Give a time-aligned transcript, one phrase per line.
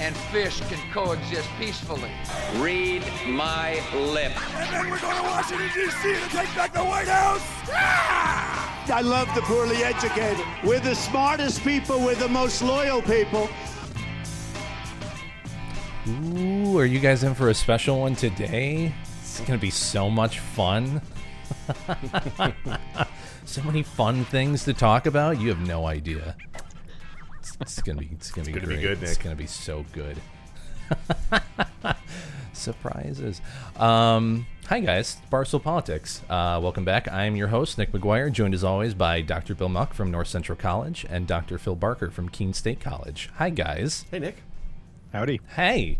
[0.00, 2.10] and fish can coexist peacefully.
[2.56, 4.36] Read my lips.
[4.54, 6.14] And then we're going to Washington, D.C.
[6.14, 7.42] to take back the White House.
[7.72, 8.92] Ah!
[8.92, 10.44] I love the poorly educated.
[10.64, 13.48] We're the smartest people, we're the most loyal people.
[16.08, 18.92] Ooh, are you guys in for a special one today?
[19.20, 21.00] It's going to be so much fun.
[23.44, 25.40] so many fun things to talk about.
[25.40, 26.36] You have no idea.
[27.42, 29.00] It's, it's gonna be it's gonna be gonna be great.
[29.00, 30.16] good, It's gonna be so good.
[32.52, 33.40] Surprises.
[33.74, 36.22] Um, hi guys, Barstool Politics.
[36.30, 37.10] Uh, welcome back.
[37.10, 39.56] I'm your host Nick McGuire, joined as always by Dr.
[39.56, 41.58] Bill Muck from North Central College and Dr.
[41.58, 43.28] Phil Barker from Keene State College.
[43.34, 44.04] Hi guys.
[44.12, 44.36] Hey, Nick.
[45.12, 45.40] Howdy.
[45.56, 45.98] Hey.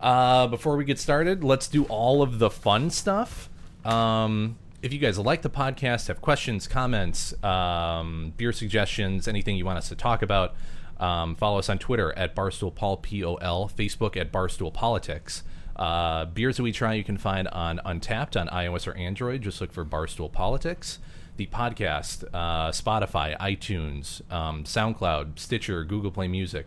[0.00, 3.50] Uh, before we get started, let's do all of the fun stuff.
[3.84, 9.64] Um, if you guys like the podcast, have questions, comments, um, beer suggestions, anything you
[9.64, 10.54] want us to talk about,
[11.00, 15.42] um, follow us on Twitter at Barstool Pol P-O-L, Facebook at Barstool Politics.
[15.74, 19.42] Uh, beers that we try you can find on Untappd on iOS or Android.
[19.42, 21.00] Just look for Barstool Politics.
[21.36, 26.66] The podcast, uh, Spotify, iTunes, um, SoundCloud, Stitcher, Google Play Music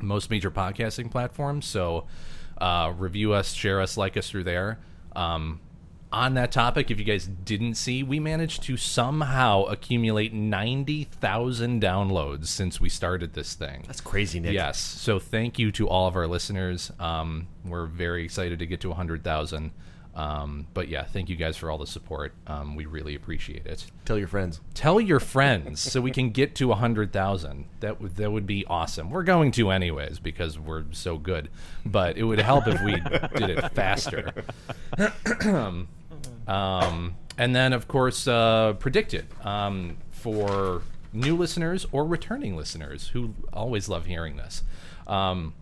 [0.00, 1.66] most major podcasting platforms.
[1.66, 2.06] So
[2.60, 4.78] uh, review us, share us, like us through there.
[5.16, 5.60] Um,
[6.12, 12.46] on that topic, if you guys didn't see, we managed to somehow accumulate 90,000 downloads
[12.46, 13.84] since we started this thing.
[13.86, 14.52] That's crazy, Nick.
[14.52, 14.78] Yes.
[14.78, 16.90] So thank you to all of our listeners.
[16.98, 19.72] Um, we're very excited to get to 100,000.
[20.14, 22.32] Um, but yeah, thank you guys for all the support.
[22.48, 23.86] Um, we really appreciate it.
[24.04, 24.60] Tell your friends.
[24.74, 27.66] Tell your friends so we can get to 100,000.
[27.78, 29.10] That would that would be awesome.
[29.10, 31.50] We're going to anyways because we're so good.
[31.86, 32.94] But it would help if we
[33.38, 34.32] did it faster.
[36.48, 40.82] um, and then of course uh, PredictIt um, for
[41.12, 44.62] new listeners or returning listeners who always love hearing this.
[45.06, 45.54] Um,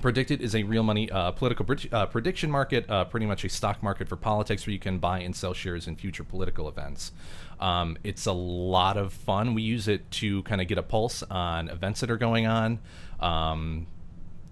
[0.00, 3.48] PredictIt is a real money uh, political pred- uh, prediction market, uh, pretty much a
[3.48, 7.12] stock market for politics where you can buy and sell shares in future political events.
[7.58, 9.54] Um, it's a lot of fun.
[9.54, 12.78] We use it to kind of get a pulse on events that are going on.
[13.20, 13.86] Um,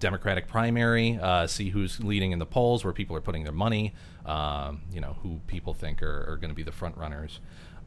[0.09, 3.91] Democratic primary, uh, see who's leading in the polls, where people are putting their money,
[4.27, 7.39] um, you know, who people think are, are going to be the front runners.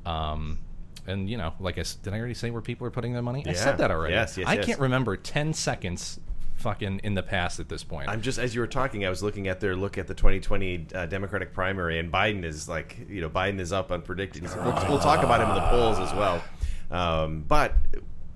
[0.05, 0.59] Um,
[1.07, 3.23] and, you know, like I s- did I already say where people are putting their
[3.23, 3.45] money?
[3.47, 3.55] I Yeah.
[3.57, 4.15] said that already.
[4.15, 4.65] Yes, yes, I yes.
[4.67, 6.19] can't remember 10 seconds
[6.57, 8.09] fucking in the past at this point.
[8.09, 10.89] I'm just as you were talking, I was looking at their look at the 2020
[10.93, 14.41] uh, Democratic primary, and Biden is like, you know, Biden is up on PredictIt.
[14.41, 16.43] He's- We'll, we'll talk about him in the polls as well,
[16.91, 17.75] um, but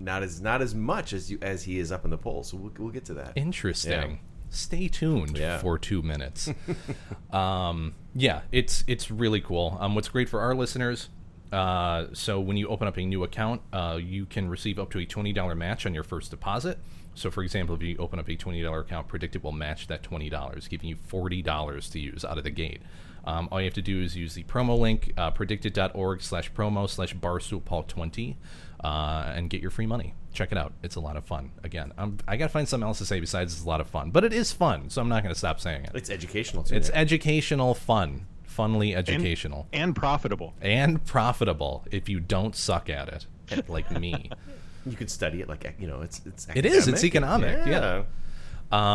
[0.03, 2.49] not as not as much as you as he is up in the polls.
[2.51, 3.33] So we'll, we'll get to that.
[3.37, 3.93] Interesting.
[4.13, 4.17] Yeah.
[4.51, 5.59] Stay tuned Yeah.
[5.59, 6.51] for two minutes.
[7.33, 9.77] um, yeah, it's it's really cool.
[9.81, 11.09] Um, what's great for our listeners.
[11.51, 14.99] Uh, so when you open up a new account, uh, you can receive up to
[14.99, 16.79] a twenty dollar match on your first deposit.
[17.15, 20.03] So, for example, if you open up a twenty dollar account, PredictIt will match that
[20.03, 22.81] twenty dollars, giving you forty dollars to use out of the gate.
[23.25, 26.89] Um, all you have to do is use the promo link, uh, predictit.org slash promo
[26.91, 28.35] slash barstoolpol20,
[28.83, 30.15] uh, and get your free money.
[30.33, 30.73] Check it out.
[30.83, 31.53] It's a lot of fun.
[31.63, 33.89] Again, I'm, I got to find something else to say besides it's a lot of
[33.89, 34.11] fun.
[34.11, 35.91] But it is fun, so I'm not going to stop saying it.
[35.95, 36.75] It's educational too.
[36.75, 36.97] It's Nick.
[36.97, 38.27] educational fun.
[38.49, 39.67] Funly educational.
[39.73, 40.55] And profitable.
[40.61, 44.31] And profitable if you don't suck at it, like me.
[44.87, 46.49] you could study it like you know, it's it's.
[46.55, 46.89] It is.
[46.89, 47.65] It's academic.
[47.65, 47.67] economic.
[47.67, 48.03] Yeah.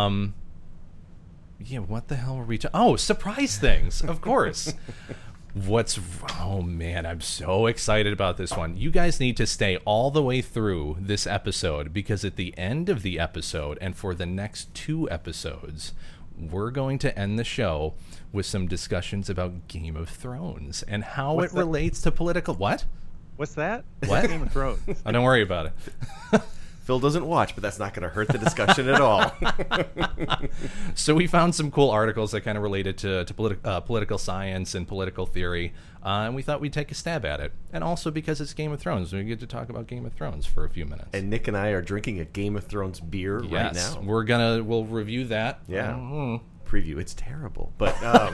[0.06, 0.36] Um.
[1.60, 1.80] Yeah.
[1.80, 2.60] What the hell were we?
[2.60, 4.02] Ta- oh, surprise things.
[4.02, 4.74] Of course.
[5.66, 6.00] What's?
[6.40, 8.78] Oh man, I'm so excited about this one.
[8.78, 12.90] You guys need to stay all the way through this episode because at the end
[12.90, 15.94] of the episode and for the next two episodes,
[16.38, 17.96] we're going to end the show
[18.32, 21.60] with some discussions about Game of Thrones and how What's it that?
[21.66, 22.54] relates to political.
[22.54, 22.86] What?
[23.38, 23.84] What's that?
[24.06, 24.28] What?
[24.28, 24.82] Game of Thrones.
[25.06, 25.68] Oh, don't worry about
[26.34, 26.42] it.
[26.88, 29.30] Phil doesn't watch, but that's not going to hurt the discussion at all.
[30.96, 34.18] so we found some cool articles that kind of related to, to politi- uh, political
[34.18, 37.52] science and political theory, uh, and we thought we'd take a stab at it.
[37.74, 40.46] And also because it's Game of Thrones, we get to talk about Game of Thrones
[40.46, 41.10] for a few minutes.
[41.14, 44.02] and Nick and I are drinking a Game of Thrones beer right yes, now.
[44.02, 45.60] we're gonna we'll review that.
[45.68, 45.92] Yeah.
[45.92, 46.40] Mhm.
[46.66, 47.00] Preview.
[47.00, 48.34] It's terrible, but um,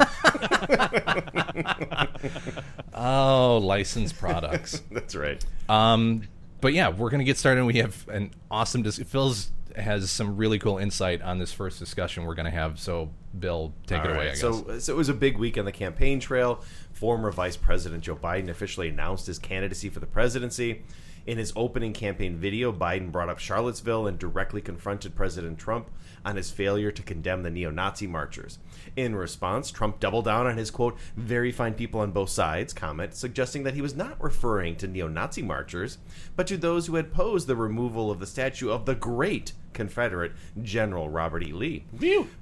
[2.94, 4.82] Oh, licensed products.
[4.92, 5.44] that's right.
[5.70, 6.24] Um,
[6.64, 7.64] but yeah, we're gonna get started.
[7.66, 8.82] We have an awesome.
[8.82, 12.80] Dis- Phil's has some really cool insight on this first discussion we're going to have.
[12.80, 14.18] So, Bill, take All it away.
[14.18, 14.28] right.
[14.28, 14.40] I guess.
[14.40, 16.64] So, so it was a big week on the campaign trail.
[16.92, 20.84] Former Vice President Joe Biden officially announced his candidacy for the presidency.
[21.26, 25.90] In his opening campaign video, Biden brought up Charlottesville and directly confronted President Trump
[26.26, 28.60] on his failure to condemn the neo Nazi marchers.
[28.98, 33.16] In response, Trump doubled down on his quote, very fine people on both sides comment,
[33.16, 35.98] suggesting that he was not referring to neo Nazi marchers,
[36.36, 40.32] but to those who had posed the removal of the statue of the great Confederate
[40.62, 41.52] General Robert E.
[41.52, 41.86] Lee.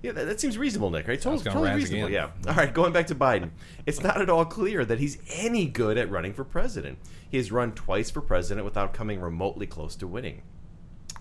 [0.01, 1.19] Yeah, that, that seems reasonable, Nick, right?
[1.19, 2.29] Totally, totally reasonable, again.
[2.43, 2.51] yeah.
[2.51, 3.51] All right, going back to Biden.
[3.85, 6.97] It's not at all clear that he's any good at running for president.
[7.29, 10.41] He has run twice for president without coming remotely close to winning.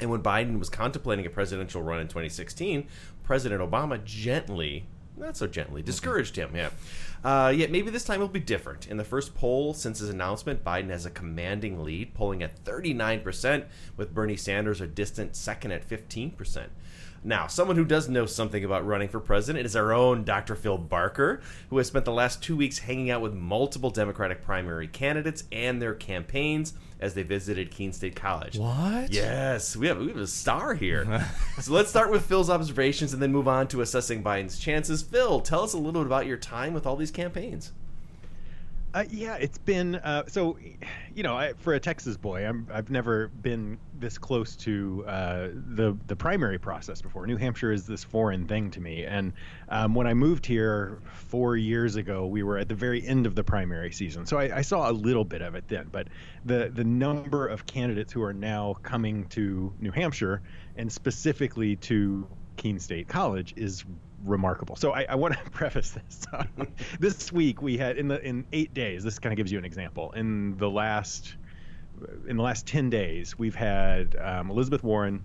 [0.00, 2.86] And when Biden was contemplating a presidential run in 2016,
[3.22, 4.86] President Obama gently,
[5.16, 6.50] not so gently, discouraged him.
[6.54, 6.70] Yeah.
[7.22, 8.86] Uh, yet maybe this time it'll be different.
[8.88, 13.66] In the first poll since his announcement, Biden has a commanding lead, polling at 39%,
[13.96, 16.68] with Bernie Sanders a distant second at 15%.
[17.22, 20.54] Now, someone who does know something about running for president is our own Dr.
[20.54, 24.88] Phil Barker, who has spent the last two weeks hanging out with multiple Democratic primary
[24.88, 28.58] candidates and their campaigns as they visited Keene State College.
[28.58, 29.12] What?
[29.12, 31.28] Yes, we have, we have a star here.
[31.60, 35.02] so let's start with Phil's observations and then move on to assessing Biden's chances.
[35.02, 37.72] Phil, tell us a little bit about your time with all these campaigns.
[38.92, 40.58] Uh, yeah, it's been uh, so.
[41.14, 45.48] You know, I, for a Texas boy, I'm, I've never been this close to uh,
[45.52, 47.26] the the primary process before.
[47.26, 49.32] New Hampshire is this foreign thing to me, and
[49.68, 53.34] um, when I moved here four years ago, we were at the very end of
[53.34, 55.88] the primary season, so I, I saw a little bit of it then.
[55.90, 56.08] But
[56.44, 60.42] the the number of candidates who are now coming to New Hampshire,
[60.76, 62.26] and specifically to
[62.56, 63.84] Keene State College, is
[64.24, 64.76] remarkable.
[64.76, 66.26] So I, I want to preface this.
[67.00, 69.04] this week we had in the in eight days.
[69.04, 70.12] This kind of gives you an example.
[70.12, 71.34] In the last
[72.28, 75.24] in the last ten days, we've had um, Elizabeth Warren,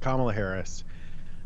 [0.00, 0.84] Kamala Harris,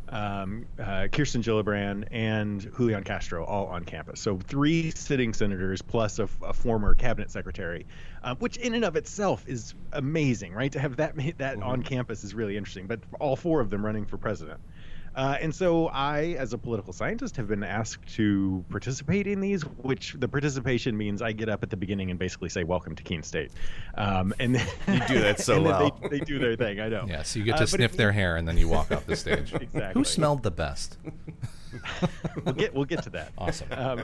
[0.08, 4.20] um, uh, Kirsten Gillibrand, and Julian Castro all on campus.
[4.20, 7.86] So three sitting senators plus a, a former cabinet secretary,
[8.22, 10.72] uh, which in and of itself is amazing, right?
[10.72, 12.86] To have that that on campus is really interesting.
[12.86, 14.60] But all four of them running for president.
[15.16, 19.62] Uh, and so I, as a political scientist, have been asked to participate in these,
[19.62, 23.02] which the participation means I get up at the beginning and basically say, "Welcome to
[23.02, 23.50] Keene State,"
[23.94, 25.98] um, and then, You do that so and then well.
[26.10, 26.80] They, they do their thing.
[26.80, 27.06] I know.
[27.08, 28.92] yeah, so you get Uh, to but sniff it- their hair and then you walk
[28.92, 29.52] off the stage.
[29.60, 29.98] Exactly.
[29.98, 30.98] Who smelled the best?
[32.44, 33.32] we'll get we'll get to that.
[33.38, 33.68] Awesome.
[33.72, 34.02] Um,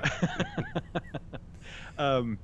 [1.99, 2.39] um,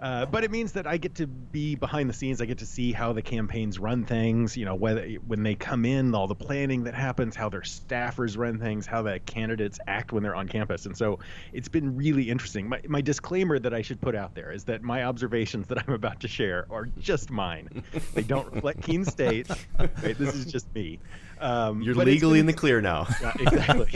[0.00, 2.40] uh, but it means that I get to be behind the scenes.
[2.42, 4.56] I get to see how the campaigns run things.
[4.56, 8.36] You know, whether when they come in, all the planning that happens, how their staffers
[8.36, 10.86] run things, how the candidates act when they're on campus.
[10.86, 11.18] And so
[11.52, 12.68] it's been really interesting.
[12.68, 15.94] My, my disclaimer that I should put out there is that my observations that I'm
[15.94, 17.82] about to share are just mine.
[18.14, 19.48] they don't reflect Keene State.
[19.78, 20.16] Right?
[20.18, 20.98] This is just me.
[21.40, 23.06] Um, You're legally in the clear now.
[23.20, 23.88] yeah, exactly.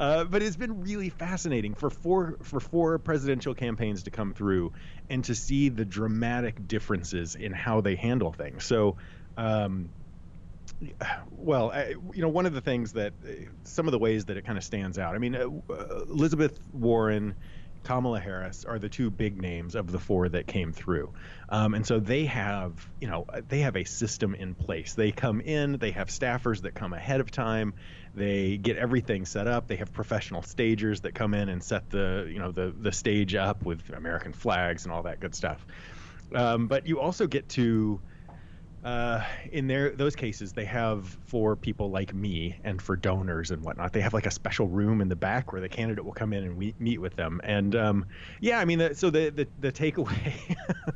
[0.00, 4.72] Uh, but it's been really fascinating for four for four presidential campaigns to come through
[5.10, 8.64] and to see the dramatic differences in how they handle things.
[8.64, 8.96] So,
[9.36, 9.90] um,
[11.30, 13.32] well, I, you know, one of the things that uh,
[13.64, 15.14] some of the ways that it kind of stands out.
[15.14, 17.36] I mean, uh, uh, Elizabeth Warren.
[17.84, 21.12] Kamala Harris are the two big names of the four that came through,
[21.48, 24.94] um, and so they have, you know, they have a system in place.
[24.94, 27.74] They come in, they have staffers that come ahead of time,
[28.14, 29.68] they get everything set up.
[29.68, 33.34] They have professional stagers that come in and set the, you know, the the stage
[33.34, 35.64] up with American flags and all that good stuff.
[36.34, 38.00] Um, but you also get to
[38.82, 39.22] uh,
[39.52, 43.92] in their those cases, they have for people like me and for donors and whatnot.
[43.92, 46.44] They have like a special room in the back where the candidate will come in
[46.44, 47.40] and we meet with them.
[47.44, 48.06] And um,
[48.40, 50.32] yeah, I mean, the, so the the, the takeaway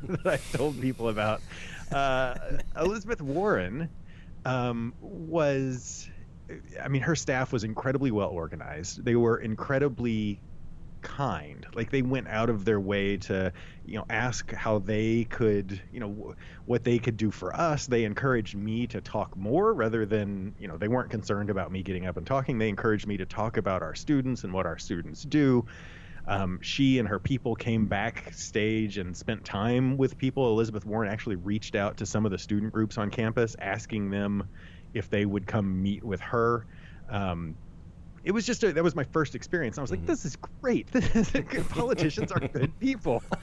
[0.23, 1.41] that I told people about
[1.91, 2.33] uh,
[2.75, 3.89] Elizabeth Warren
[4.45, 6.07] um, was,
[6.81, 9.05] I mean, her staff was incredibly well organized.
[9.05, 10.41] They were incredibly
[11.05, 13.53] kind like they went out of their way to
[13.87, 17.87] you know ask how they could you know what they could do for us.
[17.87, 21.83] They encouraged me to talk more rather than you know they weren't concerned about me
[21.83, 22.57] getting up and talking.
[22.57, 25.65] They encouraged me to talk about our students and what our students do.
[26.27, 30.49] Um, she and her people came backstage and spent time with people.
[30.49, 34.49] Elizabeth warren actually reached out to some of the student groups on campus asking them
[34.93, 36.65] if they would come meet with her.
[37.09, 37.55] Um,
[38.25, 39.77] it was just a, that was my first experience.
[39.77, 40.87] I was like, this is great.
[41.69, 43.23] Politicians are good people.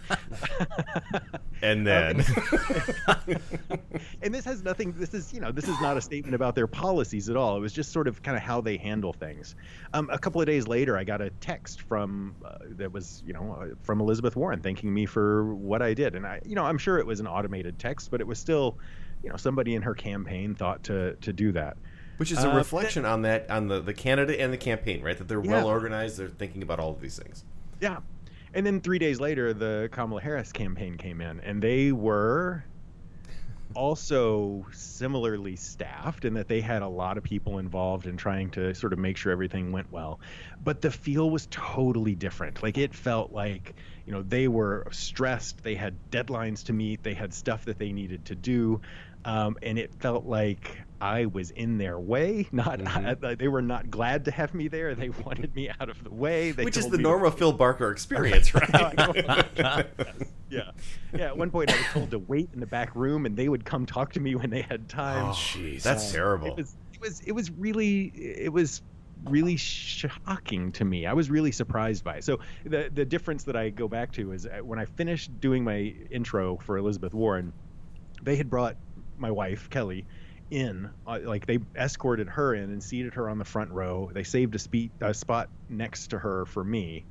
[1.64, 2.24] And then,
[4.20, 4.92] and this has nothing.
[4.98, 7.56] This is you know this is not a statement about their policies at all.
[7.56, 9.54] It was just sort of kind of how they handle things.
[9.94, 13.32] Um, a couple of days later, I got a text from uh, that was you
[13.32, 16.64] know uh, from Elizabeth Warren thanking me for what I did, and I you know
[16.64, 18.76] I'm sure it was an automated text, but it was still
[19.22, 21.76] you know somebody in her campaign thought to to do that.
[22.22, 25.18] Which is a Uh, reflection on that on the, the candidate and the campaign, right?
[25.18, 25.50] That they're Yeah.
[25.50, 27.42] well organized, they're thinking about all of these things.
[27.80, 27.98] Yeah.
[28.54, 32.62] And then three days later, the Kamala Harris campaign came in, and they were
[33.74, 38.72] also similarly staffed in that they had a lot of people involved in trying to
[38.72, 40.20] sort of make sure everything went well.
[40.62, 42.62] But the feel was totally different.
[42.62, 43.74] Like it felt like,
[44.06, 47.90] you know, they were stressed, they had deadlines to meet, they had stuff that they
[47.92, 48.80] needed to do.
[49.24, 52.48] Um, and it felt like I was in their way.
[52.52, 53.36] Not Mm-hmm.
[53.38, 54.94] they were not glad to have me there.
[54.94, 56.52] They wanted me out of the way.
[56.52, 58.72] They Which is the normal Phil Barker experience, right?
[59.56, 59.82] yeah.
[60.50, 60.70] Yeah.
[61.26, 63.64] At one point, I was told to wait in the back room, and they would
[63.64, 65.26] come talk to me when they had time.
[65.26, 66.48] Oh, jeez, that's terrible.
[66.48, 66.76] It was.
[66.94, 67.20] It was.
[67.20, 68.12] It was really.
[68.14, 68.82] It was
[69.28, 71.06] really shocking to me.
[71.06, 72.24] I was really surprised by it.
[72.24, 75.64] So the the difference that I go back to is uh, when I finished doing
[75.64, 77.52] my intro for Elizabeth Warren,
[78.22, 78.76] they had brought
[79.22, 80.06] my wife Kelly
[80.52, 84.10] in uh, like they escorted her in and seated her on the front row.
[84.12, 87.06] They saved a, spe- a spot next to her for me.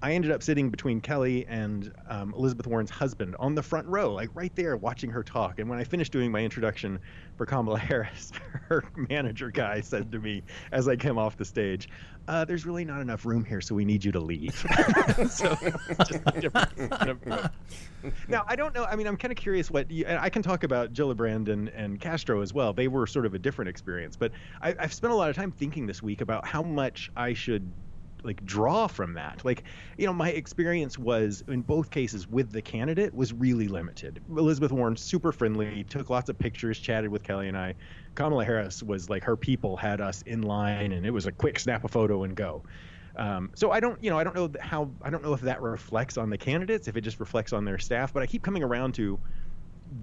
[0.00, 4.14] I ended up sitting between kelly and um, elizabeth warren's husband on the front row
[4.14, 5.58] like right there watching her talk.
[5.58, 7.00] And when i finished doing my introduction
[7.38, 8.32] for kamala harris
[8.68, 10.42] her manager guy said to me
[10.72, 11.88] as i came off the stage
[12.28, 14.54] uh, there's really not enough room here so we need you to leave
[15.30, 15.56] so
[18.28, 18.84] now I don't know.
[18.84, 22.00] I mean, I'm kind of curious what you, I can talk about Gillibrand and, and
[22.00, 22.72] Castro as well.
[22.72, 25.50] They were sort of a different experience, but I, I've spent a lot of time
[25.50, 27.70] thinking this week about how much I should
[28.22, 29.44] like draw from that.
[29.44, 29.64] Like,
[29.96, 34.22] you know, my experience was in both cases with the candidate was really limited.
[34.28, 37.74] Elizabeth Warren super friendly, took lots of pictures, chatted with Kelly and I.
[38.14, 41.58] Kamala Harris was like her people had us in line, and it was a quick
[41.58, 42.64] snap a photo and go.
[43.16, 45.60] Um, so I don't, you know, I don't know how, I don't know if that
[45.60, 48.12] reflects on the candidates, if it just reflects on their staff.
[48.12, 49.18] But I keep coming around to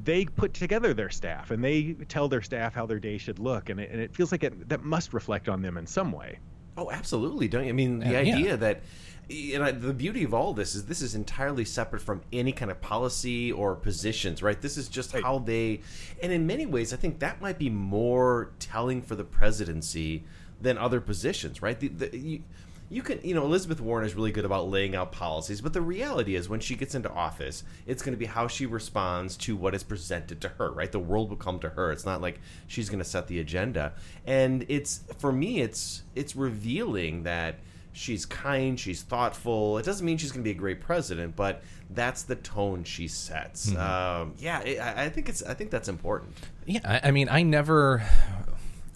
[0.04, 3.70] they put together their staff and they tell their staff how their day should look,
[3.70, 6.40] and it, and it feels like it, that must reflect on them in some way.
[6.78, 7.48] Oh, absolutely.
[7.48, 7.70] Don't you?
[7.70, 8.20] I mean, the Yeah.
[8.20, 8.82] idea that,
[9.30, 12.70] and I, the beauty of all this is this is entirely separate from any kind
[12.70, 14.62] of policy or positions, right?
[14.62, 15.82] This is just how they,
[16.22, 20.24] and in many ways, I think that might be more telling for the presidency
[20.62, 21.80] than other positions, right?
[21.80, 22.44] The, the, you,
[22.90, 25.82] you can, you know, Elizabeth Warren is really good about laying out policies, but the
[25.82, 29.56] reality is when she gets into office, it's going to be how she responds to
[29.56, 30.92] what is presented to her, right?
[30.92, 31.92] The world will come to her.
[31.92, 33.94] It's not like she's going to set the agenda.
[34.26, 37.56] And it's for me it's it's revealing that
[37.94, 39.78] she's kind, she's thoughtful.
[39.78, 43.08] It doesn't mean she's going to be a great president, but that's the tone she
[43.08, 43.70] sets.
[43.72, 43.80] Mhm.
[43.80, 46.34] Um, yeah, it, I I think it's I think that's important.
[46.66, 48.04] Yeah, I, I mean, I never,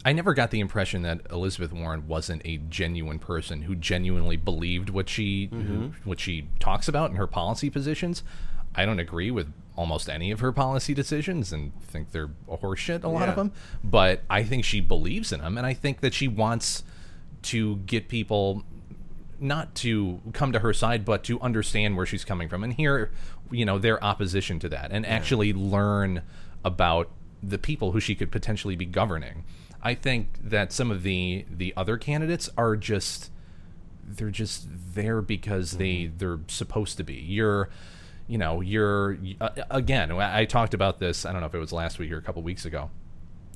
[0.06, 4.90] I never got the impression that Elizabeth Warren wasn't a genuine person who genuinely believed
[4.90, 5.94] what she Mhm.
[6.06, 8.24] what she talks about in her policy positions.
[8.76, 13.04] I don't agree with almost any of her policy decisions and think they're a horseshit.
[13.04, 13.52] A lot of them,
[13.84, 16.84] but I think she believes in them, and I think that she wants
[17.44, 18.64] to get people
[19.40, 23.10] not to come to her side, but to understand where she's coming from and hear,
[23.52, 26.22] you know, their opposition to that, and actually learn
[26.66, 27.10] about
[27.42, 29.46] the people who she could potentially be governing.
[29.82, 33.32] I think that some of the the other candidates are just
[34.04, 37.16] they're just there because they they're supposed to be.
[37.16, 37.70] You're
[38.28, 41.60] you know, you're uh, again, I I talked about this, I don't know if it
[41.60, 42.90] was last week or a couple weeks ago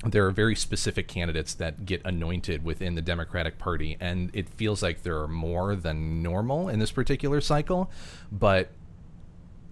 [0.04, 4.82] there are very specific candidates that get anointed within the Democratic Party, and it feels
[4.82, 7.90] like there are more than normal in this particular cycle.
[8.30, 8.70] But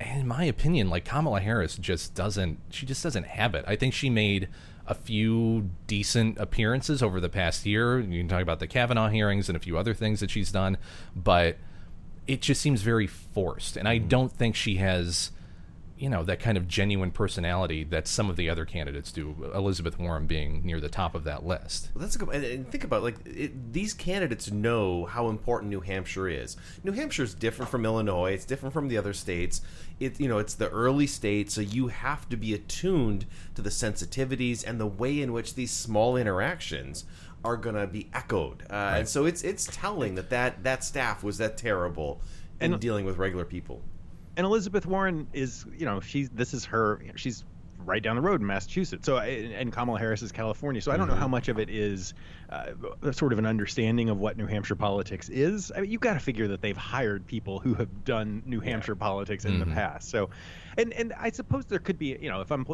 [0.00, 3.64] in my opinion, like Kamala Harris just doesn't, she just doesn't have it.
[3.68, 4.48] I think she made
[4.92, 7.98] a few decent appearances over the past year.
[7.98, 10.76] You can talk about the Kavanaugh hearings and a few other things that she's done,
[11.16, 11.56] but
[12.26, 13.78] it just seems very forced.
[13.78, 14.08] And I mm-hmm.
[14.08, 15.30] don't think she has
[16.02, 19.36] you know that kind of genuine personality that some of the other candidates do.
[19.54, 21.90] Elizabeth Warren being near the top of that list.
[21.94, 22.30] Well, That's a good.
[22.34, 26.56] And, and think about it, like it, these candidates know how important New Hampshire is.
[26.82, 28.32] New Hampshire is different from Illinois.
[28.32, 29.60] It's different from the other states.
[30.00, 33.70] It you know it's the early state, so you have to be attuned to the
[33.70, 37.04] sensitivities and the way in which these small interactions
[37.44, 38.62] are going to be echoed.
[38.70, 42.20] Uh, And so it's it's telling that that that staff was that terrible
[42.60, 43.82] And- dealing with regular people.
[44.36, 47.44] And Elizabeth Warren is, you know, she's this is her, you she's
[47.84, 49.04] right down the road in Massachusetts.
[49.06, 50.80] So, and Kamala Harris is California.
[50.80, 52.14] So, I don't know how much of it is
[52.48, 52.66] uh,
[53.10, 55.72] sort of an understanding of what New Hampshire politics is.
[55.74, 58.94] I mean, you've got to figure that they've hired people who have done New Hampshire
[58.94, 59.66] politics in Mhm.
[59.66, 60.10] the past.
[60.10, 60.30] So,
[60.78, 62.64] and and I suppose there could be, you know, if I'm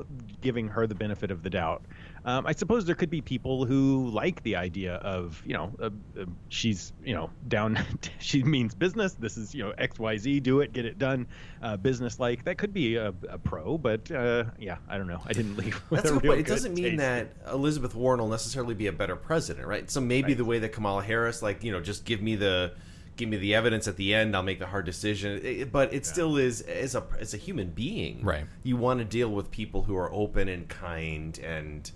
[0.42, 1.86] giving her the benefit of the doubt,
[2.25, 5.90] um, I suppose there could be people who like the idea of, you know, uh,
[6.20, 7.78] uh, she's, you know, down,
[8.18, 9.14] she means business.
[9.14, 11.26] This is, you know, X Y Z, do it, get it done,
[11.62, 12.44] uh, business like.
[12.44, 15.22] That could be a, a pro, but uh, yeah, I don't know.
[15.26, 15.80] I didn't leave.
[15.90, 16.40] With That's a a good point.
[16.40, 16.98] It doesn't mean taste.
[16.98, 19.90] that Elizabeth Warren will necessarily be a better president, right?
[19.90, 22.72] So maybe the way that Kamala Harris, like you know, just give me the
[23.16, 25.40] give me the evidence at the end, I'll make the hard decision.
[25.42, 28.44] It- but it still is as a as a human being, Right.
[28.62, 31.90] You want to deal with people who are open and kind, and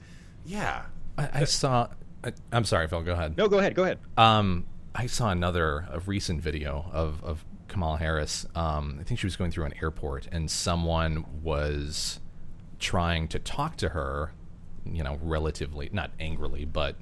[0.44, 0.86] yeah,
[1.18, 1.88] I, I saw.
[2.24, 3.02] I, I'm sorry, Phil.
[3.02, 3.36] Go ahead.
[3.36, 3.74] No, go ahead.
[3.74, 3.98] Go ahead.
[4.16, 8.46] Um, I saw another a recent video of of Kamala Harris.
[8.54, 12.20] Um, I think she was going through an airport, and someone was
[12.78, 14.32] trying to talk to her.
[14.84, 16.96] You know, relatively not angrily, but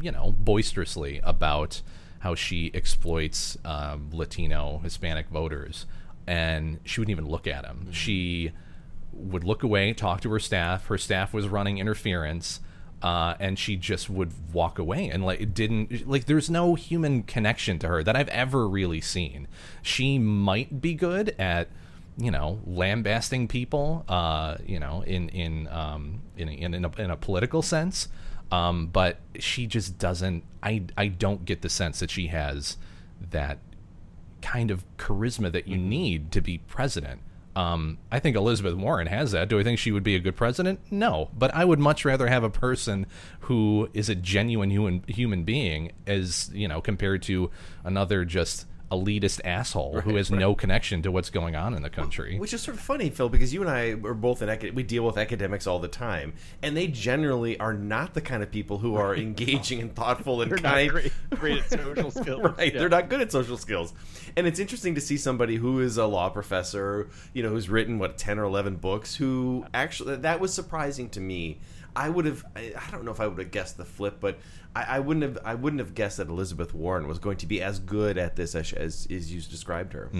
[0.00, 1.82] you know, boisterously about
[2.20, 5.86] how she exploits um, Latino Hispanic voters,
[6.26, 7.88] and she wouldn't even look at him.
[7.92, 8.52] She
[9.16, 10.86] would look away, talk to her staff.
[10.86, 12.60] Her staff was running interference,
[13.02, 16.26] uh, and she just would walk away and like it didn't like.
[16.26, 19.48] There's no human connection to her that I've ever really seen.
[19.82, 21.68] She might be good at
[22.16, 27.10] you know lambasting people, uh, you know, in in um, in in, in, a, in
[27.10, 28.08] a political sense.
[28.52, 30.44] Um, but she just doesn't.
[30.62, 32.76] I I don't get the sense that she has
[33.30, 33.58] that
[34.42, 37.20] kind of charisma that you need to be president.
[37.56, 39.48] Um, I think Elizabeth Warren has that.
[39.48, 40.80] Do I think she would be a good president?
[40.90, 43.06] No, but I would much rather have a person
[43.40, 47.50] who is a genuine human human being, as you know, compared to
[47.84, 48.66] another just
[48.98, 50.38] elitist asshole who has right.
[50.40, 52.38] no connection to what's going on in the country.
[52.38, 54.82] Which is sort of funny, Phil, because you and I are both in acad- we
[54.82, 58.78] deal with academics all the time, and they generally are not the kind of people
[58.78, 60.90] who are engaging and thoughtful and They're not kind.
[60.90, 62.42] great- great at social skills.
[62.56, 62.72] right?
[62.72, 62.78] Yeah.
[62.80, 63.92] They're not good at social skills,
[64.36, 67.98] and it's interesting to see somebody who is a law professor, you know, who's written
[67.98, 71.58] what ten or eleven books, who actually that was surprising to me.
[71.96, 74.36] I would have, I, I don't know if I would have guessed the flip, but
[74.74, 77.62] I, I wouldn't have, I wouldn't have guessed that Elizabeth Warren was going to be
[77.62, 80.10] as good at this as, as, as you described her.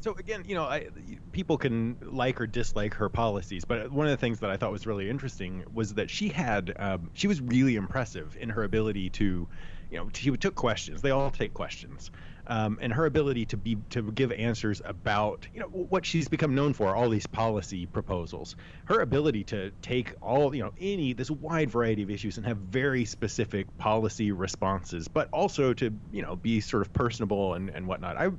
[0.00, 0.88] So again, you know, I,
[1.32, 4.72] people can like or dislike her policies, but one of the things that I thought
[4.72, 9.10] was really interesting was that she had, um, she was really impressive in her ability
[9.10, 9.48] to,
[9.90, 11.02] you know, she took questions.
[11.02, 12.10] They all take questions,
[12.48, 16.54] um, and her ability to be to give answers about, you know, what she's become
[16.54, 18.56] known for, all these policy proposals.
[18.86, 22.56] Her ability to take all, you know, any this wide variety of issues and have
[22.58, 27.86] very specific policy responses, but also to, you know, be sort of personable and and
[27.86, 28.16] whatnot.
[28.16, 28.30] I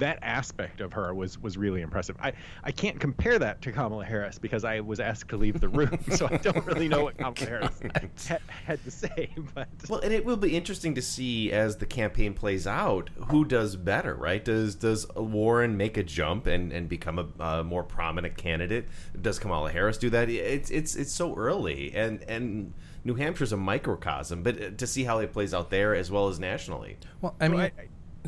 [0.00, 2.16] that aspect of her was was really impressive.
[2.20, 2.32] I
[2.64, 5.98] I can't compare that to Kamala Harris because I was asked to leave the room,
[6.10, 7.80] so I don't really know what Kamala Harris
[8.28, 9.30] ha- had to say.
[9.54, 13.44] But Well, and it will be interesting to see as the campaign plays out who
[13.44, 14.44] does better, right?
[14.44, 18.88] Does does Warren make a jump and, and become a, a more prominent candidate?
[19.20, 20.28] Does Kamala Harris do that?
[20.28, 25.04] It's it's it's so early, and and New Hampshire's a microcosm, but uh, to see
[25.04, 26.98] how it plays out there as well as nationally.
[27.20, 27.60] Well, I So mean,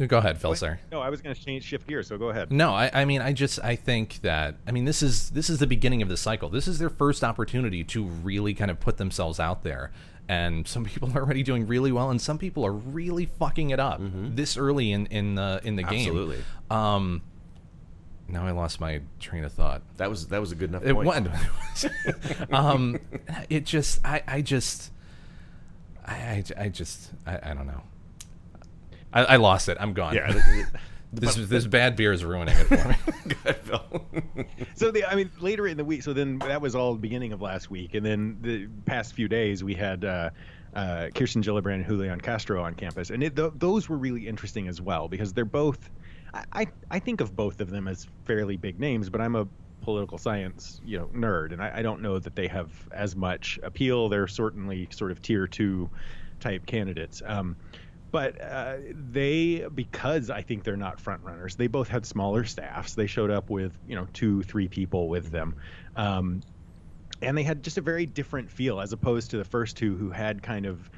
[0.06, 0.54] go ahead, Phil.
[0.54, 0.78] Sorry.
[0.90, 2.50] no, I was going to change shift gears, so go ahead.
[2.52, 5.58] No, I, I mean, I just I think that I mean this is this is
[5.58, 6.48] the beginning of the cycle.
[6.48, 9.92] This is their first opportunity to really kind of put themselves out there.
[10.28, 13.80] And some people are already doing really well, and some people are really fucking it
[13.80, 16.08] up this early in in the in the game.
[16.08, 16.38] Absolutely.
[16.70, 17.22] Um,
[18.28, 19.82] now I lost my train of thought.
[19.98, 21.06] That was that was a good enough It point.
[21.06, 21.28] went.
[22.52, 22.98] um,
[23.50, 24.90] it just I I just
[26.06, 27.82] I I, I just I, I don't know.
[29.12, 29.76] I, I lost it.
[29.80, 30.14] I'm gone.
[30.14, 30.32] Yeah.
[31.12, 32.94] this this bad beer is ruining it for me.
[33.44, 36.02] Good, so the I mean later in the week.
[36.02, 39.28] So then that was all the beginning of last week, and then the past few
[39.28, 40.04] days we had.
[40.04, 40.30] Uh,
[40.74, 44.68] uh, Kirsten Gillibrand and Julian Castro on campus, and it, th- those were really interesting
[44.68, 45.90] as well because they're both.
[46.32, 49.46] I, I I think of both of them as fairly big names, but I'm a
[49.82, 53.60] political science you know nerd, and I, I don't know that they have as much
[53.62, 54.08] appeal.
[54.08, 55.90] They're certainly sort of tier two
[56.40, 57.22] type candidates.
[57.26, 57.54] Um,
[58.12, 62.94] but uh, they, because I think they're not front runners, they both had smaller staffs.
[62.94, 65.56] They showed up with you know two, three people with them,
[65.96, 66.42] um,
[67.22, 70.10] and they had just a very different feel as opposed to the first two who
[70.10, 70.90] had kind of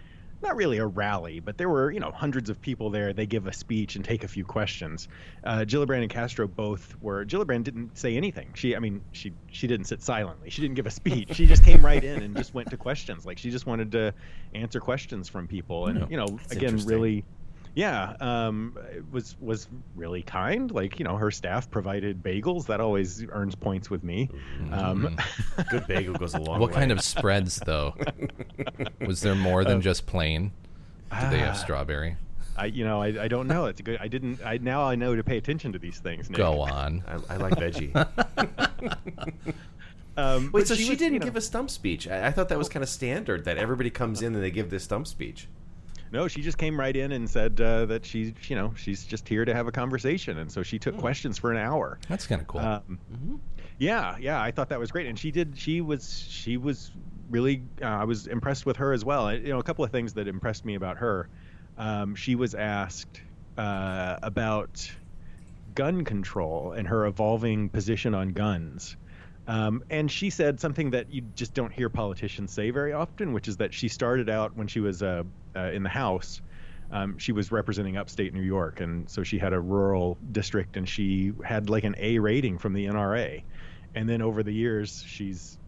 [0.43, 3.13] not really a rally, but there were you know hundreds of people there.
[3.13, 5.09] They give a speech and take a few questions.
[5.43, 7.25] Uh, Gillibrand and Castro both were.
[7.25, 8.51] Gillibrand didn't say anything.
[8.55, 10.51] She, I mean, she she didn't sit silently.
[10.51, 11.35] She didn't give a speech.
[11.35, 13.25] She just came right in and just went to questions.
[13.25, 14.13] Like she just wanted to
[14.55, 16.07] answer questions from people, and Yeah.
[16.11, 17.25] you know, again, really
[17.77, 22.81] yeah um it was was really kind like you know her staff provided bagels that
[22.81, 24.31] always earns points with me
[24.71, 25.17] um
[25.71, 26.61] Good bagel goes a long way.
[26.61, 26.77] what way.
[26.77, 27.95] kind of spreads though?
[29.07, 30.53] Was there more than just plain?
[31.21, 31.59] Did they have Ah.
[31.59, 32.17] strawberry?
[32.57, 33.67] I, you know, I, I don't know.
[33.67, 33.99] It's a good.
[34.01, 34.41] I didn't.
[34.45, 36.31] I now I know to pay attention to these things.
[36.31, 36.37] Nick.
[36.37, 37.03] Go on.
[37.29, 37.91] I, I like veggie.
[40.17, 42.07] Um, Wait, but so she, was, didn't you know- give a stump speech?
[42.07, 44.71] I, I thought that was kind of standard that everybody comes in and they give
[44.71, 45.49] this stump speech.
[46.15, 49.29] No, she just came right in and said uh, that she's, you know, she's just
[49.29, 51.99] here to have a conversation, and so she took questions for an hour.
[52.09, 52.61] That's kind of cool.
[52.61, 53.41] Um,
[53.79, 55.59] Yeah, yeah, I thought that was great, and she did.
[55.59, 56.93] She was, she was
[57.31, 57.65] really.
[57.83, 59.35] Uh, I was impressed with her as well.
[59.35, 61.29] You know, a couple of things that impressed me about her.
[61.77, 63.21] Um, she was asked
[63.59, 64.89] uh, about
[65.75, 68.97] gun control and her evolving position on guns.
[69.47, 73.49] Um, and she said something that you just don't hear politicians say very often, which
[73.49, 76.41] is that she started out when she was uh, uh, in the House.
[76.91, 80.89] Um, she was representing upstate New York, and so she had a rural district, and
[80.89, 83.43] she had like an A rating from the NRA.
[83.95, 85.59] And then over the years, she's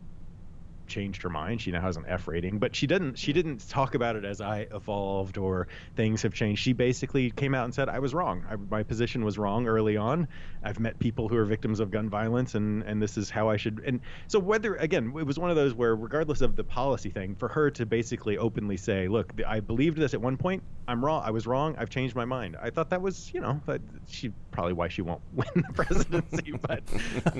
[0.86, 1.60] changed her mind.
[1.60, 3.18] She now has an F rating, but she didn't.
[3.18, 6.62] She didn't talk about it as I evolved or things have changed.
[6.62, 8.44] She basically came out and said I was wrong.
[8.50, 10.28] I, my position was wrong early on.
[10.62, 13.56] I've met people who are victims of gun violence, and and this is how I
[13.56, 13.82] should.
[13.84, 17.34] And so whether again, it was one of those where regardless of the policy thing,
[17.34, 20.62] for her to basically openly say, look, I believed this at one point.
[20.88, 21.22] I'm wrong.
[21.24, 21.74] I was wrong.
[21.78, 22.56] I've changed my mind.
[22.60, 26.52] I thought that was, you know, that she probably why she won't win the presidency,
[26.52, 26.82] but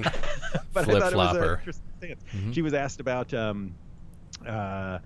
[0.72, 1.62] but I thought it was Flip-flopper.
[1.98, 2.22] Stance.
[2.52, 3.74] She was asked about um,
[4.46, 4.98] uh,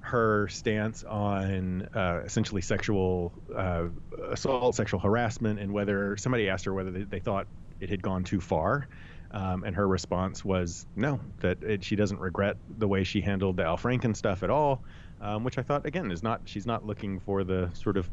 [0.00, 3.84] her stance on uh, essentially sexual uh,
[4.30, 7.46] assault, sexual harassment, and whether somebody asked her whether they, they thought
[7.80, 8.88] it had gone too far.
[9.30, 13.56] Um, and her response was no, that it, she doesn't regret the way she handled
[13.56, 14.82] the Al Franken stuff at all,
[15.22, 18.10] um, which I thought again is not she's not looking for the sort of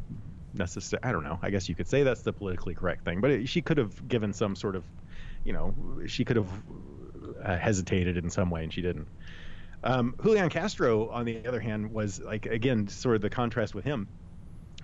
[0.54, 1.02] necessary.
[1.04, 1.38] I don't know.
[1.42, 4.08] I guess you could say that's the politically correct thing, but it, she could have
[4.08, 4.86] given some sort of,
[5.44, 5.76] you know,
[6.08, 6.50] she could have
[7.44, 9.08] uh, hesitated in some way, and she didn't.
[9.84, 13.86] Um, Julian Castro, on the other hand, was like again sort of the contrast with
[13.86, 14.08] him.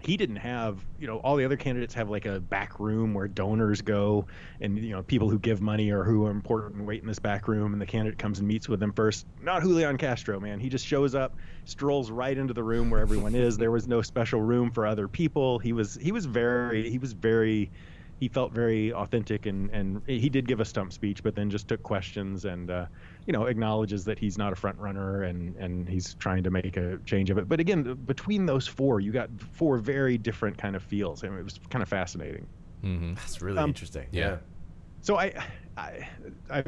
[0.01, 3.27] He didn't have, you know, all the other candidates have like a back room where
[3.27, 4.27] donors go,
[4.61, 7.47] and you know people who give money or who are important wait in this back
[7.47, 9.25] room, and the candidate comes and meets with them first.
[9.41, 10.59] Not Julian Castro, man.
[10.59, 13.57] He just shows up, strolls right into the room where everyone is.
[13.57, 15.59] There was no special room for other people.
[15.59, 17.71] He was he was very he was very
[18.19, 21.67] he felt very authentic and and he did give a stump speech, but then just
[21.67, 22.85] took questions and uh,
[23.25, 26.77] you know acknowledges that he's not a front runner and and he's trying to make
[26.77, 27.47] a change of it.
[27.49, 31.43] But again, between those four, you got four very different kind of feels, and it
[31.43, 32.47] was kind of fascinating.
[32.83, 33.15] Mm-hmm.
[33.15, 34.07] That's really Um, interesting.
[34.11, 34.25] yeah.
[34.27, 34.37] Yeah.
[35.01, 35.33] So I,
[35.77, 36.07] I,
[36.49, 36.63] I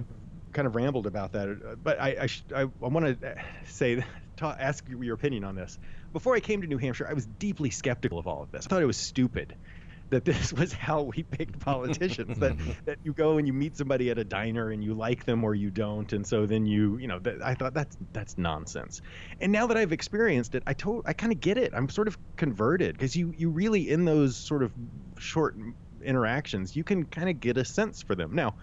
[0.53, 4.03] kind of rambled about that, uh, but I, I, sh- I, I want to say,
[4.35, 5.79] ta- ask your opinion on this.
[6.13, 8.65] Before I came to New Hampshire, I was deeply skeptical of all of this.
[8.65, 9.55] I thought it was stupid
[10.11, 12.37] that this was how we picked politicians.
[12.39, 15.43] that that you go and you meet somebody at a diner and you like them
[15.43, 19.01] or you don't, and so then you, you know, I thought that's that's nonsense.
[19.39, 21.73] And now that I've experienced it, I told, I kind of get it.
[21.73, 24.73] I'm sort of converted because you you really in those sort of
[25.19, 25.55] short
[26.03, 28.33] interactions, you can kind of get a sense for them.
[28.33, 28.53] Now,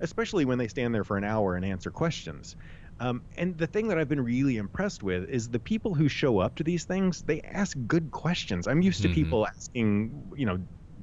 [0.00, 2.54] especially when they stand there for an hour and answer questions.
[3.00, 6.38] Um, and the thing that I've been really impressed with is the people who show
[6.38, 8.66] up to these things, they ask good questions.
[8.66, 9.10] I'm used to Mhm.
[9.10, 10.58] people asking, you know,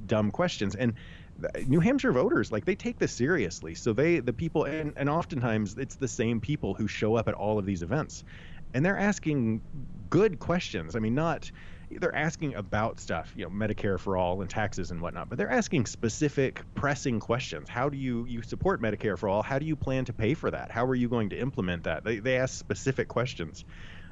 [0.09, 0.75] dumb questions.
[0.75, 0.95] And
[1.67, 3.75] New Hampshire voters, like they take this seriously.
[3.75, 7.33] So they, the people, and, and oftentimes it's the same people who show up at
[7.33, 8.25] all of these events.
[8.73, 9.61] And they're asking
[10.09, 10.95] good questions.
[10.95, 11.49] I mean, not,
[11.91, 15.49] they're asking about stuff, you know, Medicare for all and taxes and whatnot, but they're
[15.49, 17.67] asking specific, pressing questions.
[17.67, 19.41] How do you you support Medicare for all?
[19.41, 20.69] How do you plan to pay for that?
[20.69, 22.03] How are you going to implement that?
[22.03, 23.65] They they ask specific questions.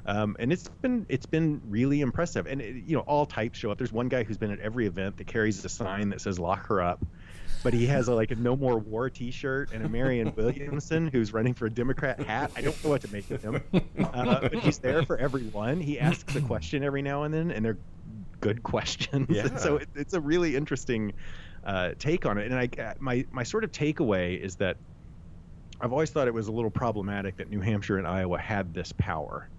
[0.08, 3.70] Um, and it's been it's been really impressive, and it, you know all types show
[3.70, 3.76] up.
[3.76, 6.66] There's one guy who's been at every event that carries a sign that says "Lock
[6.68, 7.04] her up,"
[7.62, 11.34] but he has a, like a "No More War" T-shirt and a Marianne Williamson who's
[11.34, 12.50] running for a Democrat hat.
[12.56, 13.62] I don't know what to make of him,
[13.98, 15.78] uh, but he's there for everyone.
[15.78, 17.76] He asks a question every now and then, and they're
[18.40, 19.26] good questions.
[19.28, 19.56] Yeah.
[19.58, 21.12] so it, it's a really interesting
[21.64, 22.50] uh, take on it.
[22.50, 24.78] And I my my sort of takeaway is that
[25.82, 28.90] I've always thought it was a little problematic that New Hampshire and Iowa had this
[28.92, 29.50] power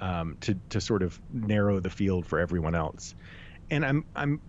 [0.00, 3.14] um, to to sort of narrow the field for everyone else.
[3.70, 4.40] And I'm I'm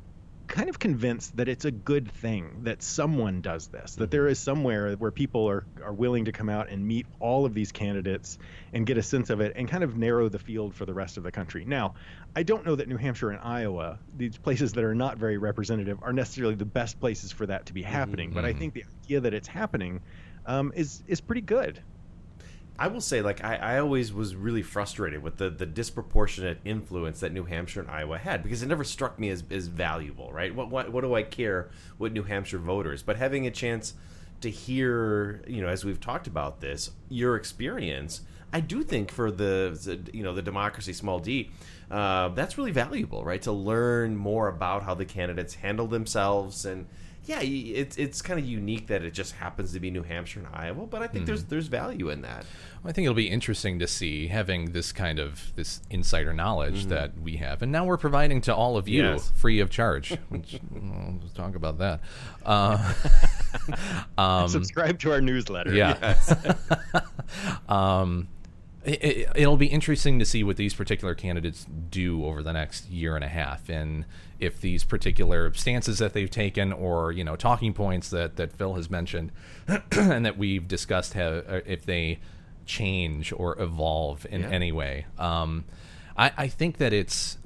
[0.48, 3.96] kind of convinced that it's a good thing that someone does this.
[3.96, 7.46] That there is somewhere where people are are willing to come out and meet all
[7.46, 8.38] of these candidates
[8.74, 11.18] and get a sense of it and kind of narrow the field for the rest
[11.18, 11.66] of the country.
[11.66, 11.96] Now,
[12.36, 16.00] I don't know that New Hampshire and Iowa, these places that are not very representative,
[16.02, 18.32] are necessarily the best places for that to be happening.
[18.32, 20.02] But I think the idea that it's happening
[20.46, 21.82] um, is is pretty good.
[22.80, 27.22] I will say, like, I, I always was really frustrated with the, the disproportionate influence
[27.22, 30.54] that New Hampshire and Iowa had because it never struck me as, as valuable, right?
[30.54, 33.02] What, what, what do I care what New Hampshire voters?
[33.02, 33.96] But having a chance
[34.42, 38.22] to hear, you know, as we've talked about this, your experience,
[38.54, 41.50] I do think for the, you know the democracy small d,
[41.90, 43.42] uh, that's really valuable, right?
[43.42, 46.88] To learn more about how the candidates handle themselves and.
[47.28, 50.48] Yeah, it's it's kind of unique that it just happens to be New Hampshire and
[50.54, 51.50] Iowa, but I think there's Mm-hmm.
[51.50, 52.46] there's value in that.
[52.86, 56.90] I think it'll be interesting to see having this kind of this insider knowledge Mhm.
[56.90, 59.30] that we have, and now we're providing to all of you Yes.
[59.36, 60.12] free of charge.
[60.30, 62.00] Which well, let's talk about that.
[62.46, 62.94] Uh,
[64.18, 65.74] um, Subscribe to our newsletter.
[65.74, 66.16] Yeah.
[67.68, 68.30] um,
[68.88, 73.16] it, it'll be interesting to see what these particular candidates do over the next year
[73.16, 74.06] and a half, and
[74.40, 78.76] if these particular stances that they've taken, or you know, talking points that that Phil
[78.76, 79.32] has mentioned,
[79.92, 82.20] and that we've discussed, have uh, if they
[82.66, 84.50] change or evolve in Yeah.
[84.50, 85.06] any way.
[85.18, 85.66] Um,
[86.18, 87.38] I, I think that it's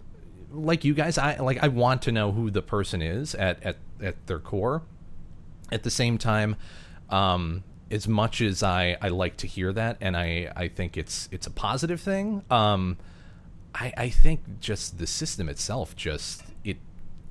[0.51, 1.17] like you guys.
[1.17, 1.63] I like.
[1.63, 4.81] I want to know who the person is at at at their core
[5.71, 6.55] at the same time
[7.09, 11.27] um as much as I, I like to hear that and I, I think it's
[11.31, 12.97] it's a positive thing um
[13.73, 16.77] I, I think just the system itself just it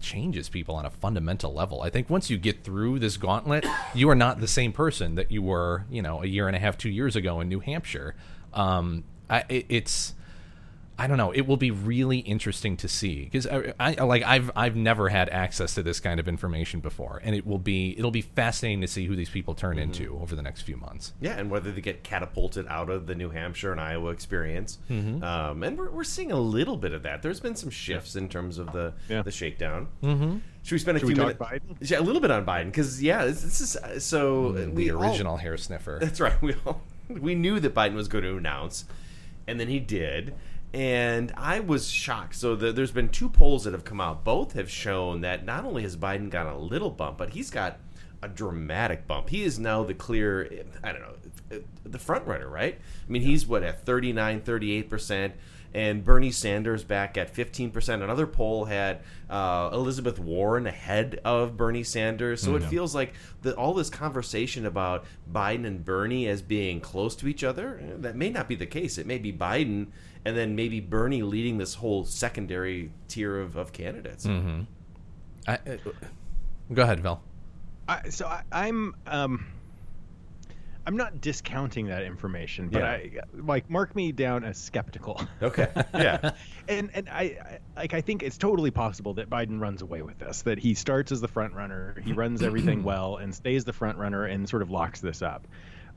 [0.01, 1.83] changes people on a fundamental level.
[1.83, 5.31] I think once you get through this gauntlet you are not the same person that
[5.31, 8.14] you were you know a year and a half two years ago in New Hampshire.
[8.53, 10.14] Um I, it, it's
[11.01, 11.31] I don't know.
[11.31, 15.31] It will be really interesting to see because I, I like I've I've never had
[15.31, 18.87] access to this kind of information before, and it will be it'll be fascinating to
[18.87, 21.15] see who these people turn into over the next few months.
[21.21, 25.23] Yeah, and whether they get catapulted out of the New Hampshire and Iowa experience, Mhm.
[25.23, 27.23] um, and we're, we're seeing a little bit of that.
[27.23, 29.89] There's been some shifts in terms of the the shakedown.
[30.03, 30.41] Mhm.
[30.63, 31.91] Should we spend a Should we few talk minutes?
[31.91, 34.85] Yeah, a little bit on Biden because yeah, this, this is uh, so Mm, we
[34.85, 35.99] the all- original hair sniffer.
[36.03, 36.41] That's right.
[36.43, 38.85] We all, we knew that Biden was going to announce,
[39.47, 40.35] and then he did.
[40.72, 42.37] And I was shocked.
[42.37, 44.22] So the, there's been two polls that have come out.
[44.24, 47.78] Both have shown that not only has Biden got a little bump, but he's got
[48.22, 49.30] a dramatic bump.
[49.30, 50.48] He is now the clear,
[50.85, 52.78] I don't know, the front runner, right?
[53.09, 55.35] I mean, he's what at 39, 38 percent,
[55.72, 58.02] and Bernie Sanders back at 15 percent.
[58.02, 62.42] Another poll had uh, Elizabeth Warren ahead of Bernie Sanders.
[62.42, 62.68] So it Mhm.
[62.68, 67.42] feels like the, all this conversation about Biden and Bernie as being close to each
[67.42, 68.98] other that may not be the case.
[68.98, 69.87] It may be Biden
[70.24, 74.26] and then maybe Bernie leading this whole secondary tier of, of candidates.
[74.26, 74.62] Mm-hmm.
[75.48, 75.76] I, uh,
[76.72, 77.20] go ahead, Phil.
[77.88, 79.46] I, so I, I'm um,
[80.87, 82.90] I'm not discounting that information, but Yeah.
[82.90, 85.20] I like mark me down as skeptical.
[85.42, 85.68] Okay.
[85.94, 86.33] Yeah.
[86.68, 90.18] and and I, I like I think it's totally possible that Biden runs away with
[90.18, 90.42] this.
[90.42, 93.98] That he starts as the front runner, he runs everything well, and stays the front
[93.98, 95.46] runner, and sort of locks this up.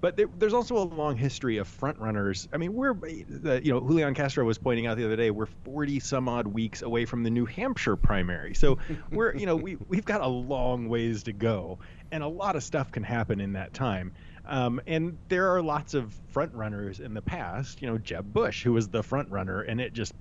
[0.03, 2.49] But there, there's also a long history of front runners.
[2.51, 5.45] I mean, we're the, you know Julian Castro was pointing out the other day we're
[5.45, 8.53] 40 some odd weeks away from the New Hampshire primary.
[8.53, 8.79] So
[9.13, 11.79] we're you know we we've got a long ways to go,
[12.11, 14.11] and a lot of stuff can happen in that time.
[14.45, 17.81] Um, and there are lots of front runners in the past.
[17.81, 20.13] You know, Jeb Bush, who was the front runner, and it just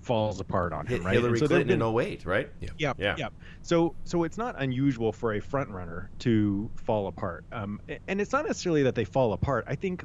[0.00, 1.04] falls apart on him.
[1.04, 1.14] Right?
[1.14, 2.48] Hillary so Clinton been- in 08, right?
[2.60, 2.70] Yeah.
[2.78, 3.14] Yep, Yeah.
[3.18, 3.32] yep.
[3.62, 7.44] So so it's not unusual for a front runner to fall apart.
[7.52, 9.64] Um, and it's not necessarily that they fall apart.
[9.66, 10.04] I think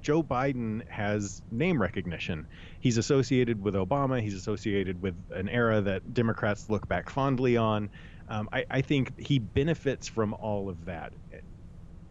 [0.00, 2.46] Joe Biden has name recognition.
[2.78, 4.22] He's associated with Obama.
[4.22, 7.90] He's associated with an era that Democrats look back fondly on.
[8.30, 11.12] Um, I, I think he benefits from all of that.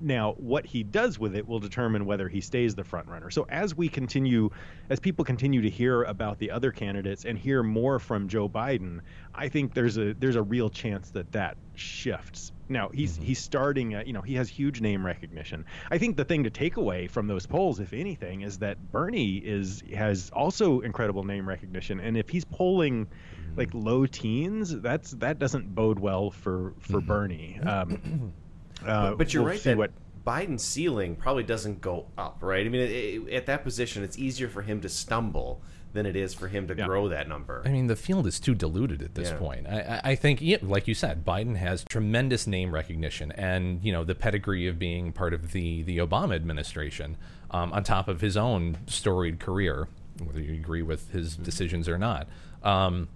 [0.01, 3.29] Now, what he does with it will determine whether he stays the front runner.
[3.29, 4.49] So as we continue,
[4.89, 9.01] as people continue to hear about the other candidates and hear more from Joe Biden,
[9.35, 12.53] I think there's a there's a real chance that that shifts.
[12.69, 13.23] Now he's mm-hmm.
[13.23, 13.93] he's starting.
[13.95, 15.65] At, you know, he has huge name recognition.
[15.91, 19.37] I think the thing to take away from those polls, if anything, is that Bernie
[19.37, 23.57] is has also incredible name recognition, and if he's polling mm-hmm.
[23.57, 27.07] like low teens, that's that doesn't bode well for for mm-hmm.
[27.07, 27.59] Bernie.
[27.59, 28.33] Um,
[28.85, 29.91] uh, but, but you're we'll right that what
[30.25, 32.65] Biden's ceiling probably doesn't go up, right?
[32.65, 35.61] I mean, it, it, at that position, it's easier for him to stumble
[35.91, 37.63] than it is for him to grow that number.
[37.65, 39.37] I mean, the field is too diluted at this Yeah.
[39.37, 39.65] point.
[39.67, 43.91] I, I- I think, yeah, like you said, Biden has tremendous name recognition and you
[43.91, 47.17] know the pedigree of being part of the the Obama administration,
[47.49, 49.87] um, on top of his own storied career,
[50.23, 52.27] whether you agree with his decisions or not.
[52.61, 53.07] Um,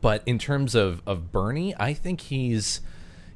[0.00, 2.80] but in terms of of Bernie, I think he's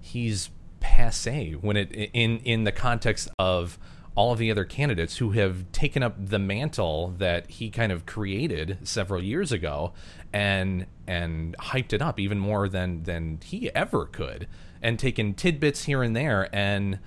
[0.00, 0.50] he's
[0.80, 3.78] passe when it in in the context of
[4.14, 8.06] all of the other candidates who have taken up the mantle that he kind of
[8.06, 9.92] created several years ago
[10.32, 14.48] and and hyped it up even more than than he ever could
[14.82, 16.98] and taken tidbits here and there and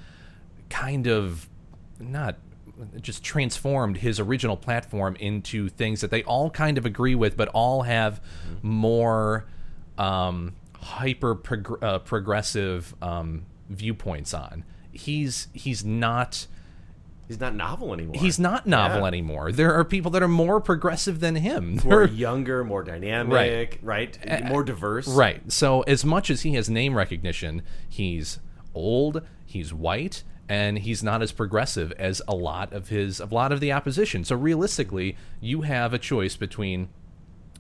[0.70, 1.50] kind of
[2.00, 2.38] not
[3.02, 7.48] just transformed his original platform into things that they all kind of agree with, but
[7.50, 8.22] all have
[8.62, 9.46] more
[9.98, 14.64] um, hyper prog- uh, progressive um, viewpoints on.
[14.92, 16.48] He's he's not
[17.28, 18.16] He's not novel anymore.
[18.22, 19.08] He's not novel Yeah.
[19.08, 19.52] anymore.
[19.54, 21.80] There are people that are more progressive than him.
[21.86, 24.18] More There- younger, more dynamic, right?
[24.30, 25.08] Uh, More diverse.
[25.08, 25.50] Right.
[25.52, 28.40] So as much as he has name recognition, he's
[28.76, 33.54] old, he's white, and he's not as progressive as a lot of his a lot
[33.54, 34.26] of the opposition.
[34.26, 36.90] So realistically, you have a choice between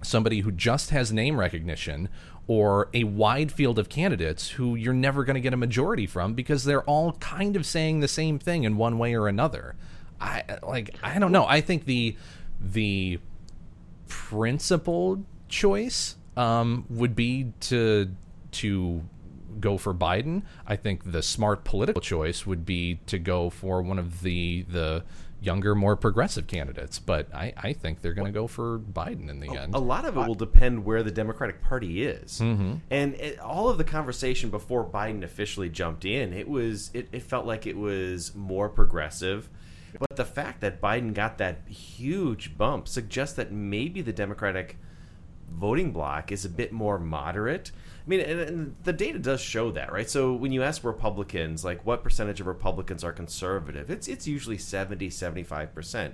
[0.01, 2.09] somebody who just has name recognition
[2.47, 6.33] or a wide field of candidates who you're never going to get a majority from
[6.33, 9.75] because they're all kind of saying the same thing in one way or another.
[10.19, 11.45] I like I don't know.
[11.45, 12.15] I think the
[12.59, 13.19] the
[14.07, 18.13] principled choice um, would be to
[18.51, 19.03] to
[19.59, 20.43] go for Biden.
[20.67, 25.03] I think the smart political choice would be to go for one of the the
[25.43, 26.99] younger, more progressive candidates.
[26.99, 29.75] But I, I think they're going to go for Biden in the end.
[29.75, 32.79] A lot of it will depend where the Democratic Party is, Mhm.
[32.89, 37.21] and it, all of the conversation before Biden officially jumped in, it was it, it
[37.23, 39.49] felt like it was more progressive.
[39.99, 44.77] But the fact that Biden got that huge bump suggests that maybe the Democratic
[45.51, 47.71] voting bloc is a bit more moderate.
[48.05, 50.09] I mean, and, and the data does show that, right?
[50.09, 54.57] So when you ask Republicans, like what percentage of Republicans are conservative, it's it's usually
[54.57, 56.13] 70, 75%.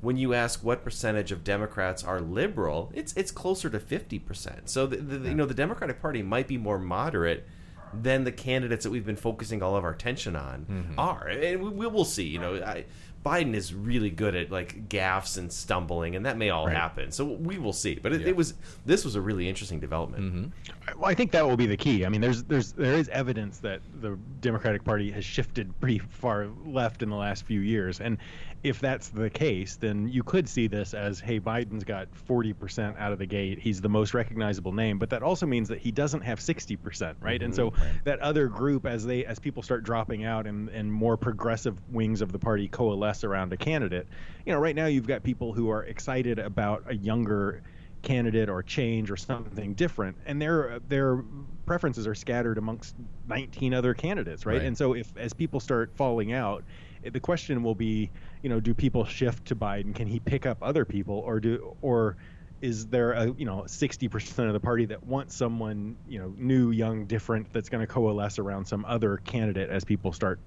[0.00, 4.68] When you ask what percentage of Democrats are liberal, it's it's closer to 50%.
[4.68, 7.48] So the, the, you know, the Democratic Party might be more moderate
[7.92, 10.98] than the candidates that we've been focusing all of our attention on Mm-hmm.
[10.98, 11.28] are.
[11.28, 12.84] And we, we will see, you know, I,
[13.24, 16.76] Biden is really good at like gaffes and stumbling, and that may all Right.
[16.76, 17.10] happen.
[17.10, 17.94] So we will see.
[18.02, 18.28] But it, Yeah.
[18.28, 20.22] it was this was a really interesting development.
[20.24, 21.00] Mm-hmm.
[21.00, 22.04] Well, I think that will be the key.
[22.04, 26.48] I mean, there's there's there is evidence that the Democratic Party has shifted pretty far
[26.66, 28.18] left in the last few years, and
[28.62, 33.12] if that's the case, then you could see this as, hey, Biden's got 40% out
[33.12, 33.58] of the gate.
[33.58, 37.42] He's the most recognizable name, but that also means that he doesn't have 60%, right?
[37.42, 41.16] And so that other group, as they as people start dropping out and and more
[41.18, 44.08] progressive wings of the party coalesce around a candidate,
[44.44, 47.62] you know, right now you've got people who are excited about a younger
[48.02, 51.24] candidate or change or something different and their their
[51.64, 52.94] preferences are scattered amongst
[53.26, 54.62] 19 other candidates right, Right.
[54.66, 56.64] and so if as people start falling out
[57.02, 58.10] eh, the question will be
[58.42, 59.94] you know do people shift to Biden?
[59.94, 61.18] Can he pick up other people?
[61.20, 62.18] Or do or
[62.60, 66.72] is there a you know 60% of the party that wants someone you know new
[66.72, 70.40] young different that's going to coalesce around some other candidate as people start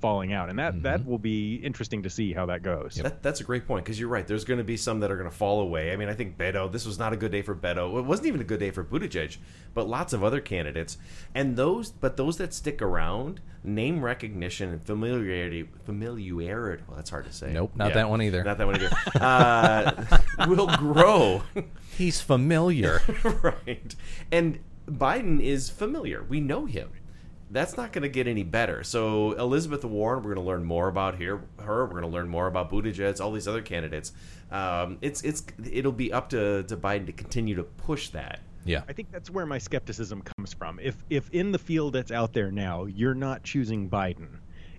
[0.00, 3.40] falling out and that that will be interesting to see how that goes That, that's
[3.40, 4.26] a great point because you're right.
[4.26, 5.92] There's going to be some that are going to fall away.
[5.92, 6.70] I mean, I think Beto.
[6.70, 7.98] This was not a good day for Beto.
[7.98, 9.36] It wasn't even a good day for Buttigieg,
[9.74, 10.96] but lots of other candidates.
[11.34, 16.82] And those, but those that stick around, name recognition and familiarity, familiarity.
[16.86, 17.52] Well, that's hard to say.
[17.52, 18.42] Nope, not that one either.
[18.42, 18.90] Not that one either.
[19.20, 21.42] uh, will grow.
[21.96, 23.02] He's familiar.
[23.42, 23.94] right.
[24.32, 26.22] And Biden is familiar.
[26.22, 26.90] We know him.
[27.52, 28.84] That's not going to get any better.
[28.84, 31.42] So Elizabeth Warren, we're going to learn more about here.
[31.58, 34.12] Her, we're going to learn more about Buttigieg, all these other candidates.
[34.52, 38.40] Um, it's it's it'll be up to, to Biden to continue to push that.
[38.64, 38.82] Yeah.
[38.88, 40.78] I think that's where my skepticism comes from.
[40.80, 44.28] If if in the field that's out there now, you're not choosing Biden,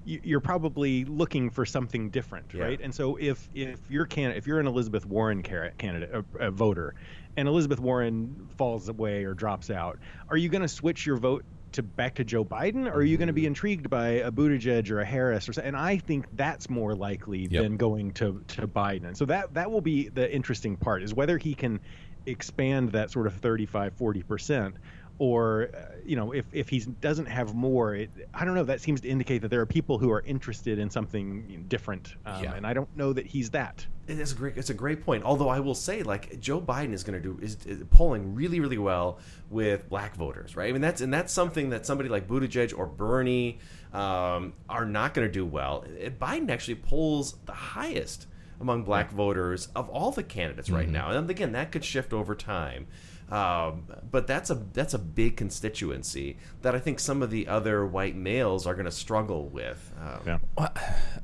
[0.05, 2.63] you- you're probably looking for something different, Yeah.
[2.63, 2.79] right?
[2.81, 6.95] And so if if you're can if you're an Elizabeth Warren candidate, a, a voter,
[7.35, 11.43] and Elizabeth Warren falls away or drops out, are you going to switch your vote?
[11.73, 14.89] To back to Joe Biden, or are you going to be intrigued by a Buttigieg
[14.91, 15.53] or a Harris or?
[15.61, 17.63] And I think that's more likely Yep.
[17.63, 19.05] than going to to Biden.
[19.07, 21.79] And so that that will be the interesting part is whether he can
[22.25, 24.73] expand that sort of 35 40%
[25.21, 28.81] or uh, you know if, if he doesn't have more it, i don't know that
[28.81, 32.55] seems to indicate that there are people who are interested in something different um, Yeah.
[32.55, 34.57] and i don't know that he's that It is a great.
[34.57, 35.23] It's a great point.
[35.23, 38.59] Although I will say, like Joe Biden is going to do is, is polling really,
[38.59, 40.67] really well with black voters, right?
[40.69, 43.59] I mean, that's and that's something that somebody like Buttigieg or Bernie
[43.93, 45.85] um, are not going to do well.
[46.19, 48.27] Biden actually polls the highest
[48.59, 52.35] among black voters of all the candidates right now, and again, that could shift over
[52.35, 52.87] time.
[53.31, 57.85] Um, but that's a that's a big constituency that I think some of the other
[57.85, 59.93] white males are going to struggle with.
[60.01, 60.37] Um, Yeah.
[60.57, 60.73] Well,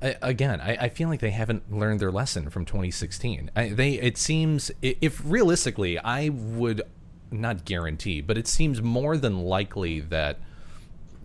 [0.02, 3.52] I, again, I, I feel like they haven't learned their lesson from 2016.
[3.56, 6.82] I, they it seems if realistically, I would
[7.30, 10.39] not guarantee, but it seems more than likely that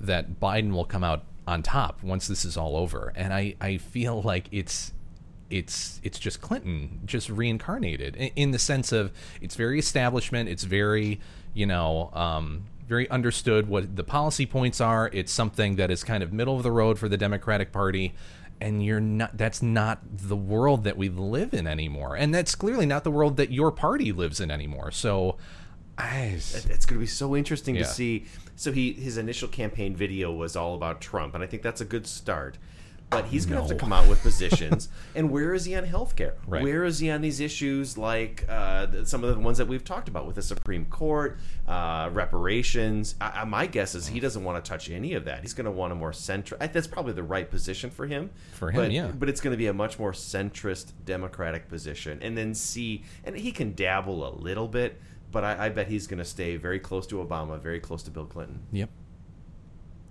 [0.01, 3.13] that Biden will come out on top once this is all over.
[3.15, 4.93] And I, I feel like it's
[5.53, 10.49] it's it's just Clinton just reincarnated in, in the sense of it's very establishment.
[10.49, 11.21] It's very
[11.55, 15.11] you know um, very understood what the policy points are.
[15.13, 18.15] It's something that is kind of middle of the road for the Democratic Party.
[18.61, 19.37] And you're not.
[19.37, 23.37] That's not the world that we live in anymore, and that's clearly not the world
[23.37, 24.93] that your party lives in anymore.
[24.93, 25.37] So,
[25.99, 27.83] I, It's going to be so interesting Yeah.
[27.83, 28.27] to see.
[28.55, 31.85] So he his initial campaign video was all about Trump, and I think that's a
[31.85, 32.57] good start.
[33.13, 34.89] But he's going to have to come out with positions.
[35.15, 36.35] and where is he on healthcare?
[36.47, 36.63] Right.
[36.63, 40.09] Where is he on these issues like uh, some of the ones that we've talked
[40.09, 41.39] about with the Supreme Court,
[41.69, 43.15] uh, reparations?
[43.21, 45.43] I, I, my guess is he doesn't want to touch any of that.
[45.43, 46.59] He's going to want a more central.
[46.59, 48.31] That's probably the right position for him.
[48.53, 49.07] For him, but, yeah.
[49.09, 53.37] But it's going to be a much more centrist Democratic position, and then see, and
[53.37, 55.01] he can dabble a little bit.
[55.31, 58.11] But I, I bet he's going to stay very close to Obama, very close to
[58.11, 58.61] Bill Clinton.
[58.71, 58.91] Yep.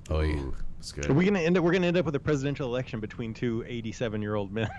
[0.09, 0.41] Oh yeah.
[0.81, 1.09] Ooh, it's good.
[1.09, 1.63] Are we gonna end up?
[1.63, 4.69] We're gonna end up with a presidential election between two 87 year old men.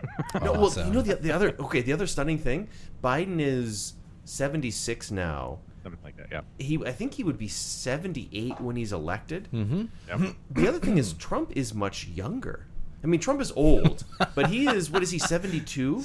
[0.43, 2.69] No, well, you know the, the other okay, the other stunning thing,
[3.03, 3.95] Biden is
[4.25, 5.59] 76 now.
[5.83, 6.29] Something like that.
[6.31, 6.41] Yeah.
[6.59, 9.49] He I think he would be 78 when he's elected.
[9.53, 10.27] Mm-hmm.
[10.51, 12.67] The other thing is Trump is much younger.
[13.03, 16.03] I mean, Trump is old, but he is what is he 72?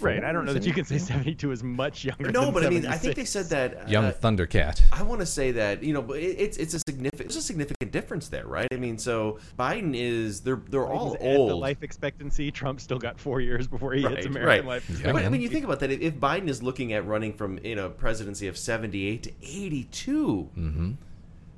[0.00, 0.24] Right.
[0.24, 2.30] I don't know that you can say 72 is much younger.
[2.30, 4.82] No, than but I mean, I think they said that Young uh, Thundercat.
[4.92, 7.42] I want to say that you know, but it, it's it's a significant there's a
[7.42, 8.68] significant difference there, right?
[8.72, 11.50] I mean, so Biden is they're they're all Biden's at old.
[11.50, 12.50] The life expectancy.
[12.50, 14.64] Trump still got four years before he hits American right.
[14.64, 14.88] life.
[14.90, 15.90] Yeah, but I mean, you think about that.
[15.90, 19.32] If, if Biden is looking at running from you know presidency of seventy eight to
[19.42, 20.92] 82, Mm-hmm.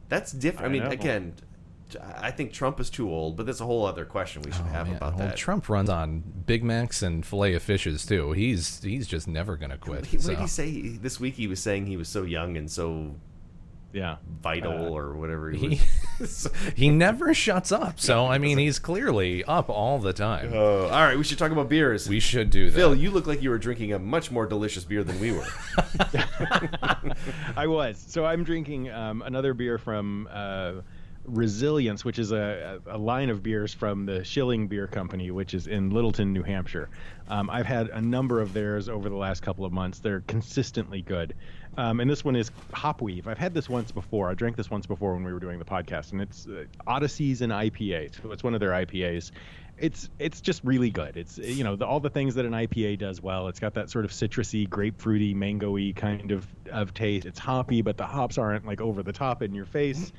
[0.09, 0.64] that's different.
[0.64, 0.90] I, I mean, know.
[0.90, 1.34] again,
[2.16, 4.86] I think Trump is too old, but that's a whole other question we should have
[4.86, 5.36] Man, about well, that.
[5.36, 8.32] Trump runs on Big Macs and filet of fishes too.
[8.32, 10.07] He's he's just never gonna quit.
[10.07, 10.30] He- what so.
[10.30, 11.34] did he say this week?
[11.34, 13.14] He was saying he was so young and so
[13.93, 14.16] Yeah.
[14.43, 15.51] vital, Uh, or whatever.
[15.51, 15.80] He, He,
[16.18, 16.49] was.
[16.76, 18.01] he never shuts up.
[18.01, 20.51] So I mean, he's clearly up all the time.
[20.55, 22.09] Oh, all right, we should talk about beers.
[22.09, 22.76] We should do that.
[22.76, 25.47] Phil, you look like you were drinking a much more delicious beer than we were.
[27.57, 28.03] I was.
[28.09, 30.72] So I'm drinking um, another beer from uh,
[31.25, 35.66] Resilience, which is a, a line of beers from the Schilling Beer Company, which is
[35.66, 36.91] in Littleton, New Hampshire.
[37.29, 40.01] Um, I've had a number of theirs over the last couple of months.
[40.01, 41.35] They're consistently good.
[41.77, 43.27] Um, and this one is Hopweave.
[43.27, 44.31] I've had this once before.
[44.31, 47.41] I drank this once before when we were doing the podcast, and it's uh, Odyssey's
[47.41, 48.23] an IPA.
[48.23, 49.31] So it's one of their IPAs.
[49.79, 51.16] It's it's just really good.
[51.16, 53.49] It's you know the, all the things that an IPA does well.
[53.49, 57.27] It's got that sort of citrusy, grapefruity, mangoey kind of of taste.
[57.27, 60.12] It's hoppy, but the hops aren't like over the top in your face.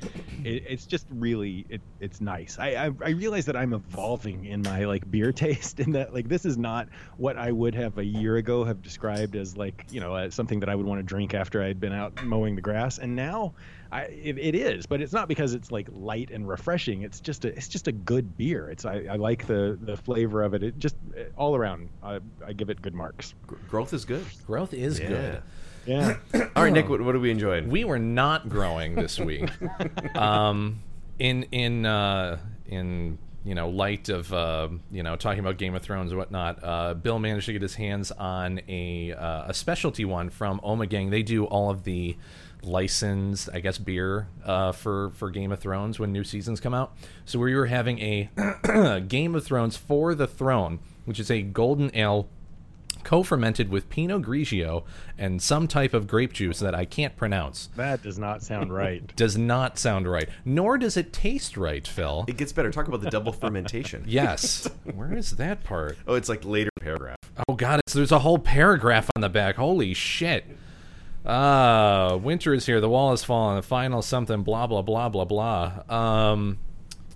[0.43, 2.58] It, it's just really it, it's nice.
[2.60, 6.28] I, I I realize that I'm evolving in my like beer taste, and that like
[6.28, 10.01] this is not what I would have a year ago have described as like you
[10.01, 12.62] know uh, something that I would want to drink after I'd been out mowing the
[12.62, 13.54] grass, and now.
[13.91, 17.04] I, it, it is, but it's not because it's like light and refreshing.
[17.04, 18.72] It's just a it's just a good beer.
[18.72, 20.64] It's I, I like the the flavor of it.
[20.64, 23.36] It just uh, all around I, I give it good marks.
[23.70, 24.26] Growth is good.
[24.48, 25.08] Growth is Yeah.
[25.10, 25.41] good.
[25.86, 26.18] Yeah.
[26.56, 27.70] All right, Nick, what, what are we enjoying?
[27.70, 29.48] We were not growing this week.
[30.16, 30.82] um,
[31.20, 35.82] in in uh, in you know light of uh, you know talking about Game of
[35.82, 40.06] Thrones and whatnot, uh, Bill managed to get his hands on a uh, a specialty
[40.06, 41.12] one from Omegang.
[41.12, 42.18] They do all of the
[42.62, 46.96] licensed, I guess, beer uh, for for Game of Thrones when new seasons come out.
[47.26, 51.91] So we were having a Game of Thrones for the Throne, which is a golden
[51.96, 52.30] ale
[53.04, 54.84] co-fermented with Pinot Grigio
[55.18, 57.70] and some type of grape juice that I can't pronounce.
[57.76, 59.04] That does not sound right.
[59.16, 60.28] Does not sound right.
[60.45, 62.26] Nor does it taste right, Phil.
[62.28, 62.72] It gets better.
[62.72, 64.04] Talk about the double fermentation.
[64.14, 64.70] Yes.
[64.95, 65.97] Where is that part?
[66.08, 67.18] Oh, it's like later paragraph.
[67.47, 69.56] Oh god, it's, there's a whole paragraph on the back.
[69.56, 70.45] Holy shit.
[71.26, 72.80] Uh, winter is here.
[72.82, 73.56] The wall has fallen.
[73.56, 74.43] The final something.
[74.43, 75.84] Blah blah blah blah blah.
[75.89, 76.58] Um,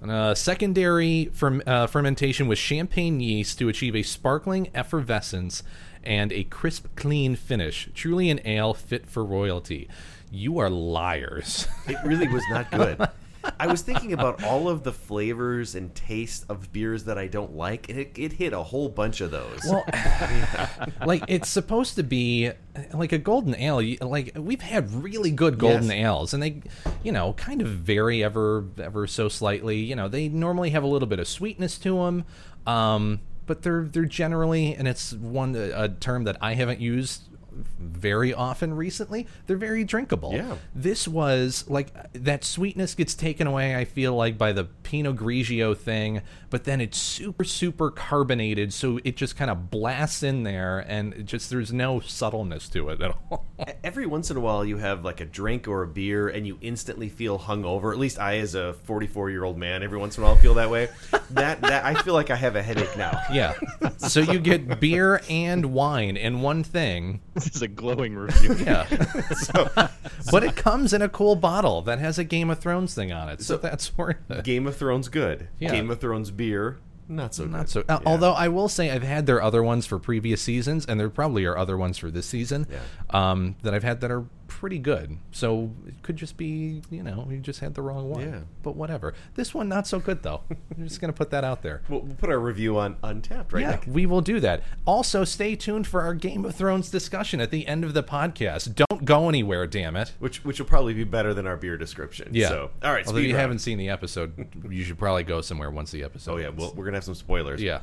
[0.03, 5.63] uh, secondary ferm- uh, fermentation with champagne yeast to achieve a sparkling effervescence
[6.03, 7.89] and a crisp, clean finish.
[7.93, 9.87] Truly an ale fit for royalty.
[10.31, 11.67] You are liars.
[11.87, 13.09] It really was not good.
[13.59, 17.55] I was thinking about all of the flavors and taste of beers that I don't
[17.55, 19.61] like, and it, it hit a whole bunch of those.
[19.65, 19.83] Well,
[21.05, 22.51] like it's supposed to be
[22.93, 23.81] like a golden ale.
[23.81, 25.91] You- Like we've had really good golden Yes.
[26.05, 26.61] ales, and they,
[27.03, 29.77] you know, kind of vary ever ever so slightly.
[29.77, 32.25] You know, they normally have a little bit of sweetness to them,
[32.65, 37.23] um, but they're they're generally, and it's one a term that I haven't used
[37.79, 40.55] very often recently they're very drinkable Yeah.
[40.75, 45.75] this was like that sweetness gets taken away i feel like by the pinot grigio
[45.75, 50.79] thing but then it's super super carbonated so it just kind of blasts in there
[50.87, 53.45] and it just there's no subtleness to it at all
[53.83, 56.59] Every once in a while, you have like a drink or a beer, and you
[56.61, 57.91] instantly feel hungover.
[57.91, 60.53] At least I, as a 44 year old man, every once in a while feel
[60.55, 60.89] that way.
[61.31, 63.19] That that I feel like I have a headache now.
[63.33, 63.53] yeah
[63.97, 68.55] so you get beer and wine in one thing This is a glowing review.
[68.65, 68.85] yeah
[69.35, 69.69] so,
[70.31, 73.29] but it comes in a cool bottle that has a game of thrones thing on
[73.29, 75.47] it so, that's worth it Game of Thrones, good.
[75.59, 75.71] Yeah.
[75.71, 76.77] Game of Thrones beer,
[77.07, 77.69] not so Not good.
[77.69, 77.83] so.
[77.87, 81.09] uh, Although I will say I've had their other ones for previous seasons, and there
[81.09, 82.67] probably are other ones for this season
[83.11, 85.17] um, that I've had that are pretty good.
[85.31, 88.21] So it could just be, you know, you just had the wrong one.
[88.21, 88.39] Yeah.
[88.63, 89.13] But whatever.
[89.35, 90.41] This one not so good though.
[90.49, 91.81] I'm just gonna put that out there.
[91.89, 93.81] We'll, we'll put our review on Untappd right yeah, now.
[93.87, 94.63] we will do that.
[94.85, 98.75] Also, stay tuned for our Game of Thrones discussion at the end of the podcast.
[98.75, 100.13] Don't go anywhere, damn it.
[100.19, 102.29] Which which will probably be better than our beer description.
[102.31, 102.49] Yeah.
[102.49, 103.05] So all right.
[103.05, 103.41] Although if you round.
[103.41, 106.33] haven't seen the episode, you should probably go somewhere once the episode.
[106.33, 107.61] Oh yeah, well, we're gonna have some spoilers.
[107.61, 107.81] yeah.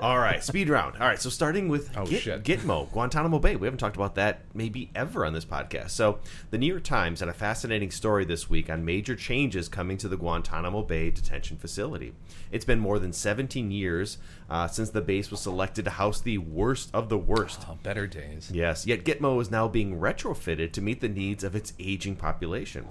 [0.00, 0.96] All right, speed round.
[0.96, 2.42] All right, so starting with Oh, Git- shit.
[2.44, 3.54] Gitmo, Guantanamo Bay.
[3.56, 5.90] We haven't talked about that maybe ever on this podcast.
[5.90, 6.18] So,
[6.50, 10.08] the New York Times had a fascinating story this week on major changes coming to
[10.08, 12.14] the Guantanamo Bay detention facility.
[12.50, 14.18] It's been more than 17 years
[14.50, 17.64] uh, since the base was selected to house the worst of the worst.
[17.68, 18.50] Oh, better days.
[18.52, 22.86] Yes, yet Gitmo is now being retrofitted to meet the needs of its aging population.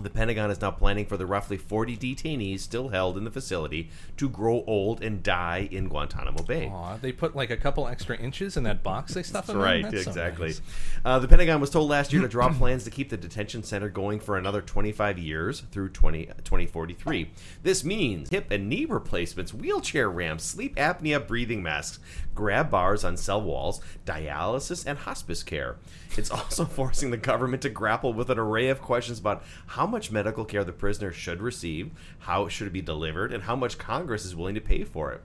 [0.00, 3.90] The Pentagon is now planning for the roughly 40 detainees still held in the facility
[4.16, 6.68] to grow old and die in Guantanamo Bay.
[6.68, 9.62] Aw, they put like a couple extra inches in that box they stuff them in?
[9.62, 10.48] right, That's so exactly.
[10.48, 10.62] nice.
[11.04, 13.88] Uh, the Pentagon was told last year to draw plans to keep the detention center
[13.88, 17.30] going for another 25 years through 20, 2043.
[17.62, 21.98] This means hip and knee replacements, wheelchair ramps, sleep apnea breathing masks,
[22.38, 25.74] grab bars on cell walls, dialysis, and hospice care.
[26.16, 30.12] It's also forcing the government to grapple with an array of questions about how much
[30.12, 34.24] medical care the prisoner should receive, how it should be delivered, and how much Congress
[34.24, 35.20] is willing to pay for it.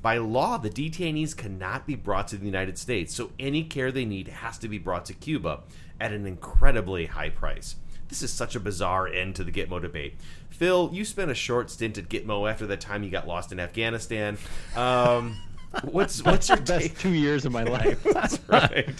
[0.00, 4.06] By law, the detainees cannot be brought to the United States, so any care they
[4.06, 5.64] need has to be brought to Cuba
[6.00, 7.76] at an incredibly high price.
[8.08, 10.14] This is such a bizarre end to the Gitmo debate.
[10.48, 13.60] Phil, you spent a short stint at Gitmo after the time you got lost in
[13.60, 14.38] Afghanistan.
[14.74, 15.36] Um,
[15.82, 16.98] what's what's your best take?
[16.98, 18.02] two years of my life.
[18.02, 18.94] That's right.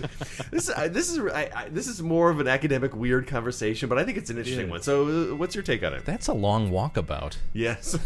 [0.50, 3.98] This I, this is I, I, this is more of an academic weird conversation, but
[3.98, 4.70] I think it's an interesting is.
[4.70, 4.82] one.
[4.82, 6.04] So, uh, what's your take on it?
[6.04, 7.36] That's a long walkabout.
[7.52, 7.98] Yes.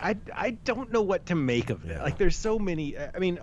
[0.00, 2.00] I, I don't know what to make of it.
[2.00, 2.96] Like, there's so many.
[2.98, 3.38] I mean,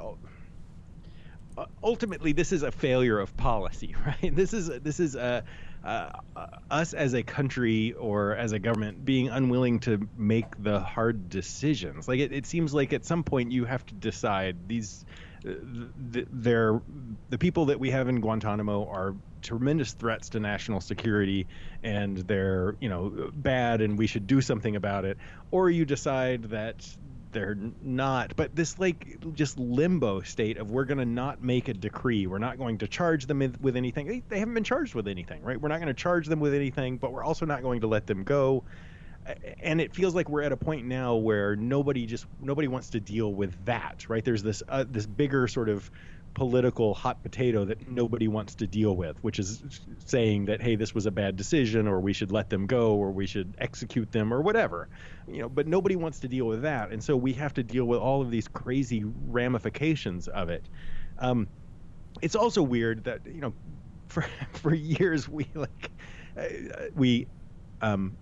[1.57, 4.35] uh, ultimately, this is a failure of policy, right?
[4.35, 5.41] This is this is uh,
[5.85, 6.09] uh,
[6.71, 12.07] us as a country or as a government being unwilling to make the hard decisions.
[12.07, 15.05] Like, it, it seems like at some point you have to decide these.
[15.47, 15.53] uh,
[16.13, 16.81] th- They're
[17.29, 21.47] the people that we have in Guantanamo are tremendous threats to national security,
[21.83, 25.17] and they're you know bad, and we should do something about it.
[25.51, 26.87] Or you decide that
[27.35, 31.73] they're not but this like just limbo state of we're going to not make a
[31.73, 32.27] decree.
[32.27, 34.07] We're not going to charge them with- anything.
[34.07, 35.59] They, they haven't been charged with anything right?
[35.59, 38.07] We're not going to charge them with anything but we're also not going to let
[38.07, 38.63] them go.
[39.61, 43.01] And it feels like we're at a point now where nobody just nobody wants to
[43.01, 44.23] deal with that right?
[44.23, 45.91] There's this uh, this bigger sort of
[46.35, 49.63] political hot potato that nobody wants to deal with which is
[50.05, 53.09] saying that hey this was a bad decision or we should let them go or
[53.09, 54.89] we should execute them or whatever.
[55.27, 56.91] You know but nobody wants to deal with that.
[56.91, 60.67] And so we have to deal with all of these crazy ramifications of it.
[61.17, 61.47] Um,
[62.21, 63.53] it's also weird that you know
[64.07, 65.89] for for years we like
[66.37, 66.43] uh,
[66.93, 67.27] we
[67.81, 68.17] um,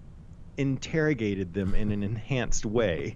[0.58, 3.16] interrogated them in an enhanced way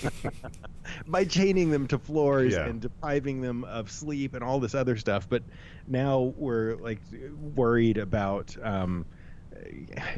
[1.06, 2.66] by chaining them to floors Yeah.
[2.66, 5.42] and depriving them of sleep and all this other stuff but
[5.86, 7.00] now we're like
[7.54, 9.04] worried about um,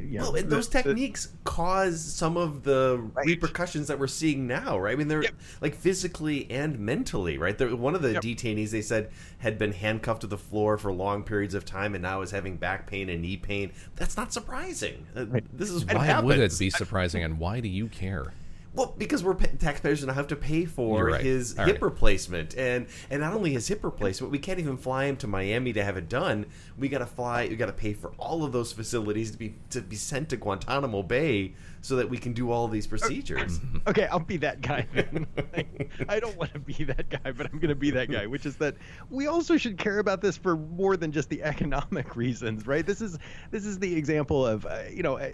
[0.01, 4.07] you know, well, and the- those the- techniques cause some of the repercussions that we're
[4.07, 4.93] seeing now, right?
[4.93, 5.25] I mean, they're
[5.61, 7.57] like physically and mentally, right?
[7.57, 11.23] They're, one of the detainees they said had been handcuffed to the floor for long
[11.25, 13.73] periods of time and now is having back pain and knee pain.
[13.97, 15.07] That's not surprising.
[15.17, 16.27] Uh, This is Why happens.
[16.27, 18.33] would it be surprising, and why do you care?
[18.75, 21.21] Well, because we're pa- taxpayers and I have to pay for right.
[21.21, 21.83] his All hip right.
[21.83, 25.73] replacement, and and not only his hip replacement, we can't even fly him to Miami
[25.75, 26.47] to have it done.
[26.79, 27.49] We got to fly.
[27.49, 30.37] We got to pay for all of those facilities to be to be sent to
[30.37, 31.53] Guantanamo Bay
[31.83, 33.61] so that we can do all these procedures.
[33.87, 34.87] okay, I'll be that guy.
[36.09, 38.47] I don't want to be that guy, but I'm going to be that guy, which
[38.47, 38.77] is that
[39.11, 42.87] we also should care about this for more than just the economic reasons, right?
[42.87, 43.19] This is
[43.51, 45.19] this is the example of uh, you know.
[45.19, 45.31] Uh,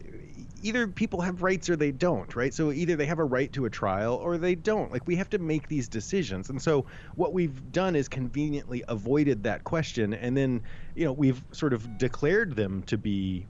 [0.61, 2.53] Either people have rights or they don't, right?
[2.53, 4.91] So either they have a right to a trial or they don't.
[4.91, 6.51] Like we have to make these decisions.
[6.51, 6.85] And so
[7.15, 10.61] what we've done is conveniently avoided that question and then,
[10.97, 13.47] you know, we've sort of declared them to be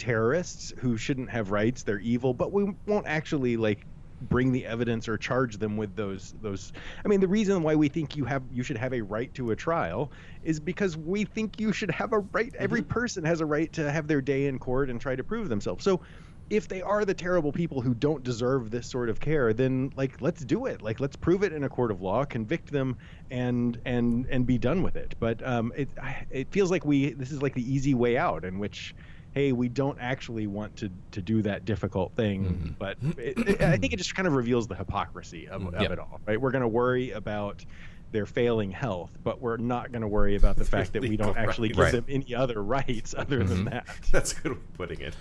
[0.00, 3.86] terrorists who shouldn't have rights they're evil but we won't actually like
[4.22, 6.72] bring the evidence or charge them with those those
[7.04, 9.50] i mean the reason why we think you have you should have a right to
[9.50, 13.46] a trial is because we think you should have a right every person has a
[13.46, 15.84] right to have their day in court and try to prove themselves.
[15.84, 16.02] So
[16.50, 20.20] if they are the terrible people who don't deserve this sort of care then like
[20.20, 20.82] let's do it.
[20.82, 22.96] Like let's prove it in a court of law convict them
[23.30, 25.14] and and and be done with it.
[25.20, 25.90] But um it
[26.30, 28.94] it feels like we this is like the easy way out in which
[29.32, 32.44] hey, we don't actually want to to do that difficult thing.
[32.44, 32.68] Mm-hmm.
[32.78, 35.74] But it, it, I think it just kind of reveals the hypocrisy of, mm-hmm.
[35.74, 35.90] of Yep.
[35.92, 36.40] it all, right?
[36.40, 37.64] We're going to worry about
[38.12, 41.36] their failing health, but we're not going to worry about the fact that we don't
[41.36, 41.76] actually rights.
[41.76, 41.92] give Right.
[41.92, 43.68] them any other rights other than mm-hmm.
[43.68, 43.86] that.
[44.12, 45.14] That's a good way of putting it.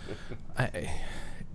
[0.58, 0.92] I,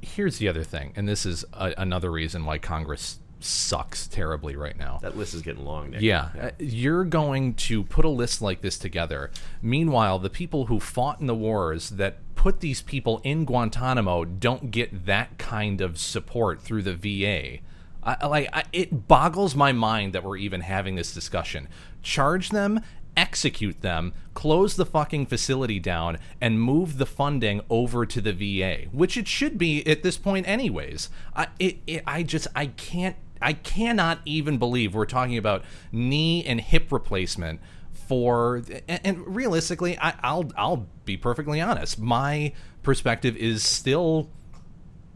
[0.00, 4.78] here's the other thing, and this is a, another reason why Congress sucks terribly right
[4.78, 4.98] now.
[5.02, 5.90] that list is getting long.
[5.90, 6.02] Nick.
[6.02, 9.30] Yeah, uh, you're going to put a list like this together.
[9.61, 14.70] Meanwhile, the people who fought in the wars that put these people in Guantanamo don't
[14.70, 17.61] get that kind of support through the VA.
[18.03, 21.68] I, like I, it boggles my mind that we're even having this discussion.
[22.03, 22.82] Charge them,
[23.16, 28.88] execute them, close the fucking facility down, and move the funding over to the VA,
[28.92, 31.09] which it should be at this point, anyways.
[31.34, 36.45] I, it, it, I just I can't I cannot even believe we're talking about knee
[36.45, 37.61] and hip replacement
[38.07, 41.98] for and, and realistically I, I'll I'll be perfectly honest.
[41.98, 42.52] My
[42.82, 44.30] perspective is still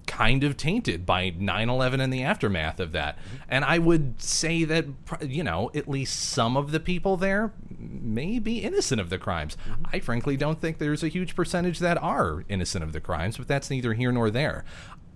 [0.06, 3.18] kind of tainted by 9/11 and the aftermath of that.
[3.18, 3.36] Mm-hmm.
[3.50, 4.86] And I would say that
[5.20, 9.56] you know, at least some of the people there may be innocent of the crimes.
[9.68, 9.84] Mm-hmm.
[9.92, 13.46] I frankly don't think there's a huge percentage that are innocent of the crimes, but
[13.46, 14.64] that's neither here nor there.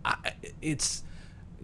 [0.05, 1.05] I, it's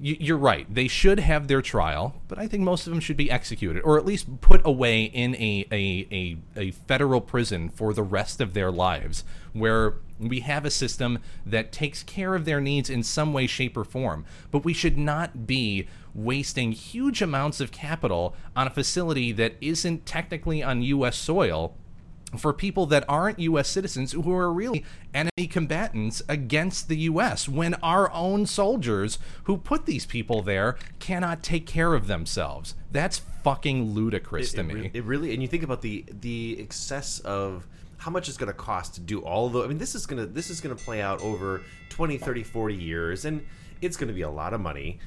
[0.00, 0.72] you're right.
[0.72, 3.98] They should have their trial, but I think most of them should be executed, or
[3.98, 8.54] at least put away in a a, a, a federal prison for the rest of
[8.54, 13.32] their lives, where we have a system that takes care of their needs in some
[13.32, 14.24] way, shape, or form.
[14.50, 20.06] But we should not be wasting huge amounts of capital on a facility that isn't
[20.06, 21.16] technically on U.S.
[21.16, 21.76] soil
[22.36, 23.68] for people that aren't U.S.
[23.68, 27.48] citizens who are really enemy combatants against the U.S.
[27.48, 32.74] when our own soldiers who put these people there cannot take care of themselves.
[32.92, 34.74] That's fucking ludicrous to it, me.
[34.74, 37.66] re- it really and you think about the the excess of
[37.98, 40.20] how much it's going to cost to do all the i mean this is going
[40.20, 43.46] to this is going to play out over 20 30 40 years and
[43.80, 44.98] it's going to be a lot of money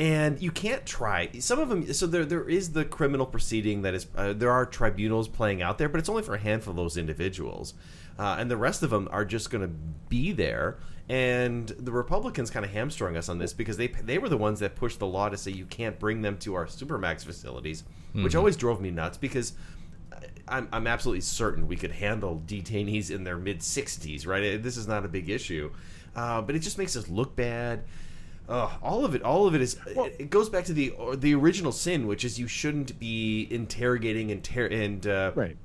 [0.00, 3.92] and you can't try some of them so there there is the criminal proceeding that
[3.92, 6.76] is uh, there are tribunals playing out there but it's only for a handful of
[6.76, 7.74] those individuals
[8.18, 9.72] uh, and the rest of them are just going to
[10.08, 10.78] be there
[11.08, 14.60] and the Republicans kind of hamstrung us on this because they they were the ones
[14.60, 17.82] that pushed the law to say you can't bring them to our supermax facilities,
[18.14, 18.38] which Mhm.
[18.38, 19.54] always drove me nuts because
[20.46, 24.62] I'm, I'm absolutely certain we could handle detainees in their mid 60s, right?
[24.62, 25.72] This is not a big issue,
[26.14, 27.82] uh, but it just makes us look bad.
[28.50, 29.78] Uh, all of it, all of it is.
[29.86, 34.32] it goes back to the or the original sin, which is you shouldn't be interrogating
[34.32, 35.56] and ter- and uh, right.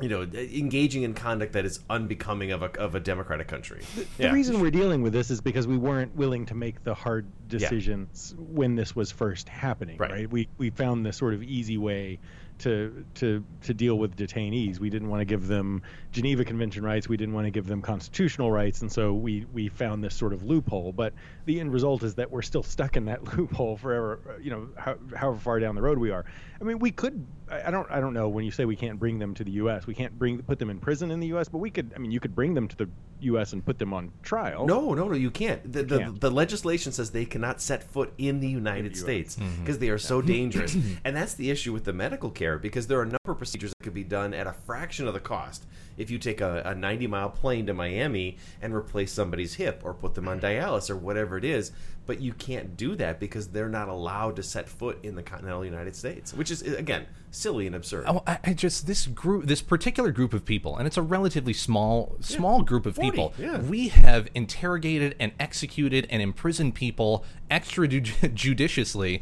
[0.00, 3.82] You know, engaging in conduct that is unbecoming of a of a democratic country.
[4.16, 7.26] The reason we're dealing with this is because we weren't willing to make the hard
[7.48, 10.30] decisions when this was first happening, right.
[10.30, 12.20] We we found this sort of easy way
[12.58, 14.78] to to to deal with detainees.
[14.78, 15.82] We didn't want to give them
[16.12, 17.08] Geneva Convention rights.
[17.08, 20.32] We didn't want to give them constitutional rights, and so we we found this sort
[20.32, 20.92] of loophole.
[20.92, 24.38] But the end result is that we're still stuck in that loophole forever.
[24.40, 26.24] You know, how, however far down the road we are.
[26.60, 27.24] I mean, we could.
[27.50, 27.88] I I don't.
[27.90, 28.28] I don't know.
[28.28, 30.70] When you say we can't bring them to the U.S., we can't bring put them
[30.70, 31.48] in prison in the U.S.
[31.48, 31.92] But we could.
[31.94, 32.88] I mean, you could bring them to the
[33.20, 33.52] U.S.
[33.52, 34.66] and put them on trial.
[34.66, 35.72] No, no, no, you can't.
[35.72, 36.20] The, the, can't.
[36.20, 39.60] the legislation says they cannot set foot in the United States Mhm.
[39.60, 40.76] because they are so dangerous.
[41.04, 43.72] and that's the issue with the medical care because there are a number of procedures
[43.78, 45.64] that could be done at a fraction of the cost
[45.96, 49.94] if you take a, a 90 mile plane to Miami and replace somebody's hip or
[49.94, 51.72] put them on dialysis or whatever it is.
[52.08, 55.62] But you can't do that because they're not allowed to set foot in the continental
[55.62, 58.04] United States, which is, again, silly and absurd.
[58.08, 61.52] Oh, I, I just this group, this particular group of people, and it's a relatively
[61.52, 63.34] small, small group of 40, people.
[63.38, 63.58] yeah.
[63.58, 69.20] We have interrogated and executed and imprisoned people extrajudiciously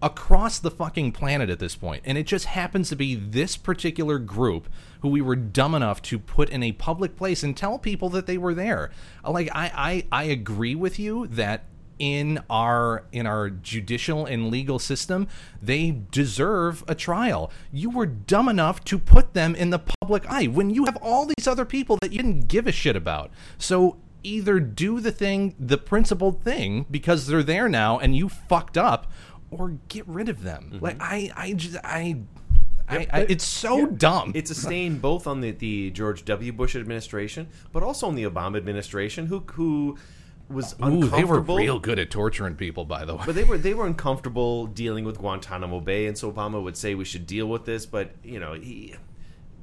[0.00, 4.18] across the fucking planet at this point, and it just happens to be this particular
[4.18, 4.70] group
[5.00, 8.26] who we were dumb enough to put in a public place and tell people that
[8.26, 8.90] they were there.
[9.22, 11.64] Like I, I, I agree with you that
[12.02, 15.28] in our in our judicial and legal system
[15.62, 20.46] they deserve a trial you were dumb enough to put them in the public eye
[20.46, 23.96] when you have all these other people that you didn't give a shit about so
[24.24, 29.08] either do the thing the principled thing because they're there now and you fucked up
[29.52, 30.84] or get rid of them mm-hmm.
[30.84, 32.16] like i i just i
[32.88, 34.32] I, I, it's so dumb.
[34.34, 36.52] It's a stain both on the, the George W.
[36.52, 39.96] Bush administration, but also on the Obama administration, who who
[40.52, 43.22] was Ooh, they were real good at torturing people, by the way.
[43.26, 46.94] But they were they were uncomfortable dealing with Guantanamo Bay, and so Obama would say
[46.94, 47.86] we should deal with this.
[47.86, 48.94] But you know, he,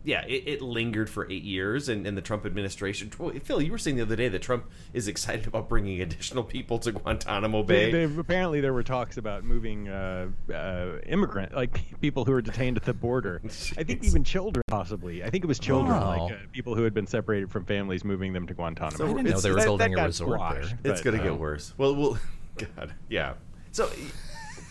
[0.03, 3.11] yeah, it, it lingered for eight years, and, and the Trump administration.
[3.19, 6.43] well, Phil, you were saying the other day that Trump is excited about bringing additional
[6.43, 7.91] people to Guantanamo Bay.
[7.91, 12.41] They, they- apparently, there were talks about moving uh, uh, immigrant, like people who were
[12.41, 13.41] detained at the border.
[13.77, 15.23] I think even children, possibly.
[15.23, 16.23] I think it was children, Wow.
[16.27, 18.97] like uh, people who had been separated from families, moving them to Guantanamo.
[18.97, 20.91] So didn't know they were that- building that a resort squashed, there.
[20.93, 21.73] it's going to uh, get worse.
[21.77, 22.17] Well, well,
[22.77, 23.33] God, yeah.
[23.71, 23.89] So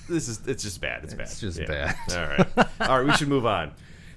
[0.08, 1.04] this is it's just bad.
[1.04, 1.26] It's bad.
[1.26, 1.66] It's just Yeah.
[1.66, 1.96] bad.
[2.10, 2.26] All
[2.56, 2.68] right.
[2.88, 3.06] All right.
[3.06, 3.72] We should move on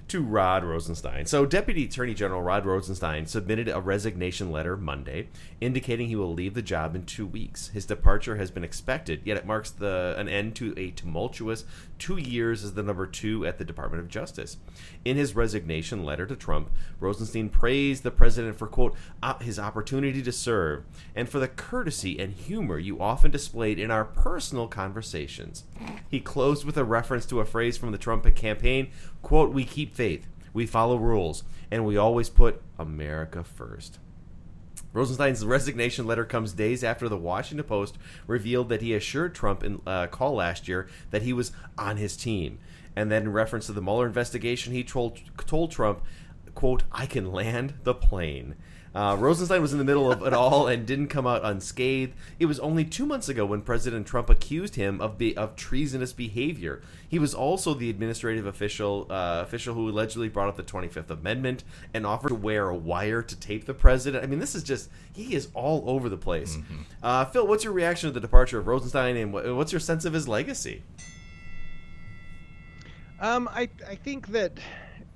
[0.08, 1.26] to Rod Rosenstein.
[1.26, 5.28] So, Deputy Attorney General Rod Rosenstein submitted a resignation letter Monday,
[5.60, 7.68] indicating he will leave the job in two weeks.
[7.68, 11.64] His departure has been expected, yet it marks the an end to a tumultuous
[11.98, 14.56] two years as the number two at the Department of Justice.
[15.04, 18.94] In his resignation letter to Trump, Rosenstein praised the president for quote
[19.40, 20.84] his opportunity to serve
[21.14, 25.64] and for the courtesy and humor you often displayed in our personal conversations.
[26.08, 28.90] He closed with a reference to a phrase from the Trump campaign,
[29.22, 33.98] quote, "We keep faith, we follow rules, and we always put America first.
[34.92, 39.80] Rosenstein's resignation letter comes days after the Washington Post revealed that he assured Trump in
[39.86, 42.58] a call last year that he was on his team.
[42.94, 46.02] And then, in reference to the Mueller investigation, he told, told Trump,
[46.54, 48.54] quote, I can land the plane.
[48.94, 52.12] Uh, Rosenstein was in the middle of it all and didn't come out unscathed.
[52.38, 56.12] It was only two months ago when President Trump accused him of be, of treasonous
[56.12, 56.82] behavior.
[57.08, 61.64] He was also the administrative official uh, official who allegedly brought up the 25th Amendment
[61.94, 64.22] and offered to wear a wire to tape the president.
[64.22, 66.58] I mean, this is just he is all over the place.
[67.02, 70.04] Uh, Phil, what's your reaction to the departure of Rosenstein, and what, what's your sense
[70.04, 70.82] of his legacy?
[73.20, 74.58] Um, I I think that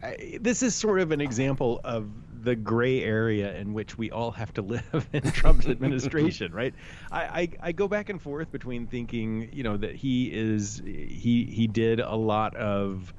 [0.02, 2.08] I, this is sort of an example of
[2.46, 6.72] the gray area in which we all have to live in Trump's administration, right?
[7.10, 11.44] I, I, I go back and forth between thinking, you know, that he is he
[11.44, 13.12] he did a lot of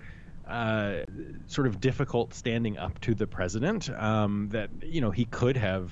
[0.47, 0.99] uh,
[1.47, 3.89] sort of difficult standing up to the president.
[3.89, 5.91] Um, that you know he could have.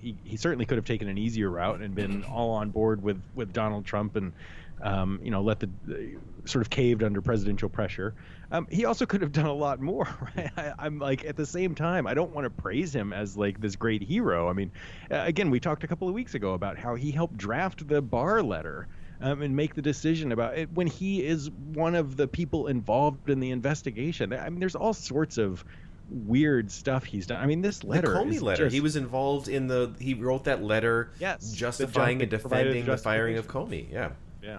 [0.00, 3.20] He, he certainly could have taken an easier route and been all on board with,
[3.34, 4.32] with Donald Trump and
[4.80, 8.14] um, you know let the, the sort of caved under presidential pressure.
[8.52, 10.06] Um, he also could have done a lot more.
[10.36, 10.50] Right?
[10.56, 13.60] I, I'm like at the same time, I don't want to praise him as like
[13.60, 14.48] this great hero.
[14.48, 14.70] I mean,
[15.10, 18.00] uh, again, we talked a couple of weeks ago about how he helped draft the
[18.02, 18.88] Barr letter.
[19.18, 23.30] Um, and make the decision about it when he is one of the people involved
[23.30, 24.34] in the investigation.
[24.34, 25.64] I mean, there's all sorts of
[26.10, 27.42] weird stuff he's done.
[27.42, 28.64] I mean, this letter, the Comey letter.
[28.64, 29.90] just- He was involved in the.
[29.98, 33.90] He wrote that letter, Yes, justifying and defending the firing of Comey.
[33.90, 34.10] Yeah.
[34.42, 34.58] Yeah.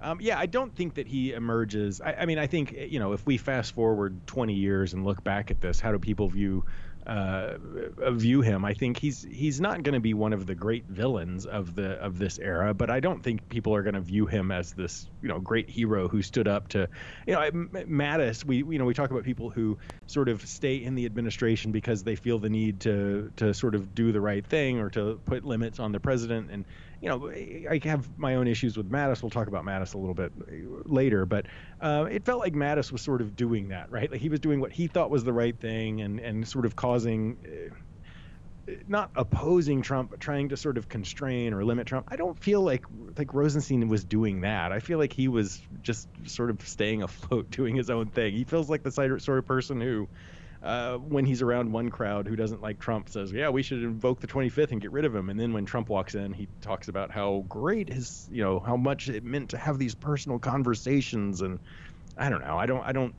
[0.00, 2.00] Um, yeah, I don't think that he emerges.
[2.00, 5.24] I, I mean, I think you know, if we fast forward 20 years and look
[5.24, 6.64] back at this, how do people view
[7.06, 7.58] uh,
[8.10, 8.64] view him?
[8.64, 11.92] I think he's he's not going to be one of the great villains of the
[11.92, 15.08] of this era, but I don't think people are going to view him as this
[15.22, 16.88] you know great hero who stood up to
[17.26, 18.44] you know Mattis.
[18.44, 22.02] We you know we talk about people who sort of stay in the administration because
[22.02, 25.44] they feel the need to to sort of do the right thing or to put
[25.44, 26.64] limits on the president and
[27.00, 29.22] you know, I have my own issues with Mattis.
[29.22, 30.32] We'll talk about Mattis a little bit
[30.88, 31.46] later, but
[31.80, 34.10] uh, it felt like Mattis was sort of doing that, right?
[34.10, 36.74] Like he was doing what he thought was the right thing, and and sort of
[36.74, 36.95] causing.
[37.04, 37.74] Uh,
[38.88, 42.06] not opposing Trump, but trying to sort of constrain or limit Trump.
[42.10, 42.84] I don't feel like
[43.16, 44.72] like Rosenstein was doing that.
[44.72, 48.34] I feel like he was just sort of staying afloat, doing his own thing.
[48.34, 50.08] He feels like the sort of person who,
[50.62, 54.20] uh, when he's around one crowd who doesn't like Trump, says, "Yeah, we should invoke
[54.20, 56.88] the 25th and get rid of him." And then when Trump walks in, he talks
[56.88, 61.40] about how great his, you know, how much it meant to have these personal conversations.
[61.40, 61.60] And
[62.16, 62.58] I don't know.
[62.58, 62.82] I don't.
[62.82, 63.14] I don't.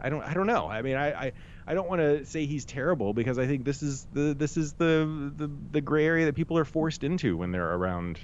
[0.00, 0.22] I don't.
[0.22, 0.68] I don't know.
[0.68, 1.12] I mean, I.
[1.12, 1.32] I
[1.66, 4.72] I don't want to say he's terrible because I think this is the this is
[4.72, 8.18] the the, the gray area that people are forced into when they're around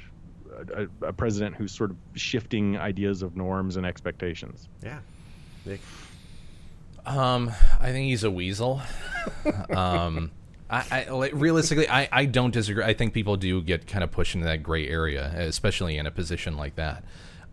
[0.74, 4.68] a, a president who's sort of shifting ideas of norms and expectations.
[4.82, 5.01] Yeah.
[5.64, 5.80] Nick.
[7.07, 8.82] Um, I think he's a weasel.
[9.70, 10.30] um,
[10.70, 12.84] I, I realistically, I, I don't disagree.
[12.84, 16.11] I think people do get kind of pushed into that gray area, especially in a
[16.11, 17.05] position like that.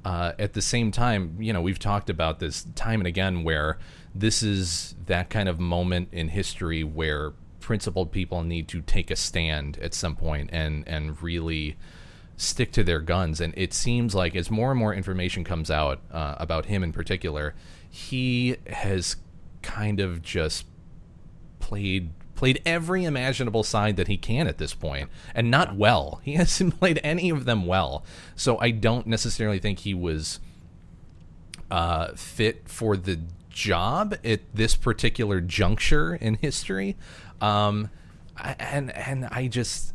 [0.04, 3.78] Uh, at the same time, you know, we've talked about this time and again where
[4.16, 9.16] this is that kind of moment in history where principled people need to take a
[9.16, 11.76] stand at some point and and really
[12.38, 13.42] stick to their guns.
[13.42, 16.92] And it seems like as more and more information comes out uh, about him in
[16.92, 17.56] particular,
[17.90, 19.18] he has
[19.62, 20.66] kind of just
[21.60, 26.34] played played every imaginable side that he can at this point and not well he
[26.36, 28.04] hasn't played any of them well
[28.36, 30.40] so i don't necessarily think he was
[31.72, 33.20] uh, fit for the
[33.56, 36.98] job at this particular juncture in history
[37.40, 37.90] um,
[38.38, 39.94] I, and and i just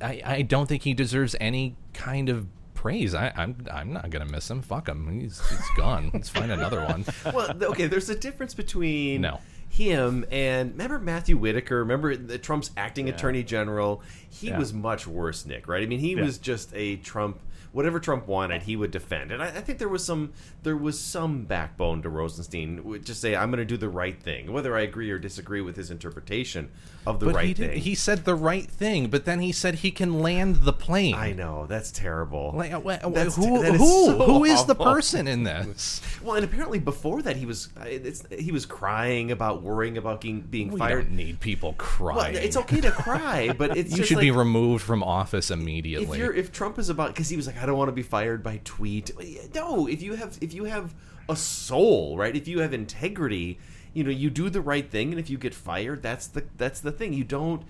[0.00, 3.14] I, I don't think he deserves any kind of praise.
[3.14, 4.62] I, I'm I'm not gonna miss him.
[4.62, 5.20] Fuck him.
[5.20, 6.10] He's he's gone.
[6.14, 7.04] Let's find another one.
[7.34, 7.86] well, okay.
[7.86, 9.40] There's a difference between No.
[9.68, 11.80] him and remember Matthew Whitaker.
[11.80, 14.00] Remember the Trump's acting attorney general.
[14.30, 14.58] He Yeah.
[14.58, 15.68] was much worse, Nick.
[15.68, 15.82] Right?
[15.82, 16.22] I mean, he Yeah.
[16.22, 17.40] was just a Trump.
[17.74, 20.98] Whatever Trump wanted, he would defend, and I, I think there was some there was
[20.98, 22.82] some backbone to Rosenstein.
[22.84, 25.60] Would just say, "I'm going to do the right thing," whether I agree or disagree
[25.60, 26.70] with his interpretation
[27.06, 27.78] of the but right he thing.
[27.80, 31.14] he said the right thing, but then he said he can land the plane.
[31.16, 32.52] I know that's terrible.
[32.54, 36.00] Like, uh, wh- That's- who that is who so who is the person in this?
[36.24, 40.22] Well, and apparently before that he was uh, it's, he was crying about worrying about
[40.22, 41.08] being, being We fired.
[41.08, 42.36] don't need people Well, crying.
[42.36, 46.18] it's okay to cry, but it's you should be removed from office if immediately.
[46.18, 48.42] you're if Trump is about because he was like I don't want to be fired
[48.42, 49.10] by tweet.
[49.54, 50.94] No, if you have if you have
[51.30, 52.36] a soul, right?
[52.36, 53.58] If you have integrity,
[53.94, 56.80] you know you do the right thing, and if you get fired, that's the that's
[56.80, 57.14] the thing.
[57.14, 57.62] You don't.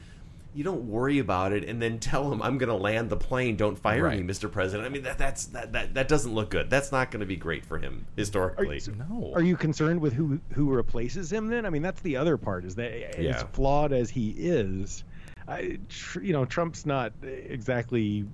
[0.52, 3.56] You don't worry about it and then tell him I'm going to land the plane.
[3.56, 4.20] Don't fire Right.
[4.24, 4.48] me, Mr.
[4.50, 4.86] President.
[4.86, 6.70] I mean that that's that that, that doesn't look good.
[6.70, 8.80] That's not going to be great for him historically.
[8.96, 9.32] no.
[9.34, 11.48] Are you concerned with who who replaces him?
[11.48, 12.64] Then I mean, that's the other part.
[12.64, 15.02] Is that as flawed as he is,
[15.48, 18.24] I, tr- you know, Trump's not exactly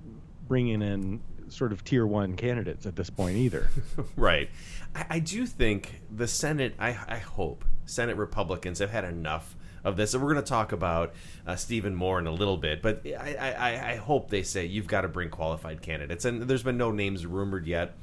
[0.47, 3.69] bringing in sort of tier one candidates at this point either.
[4.15, 4.49] right.
[4.95, 6.75] I, I do think the Senate.
[6.79, 10.13] I, I hope Senate Republicans have had enough of this.
[10.13, 11.13] And we're going to talk about
[11.45, 14.87] uh, Stephen Moore in a little bit, but I, I, I- hope they say you've
[14.87, 16.25] got to bring qualified candidates.
[16.25, 17.95] And there's been no names rumored yet,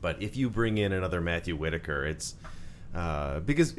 [0.00, 2.34] but if you bring in another Matthew Whitaker, it's
[2.94, 3.74] uh, because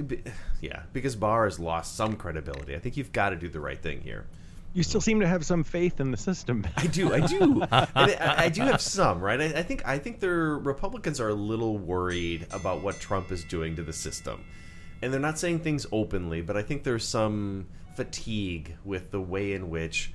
[0.62, 2.76] yeah, because Barr has lost some credibility.
[2.76, 4.26] I think you've got to do the right thing here.
[4.76, 6.68] You still seem to have some faith in the system.
[6.78, 7.88] I do, I do, I,
[8.38, 9.40] I do have some, right?
[9.40, 13.46] I, I think, I think their Republicans are a little worried about what Trump is
[13.46, 14.44] doing to the system,
[15.02, 19.54] and they're not saying things openly, but I think there's some fatigue with the way
[19.54, 20.14] in which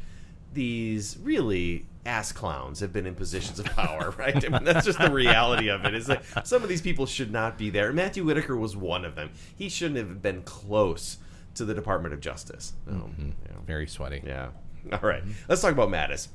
[0.52, 4.44] these really ass clowns have been in positions of power, right?
[4.44, 5.94] I mean, that's just the reality of it.
[5.94, 7.94] Is like some of these people should not be there.
[7.94, 9.30] Matthew Whitaker was one of them.
[9.56, 11.16] He shouldn't have been close
[11.54, 12.72] to the Department of Justice.
[12.88, 13.56] Um, yeah.
[13.66, 14.22] Very sweaty.
[14.24, 14.48] Yeah.
[14.92, 15.22] All right.
[15.48, 16.28] Let's talk about Mattis.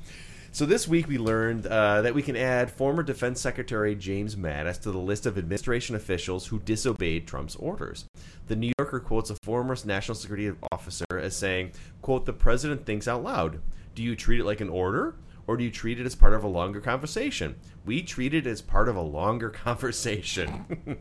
[0.52, 4.80] So this week we learned uh, that we can add former Defense Secretary James Mattis
[4.82, 8.06] to the list of administration officials who disobeyed Trump's orders.
[8.46, 13.06] The New Yorker quotes a former national security officer as saying, "quote The president thinks
[13.06, 13.60] out loud.
[13.94, 16.42] Do you treat it like an order?" Or do you treat it as part of
[16.42, 17.54] a longer conversation?
[17.84, 20.64] We treat it as part of a longer conversation.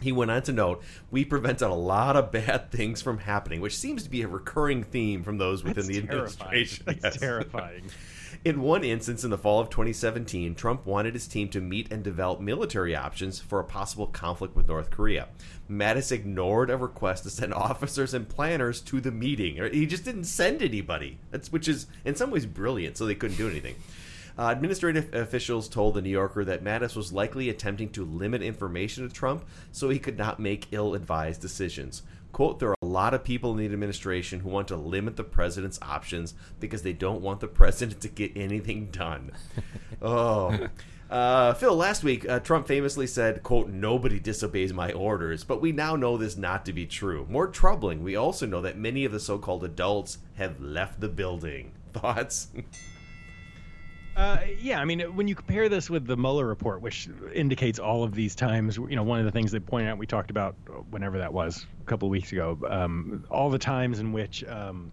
[0.00, 3.76] He went on to note, "We prevented a lot of bad things from happening, which
[3.76, 6.20] seems to be a recurring theme from those within That's the terrifying.
[6.40, 7.16] administration." That's Yes.
[7.18, 7.82] terrifying.
[8.44, 12.02] In one instance, in the fall of 2017, Trump wanted his team to meet and
[12.02, 15.28] develop military options for a possible conflict with North Korea.
[15.70, 19.56] Mattis ignored a request to send officers and planners to the meeting.
[19.72, 23.36] He just didn't send anybody, That's, which is in some ways brilliant, so they couldn't
[23.36, 23.74] do anything.
[24.40, 29.06] Uh, administrative officials told the New Yorker that Mattis was likely attempting to limit information
[29.06, 32.04] to Trump so he could not make ill advised decisions.
[32.32, 35.24] Quote, there are a lot of people in the administration who want to limit the
[35.24, 39.30] president's options because they don't want the president to get anything done.
[40.02, 40.68] oh.
[41.10, 45.70] Uh, Phil, last week, uh, Trump famously said, quote, nobody disobeys my orders, but we
[45.70, 47.26] now know this not to be true.
[47.28, 51.10] More troubling, we also know that many of the so called adults have left the
[51.10, 51.72] building.
[51.92, 52.48] Thoughts?
[54.16, 58.02] Uh, yeah, I mean, when you compare this with the Mueller report, which indicates all
[58.02, 60.56] of these times, you know, one of the things they pointed out, we talked about
[60.90, 64.90] whenever that was, a couple of weeks ago, um, all the times in which um,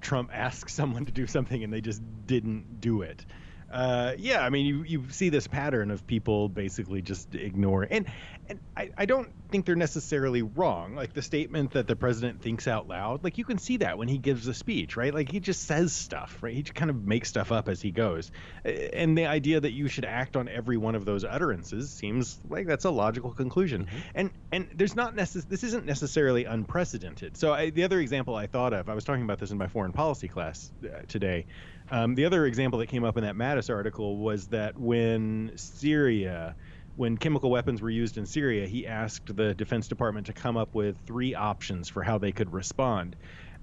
[0.00, 3.24] Trump asked someone to do something and they just didn't do it.
[3.70, 8.06] Uh, yeah, I mean, you, you see this pattern of people basically just ignore, and
[8.48, 10.96] and I, I don't think they're necessarily wrong.
[10.96, 14.08] Like the statement that the president thinks out loud, like you can see that when
[14.08, 15.14] he gives a speech, right?
[15.14, 16.52] Like he just says stuff, right?
[16.52, 18.32] He just kind of makes stuff up as he goes,
[18.64, 22.66] and the idea that you should act on every one of those utterances seems like
[22.66, 23.86] that's a logical conclusion.
[24.16, 27.36] And and there's not necess- this isn't necessarily unprecedented.
[27.36, 29.68] So I, the other example I thought of, I was talking about this in my
[29.68, 31.46] foreign policy class uh, today.
[31.90, 36.56] Um, the other example that came up in that Mattis article was that when Syria,
[36.96, 40.74] when chemical weapons were used in Syria, he asked the Defense Department to come up
[40.74, 43.16] with three options for how they could respond.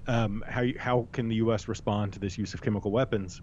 [0.08, 1.68] Um, how how can the U.S.
[1.68, 3.42] respond to this use of chemical weapons?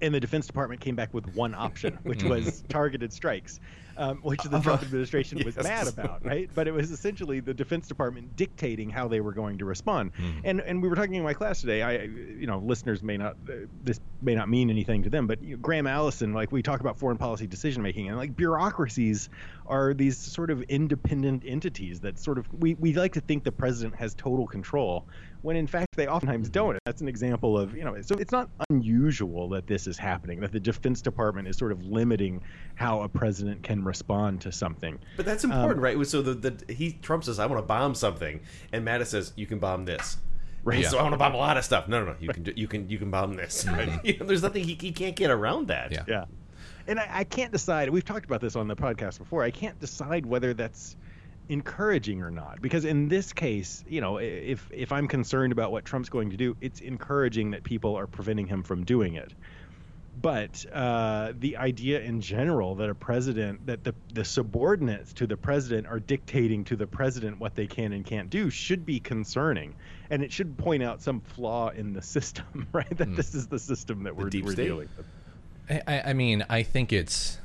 [0.00, 3.60] And the Defense Department came back with one option, which was targeted strikes,
[3.96, 5.64] um, which the Trump administration was Yes.
[5.64, 6.50] mad about, right?
[6.54, 10.12] But it was essentially the Defense Department dictating how they were going to respond.
[10.44, 11.82] And and we were talking in my class today.
[11.82, 15.42] I, you know, listeners may not uh, this may not mean anything to them, but
[15.42, 19.28] you know, Graham Allison, like we talk about foreign policy decision making, and like bureaucracies
[19.66, 23.52] are these sort of independent entities that sort of we we like to think the
[23.52, 25.06] president has total control
[25.44, 26.78] when in fact they oftentimes don't.
[26.86, 30.52] That's an example of, you know, so it's not unusual that this is happening, that
[30.52, 32.40] the Defense Department is sort of limiting
[32.76, 34.98] how a president can respond to something.
[35.18, 36.06] But that's important, um, right?
[36.06, 38.40] So the, the he Trump says, "I want to bomb something,"
[38.72, 40.16] and Mattis says, "You can bomb this."
[40.64, 40.80] Right.
[40.80, 40.88] Yeah.
[40.88, 41.88] So I want to bomb a lot of stuff.
[41.88, 42.16] No, no, no.
[42.18, 42.42] You right.
[42.42, 43.66] can you can you can bomb this.
[43.74, 44.02] Right?
[44.02, 45.92] you know, there's nothing he, he can't get around that.
[45.92, 46.04] Yeah.
[46.08, 46.24] Yeah.
[46.86, 47.90] And I, I can't decide.
[47.90, 49.42] We've talked about this on the podcast before.
[49.42, 50.96] I can't decide whether that's
[51.48, 52.60] encouraging or not?
[52.60, 56.36] Because in this case you know if if i'm concerned about what trump's going to
[56.36, 59.32] do it's encouraging that people are preventing him from doing it.
[60.22, 65.36] But uh, the idea in general that a president that the, the subordinates to the
[65.36, 69.74] president are dictating to the president what they can and can't do should be concerning.
[70.10, 72.96] And it should point out some flaw in the system right?
[72.96, 73.16] That mm.
[73.16, 75.06] this is the system that we're, we're dealing with.
[75.88, 77.38] I, I mean i think it's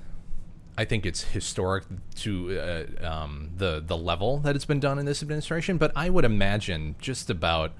[0.79, 1.83] I think it's historic
[2.19, 5.77] to uh, um, the the level that it's been done in this administration.
[5.77, 7.73] But I would imagine just about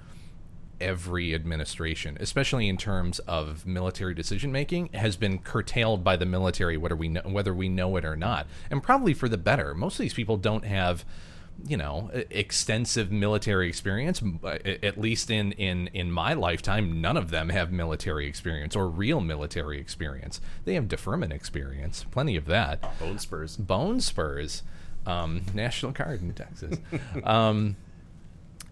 [0.81, 6.75] every administration, especially in terms of military decision making, has been curtailed by the military,
[6.75, 9.73] whether we know, whether we know it or not, and probably for the better.
[9.73, 11.05] Most of these people don't have
[11.65, 17.49] you know extensive military experience at least in in in my lifetime none of them
[17.49, 20.41] have military experience or real military experience.
[20.65, 22.99] They have deferment experience plenty of that.
[22.99, 23.57] Bone spurs.
[23.57, 24.63] Bone spurs.
[25.05, 26.77] Um, national guard in texas.
[27.23, 27.75] Um,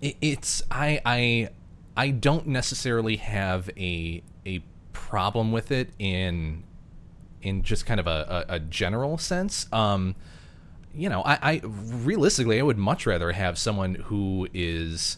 [0.02, 1.50] it, it's i i
[1.96, 4.62] i don't necessarily have a a
[4.94, 6.64] problem with it in
[7.42, 9.72] in just kind of a, a, a general sense.
[9.72, 10.16] Um,
[10.98, 15.18] you know, I, I realistically, I would much rather have someone who is,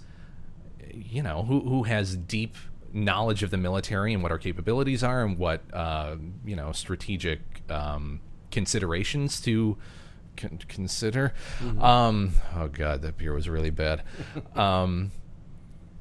[0.94, 2.56] you know, who who has deep
[2.92, 6.16] knowledge of the military and what our capabilities are and what uh,
[6.46, 8.20] you know strategic um,
[8.52, 9.78] considerations to
[10.36, 11.34] con- consider.
[11.60, 11.82] Mm-hmm.
[11.82, 14.04] Um, oh god, that beer was really bad.
[14.56, 15.12] um,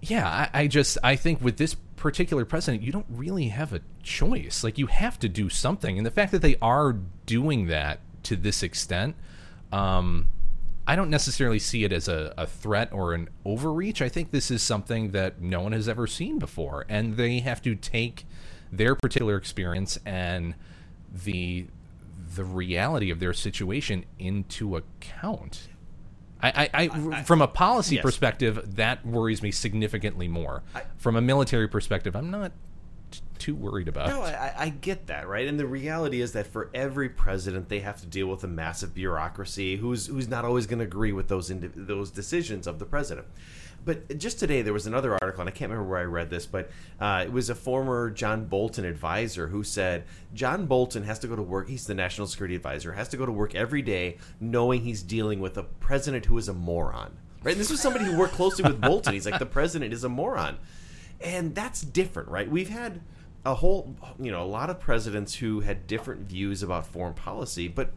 [0.00, 3.80] yeah, I, I just I think with this particular president, you don't really have a
[4.02, 4.64] choice.
[4.64, 8.34] Like you have to do something, and the fact that they are doing that to
[8.34, 9.14] this extent
[9.72, 10.28] um,
[10.86, 14.00] I don't necessarily see it as a, a threat or an overreach.
[14.00, 17.60] I think this is something that no one has ever seen before, and they have
[17.62, 18.24] to take
[18.72, 20.54] their particular experience and
[21.12, 21.66] the
[22.34, 25.68] the reality of their situation into account.
[26.40, 28.02] I, I, I, from a policy yes.
[28.02, 30.62] perspective, that worries me significantly more.
[30.96, 32.52] From a military perspective, I'm not
[33.38, 34.08] too worried about.
[34.08, 35.46] No, I, I, get that, right?
[35.46, 38.94] And the reality is that for every president, they have to deal with a massive
[38.94, 43.26] bureaucracy who's who's not always going to agree with those those decisions of the president.
[43.84, 46.44] But just today, there was another article, and I can't remember where I read this,
[46.44, 46.70] but
[47.00, 51.36] uh, it was a former John Bolton advisor who said John Bolton has to go
[51.36, 51.68] to work.
[51.68, 55.40] He's the national security advisor, has to go to work every day knowing he's dealing
[55.40, 57.16] with a president who is a moron.
[57.42, 57.52] Right?
[57.52, 59.14] And this was somebody who worked closely with Bolton.
[59.14, 60.58] He's like, the president is a moron
[61.20, 62.50] and that's different, right?
[62.50, 63.00] We've had
[63.48, 67.66] a whole, you know, a lot of presidents who had different views about foreign policy,
[67.66, 67.92] but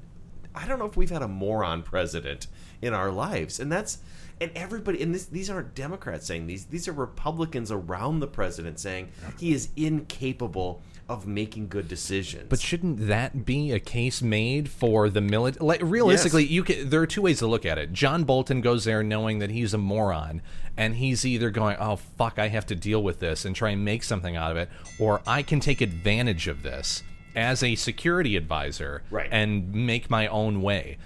[0.56, 2.48] I don't know if we've had a moron president
[2.82, 3.98] in our lives, and that's
[4.40, 8.80] and everybody and this, these aren't Democrats saying these; these are Republicans around the president
[8.80, 10.82] saying he is incapable
[11.12, 12.46] of making good decisions.
[12.50, 15.66] But shouldn't that be a case made for the military?
[15.66, 16.52] Like, realistically, yes.
[16.52, 17.92] you can, there are two ways to look at it.
[17.92, 20.42] John Bolton goes there knowing that he's a moron,
[20.78, 23.84] and he's either going, "Oh fuck, I have to deal with this and try and
[23.84, 27.04] make something out of it," or I can take advantage of this
[27.36, 29.30] as a security advisor right.
[29.32, 30.98] and make my own way.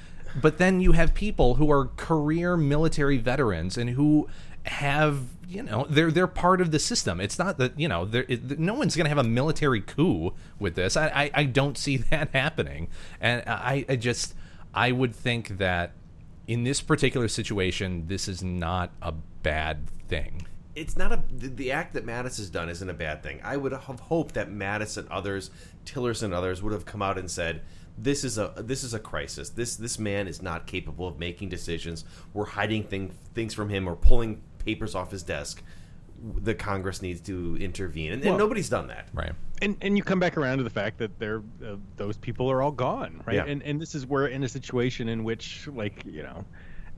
[0.41, 4.27] But then you have people who are career military veterans and who
[4.66, 7.20] have you know they're they're part of the system.
[7.22, 10.76] It's not that you know it, no one's going to have a military coup with
[10.76, 10.97] this.
[10.97, 12.88] I, I, I don't see that happening,
[13.20, 14.36] and I, I just
[14.74, 15.93] I would think that
[16.47, 20.45] in this particular situation, this is not a bad thing.
[20.76, 23.39] It's not a the act that Mattis has done isn't a bad thing.
[23.43, 25.51] I would have hoped that Mattis and others,
[25.86, 27.61] Tillerson and others, would have come out and said
[27.97, 29.49] this is a this is a crisis.
[29.49, 32.03] This this man is not capable of making decisions.
[32.34, 35.61] We're hiding thing, things from him or pulling papers off his desk,
[36.41, 39.07] the Congress needs to intervene, and, well, and, nobody's done that.
[39.13, 39.34] Right.
[39.61, 42.61] And and you come back around to the fact that they're uh, those people are
[42.61, 43.36] all gone, right?
[43.36, 43.45] Yeah.
[43.45, 46.45] And and this is where in a situation in which like you know.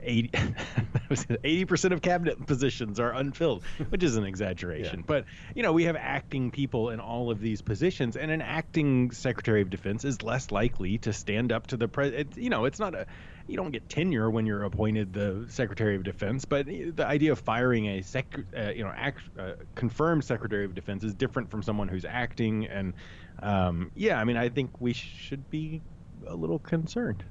[0.00, 5.00] 80 percent of cabinet positions are unfilled, which is an exaggeration.
[5.00, 5.04] Yeah.
[5.06, 5.24] But
[5.56, 9.60] you know, we have acting people in all of these positions, and an acting Secretary
[9.60, 12.36] of Defense is less likely to stand up to the president.
[12.36, 13.06] You know, it's not a
[13.48, 17.38] you don't get tenure when you're appointed the Secretary of Defense, but the idea of
[17.40, 18.26] firing a sec,
[18.56, 22.66] uh, you know, act, uh, confirmed Secretary of Defense is different from someone who's acting.
[22.66, 22.92] And
[23.42, 25.80] um, yeah, I mean, I think we should be
[26.26, 27.24] a little concerned.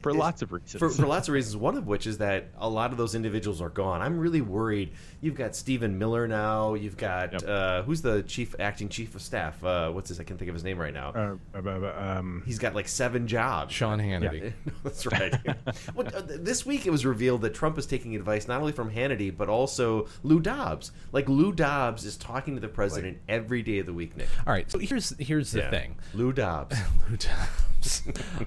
[0.00, 0.78] For lots of reasons.
[0.78, 3.60] For, for lots of reasons, one of which is that a lot of those individuals
[3.60, 4.00] are gone.
[4.00, 4.92] I'm really worried.
[5.20, 6.74] You've got Stephen Miller now.
[6.74, 7.42] You've got Yep.
[7.48, 9.62] uh, who's the chief acting chief of staff?
[9.64, 10.20] Uh, what's his?
[10.20, 11.08] I can't think of his name right now.
[11.10, 13.74] Uh, uh, uh, um, He's got like seven jobs.
[13.74, 14.52] Sean Hannity.
[14.66, 15.34] Yeah, that's right.
[15.94, 18.90] well, uh, this week it was revealed that Trump is taking advice not only from
[18.90, 20.92] Hannity but also Lou Dobbs.
[21.12, 24.16] Like Lou Dobbs is talking to the president every day of the week.
[24.16, 24.28] Nick.
[24.46, 24.70] All right.
[24.70, 25.70] So here's here's the Yeah.
[25.70, 25.96] thing.
[26.14, 26.76] Lou Dobbs.
[27.10, 28.02] Lou Dobbs.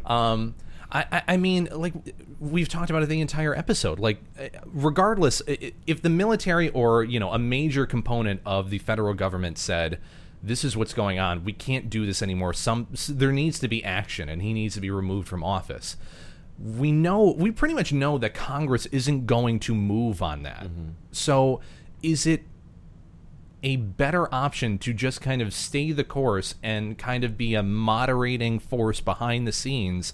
[0.06, 0.56] um,
[0.92, 1.94] I, I- mean, like
[2.40, 4.00] we've talked about it the entire episode.
[4.00, 9.14] Like, uh, regardless, if the military or you know a major component of the federal
[9.14, 10.00] government said,
[10.44, 11.44] "This is what's going on.
[11.46, 14.82] We can't do this anymore." Some there needs to be action, and he needs to
[14.82, 15.96] be removed from office.
[16.60, 20.68] We know, we pretty much know that Congress isn't going to move on that.
[21.12, 21.60] So,
[22.04, 22.44] is it
[23.64, 27.64] a better option to just kind of stay the course and kind of be a
[27.64, 30.14] moderating force behind the scenes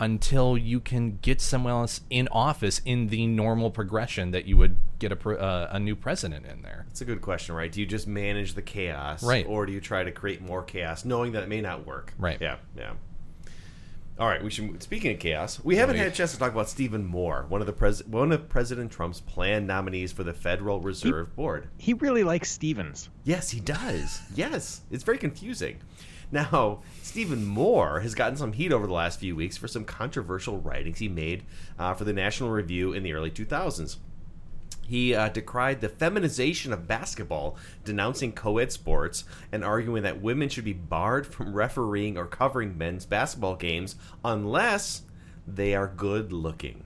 [0.00, 4.76] until you can get someone else in office in the normal progression that you would
[4.98, 6.86] get a, uh, a new president in there.
[6.88, 7.70] That's a good question, right?
[7.70, 9.46] Do you just manage the chaos, Right.
[9.46, 12.14] or do you try to create more chaos, knowing that it may not work?
[12.18, 12.38] Right.
[12.40, 12.56] Yeah.
[12.76, 12.92] Yeah.
[14.18, 14.42] All right.
[14.44, 14.82] We should.
[14.82, 16.02] Speaking of chaos, we haven't Wait.
[16.02, 18.90] had a chance to talk about Stephen Moore, one of the pres- one of President
[18.92, 21.68] Trump's planned nominees for the Federal Reserve Board.
[21.78, 23.08] he really likes Stevens.
[23.24, 24.20] Yes, he does.
[24.34, 25.78] yes, it's very confusing.
[26.32, 30.58] Now, Stephen Moore has gotten some heat over the last few weeks for some controversial
[30.58, 31.44] writings he made
[31.78, 33.96] uh, for the National Review in the early 2000s.
[34.86, 39.22] He uh, decried the feminization of basketball, denouncing co ed sports,
[39.52, 45.02] and arguing that women should be barred from refereeing or covering men's basketball games unless
[45.46, 46.84] they are good looking.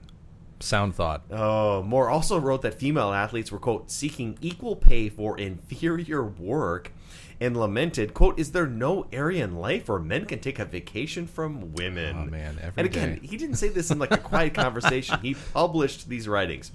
[0.59, 1.23] Sound thought.
[1.31, 6.91] Oh, Moore also wrote that female athletes were, quote, seeking equal pay for inferior work
[7.39, 11.27] and lamented, quote, is there no area in life where men can take a vacation
[11.27, 12.15] from women?
[12.27, 13.27] Oh, man, And again, day.
[13.27, 15.19] he didn't say this in like a quiet conversation.
[15.21, 16.71] He published these writings.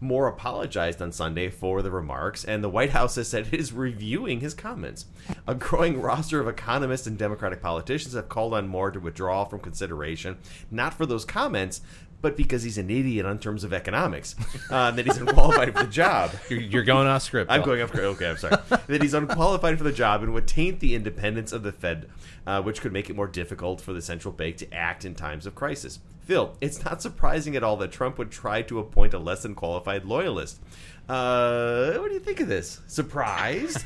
[0.00, 3.72] Moore apologized on Sunday for the remarks, and the White House has said it is
[3.72, 5.06] reviewing his comments.
[5.46, 9.60] A growing roster of economists and Democratic politicians have called on Moore to withdraw from
[9.60, 10.38] consideration,
[10.72, 11.82] not for those comments,
[12.22, 14.34] but because he's an idiot on terms of economics,
[14.70, 16.30] uh, that he's unqualified for the job.
[16.48, 17.50] You're, you're going off script.
[17.50, 17.66] I'm Bill.
[17.66, 17.90] going off.
[17.90, 18.06] Script.
[18.06, 18.56] Okay, I'm sorry.
[18.86, 22.08] that he's unqualified for the job and would taint the independence of the Fed,
[22.46, 25.44] uh, which could make it more difficult for the central bank to act in times
[25.44, 25.98] of crisis.
[26.20, 29.56] Phil, it's not surprising at all that Trump would try to appoint a less than
[29.56, 30.60] qualified loyalist.
[31.08, 32.80] Uh, what do you think of this?
[32.86, 33.84] Surprised?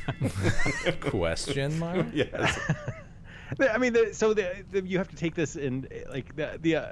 [0.99, 2.05] Question mark?
[2.13, 2.59] yes.
[3.59, 6.75] I mean, the, so the, the, you have to take this in like the the.
[6.75, 6.87] Uh,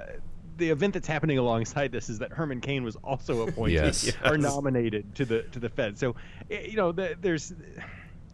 [0.56, 4.12] the event that's happening alongside this is that Herman Cain was also appointed Yes.
[4.24, 5.98] or nominated to the to the Fed.
[5.98, 6.16] So,
[6.50, 7.52] eh, you know, the, there's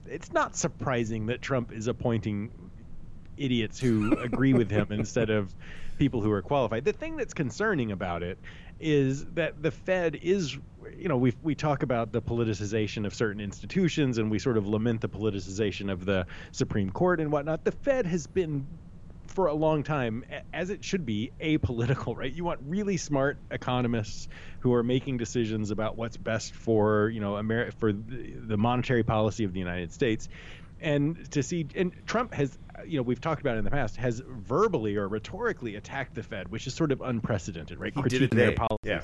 [0.06, 2.50] it's not surprising that Trump is appointing
[3.36, 5.54] idiots who agree with him instead of
[5.98, 6.84] people who are qualified.
[6.84, 8.38] The thing that's concerning about it
[8.80, 10.58] is that the Fed is,
[10.98, 14.66] you know, we we talk about the politicization of certain institutions and we sort of
[14.66, 17.64] lament the politicization of the Supreme Court and whatnot.
[17.64, 18.66] The Fed has been
[19.33, 22.33] for a long time, as it should be, apolitical, right?
[22.33, 24.28] You want really smart economists
[24.61, 29.45] who are making decisions about what's best for, you know, Ameri- for the, monetary policy
[29.45, 30.28] of the United States.
[30.80, 32.57] And to see, and Trump has,
[32.87, 36.49] you know, we've talked about in the past, has verbally or rhetorically attacked the Fed,
[36.49, 37.93] which is sort of unprecedented, right?
[37.95, 38.76] He Critiquing their policy.
[38.85, 39.01] Yeah.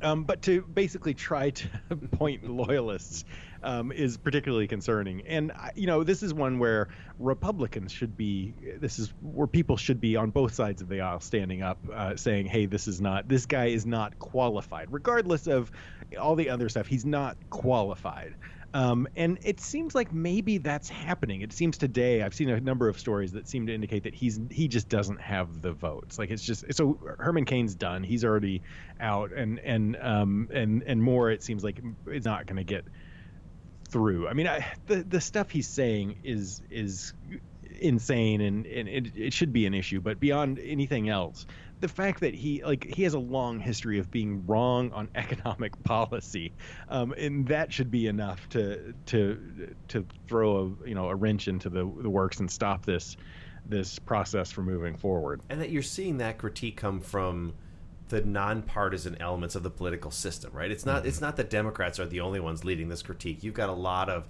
[0.00, 1.68] Um, but to basically try to
[2.12, 3.24] point loyalists
[3.62, 5.26] um, is particularly concerning.
[5.26, 6.88] And you know, this is one where
[7.18, 8.54] Republicans should be.
[8.78, 12.16] This is where people should be on both sides of the aisle, standing up, uh,
[12.16, 13.28] saying, "Hey, this is not.
[13.28, 15.70] This guy is not qualified, regardless of
[16.18, 16.86] all the other stuff.
[16.86, 18.34] He's not qualified."
[18.74, 21.40] Um, and it seems like maybe that's happening.
[21.40, 24.38] It seems today I've seen a number of stories that seem to indicate that he's
[24.50, 26.18] he just doesn't have the votes.
[26.18, 28.02] Like it's just so Herman Cain's done.
[28.02, 28.62] He's already
[29.00, 31.30] out, and and um and and more.
[31.30, 32.84] It seems like it's not going to get
[33.88, 34.28] through.
[34.28, 37.14] I mean, I, the the stuff he's saying is is
[37.80, 40.00] insane, and and it, it should be an issue.
[40.00, 41.46] But beyond anything else,
[41.80, 45.82] the fact that he like he has a long history of being wrong on economic
[45.84, 46.52] policy,
[46.88, 51.48] um, and that should be enough to to to throw a you know a wrench
[51.48, 53.16] into the the works and stop this
[53.66, 55.42] this process from moving forward.
[55.50, 57.52] and that you're seeing that critique come from
[58.08, 60.70] the nonpartisan elements of the political system, right?
[60.70, 63.42] It's not it's not that Democrats are the only ones leading this critique.
[63.42, 64.26] You've got a lot of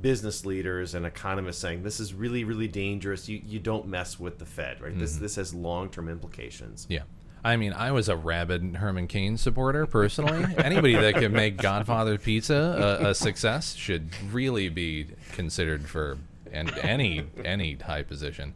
[0.00, 3.28] business leaders and economists saying this is really really dangerous.
[3.28, 4.98] You you don't mess with the Fed, right?
[4.98, 6.86] This this has long-term implications.
[6.88, 7.02] Yeah.
[7.44, 10.52] I mean, I was a rabid Herman Cain supporter personally.
[10.58, 16.18] Anybody that can make Godfather Pizza a, a success should really be considered for
[16.52, 18.54] and any any high position.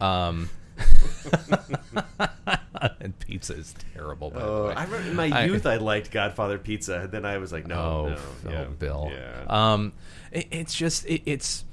[0.00, 0.50] Um,
[3.00, 4.30] and pizza is terrible.
[4.30, 7.00] By the Oh, way, I remember in my youth I, liked Godfather Pizza.
[7.02, 8.16] and Then I was like, no, oh, no,
[8.46, 9.12] oh, yeah, Bill.
[9.12, 9.44] Yeah.
[9.48, 9.92] Um,
[10.32, 11.64] it, it's just it, it's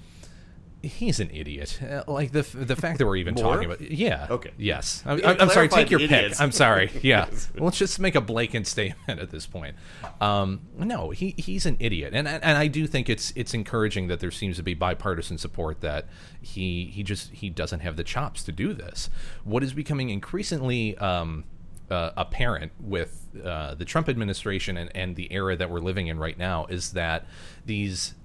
[0.83, 1.79] he's an idiot.
[1.81, 3.55] Uh, like the the fact that we're even More?
[3.55, 4.27] talking about yeah.
[4.29, 4.51] Okay.
[4.57, 5.01] Yes.
[5.05, 5.69] I'm, I'm sorry.
[5.69, 6.37] Take your idiots.
[6.37, 6.41] pick.
[6.41, 6.91] I'm sorry.
[7.01, 7.27] Yeah.
[7.57, 9.75] Let's just make a blatant statement at this point.
[10.21, 14.19] Um, no, he he's an idiot, and and I do think it's it's encouraging that
[14.19, 16.07] there seems to be bipartisan support that
[16.41, 19.09] he he just he doesn't have the chops to do this.
[19.43, 21.43] What is becoming increasingly um,
[21.89, 26.17] uh, apparent with uh, the Trump administration and, and the era that we're living in
[26.19, 27.25] right now is that
[27.65, 28.15] these,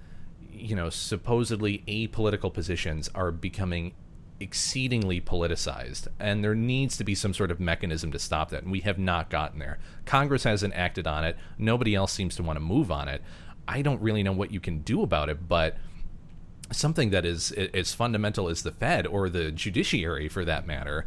[0.51, 3.93] you know, supposedly apolitical positions are becoming
[4.39, 8.63] exceedingly politicized, and there needs to be some sort of mechanism to stop that.
[8.63, 9.79] And we have not gotten there.
[10.05, 11.37] Congress hasn't acted on it.
[11.57, 13.21] Nobody else seems to want to move on it.
[13.67, 15.77] I don't really know what you can do about it, but
[16.71, 21.05] something that is as fundamental as the Fed or the judiciary, for that matter,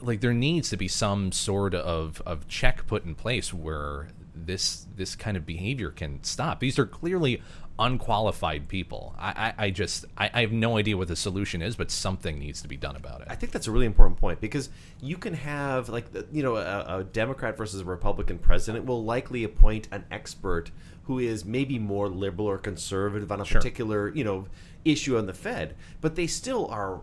[0.00, 4.86] like there needs to be some sort of of check put in place where this
[4.96, 6.60] this kind of behavior can stop.
[6.60, 7.42] These are clearly
[7.78, 9.14] unqualified people.
[9.18, 12.38] I, I, I just I, I have no idea what the solution is, but something
[12.38, 13.28] needs to be done about it.
[13.30, 14.70] I think that's a really important point because
[15.00, 19.44] you can have like you know a, a Democrat versus a Republican president will likely
[19.44, 20.70] appoint an expert
[21.04, 23.60] who is maybe more liberal or conservative on a Sure.
[23.60, 24.46] particular you know
[24.84, 27.00] issue on the Fed, but they still are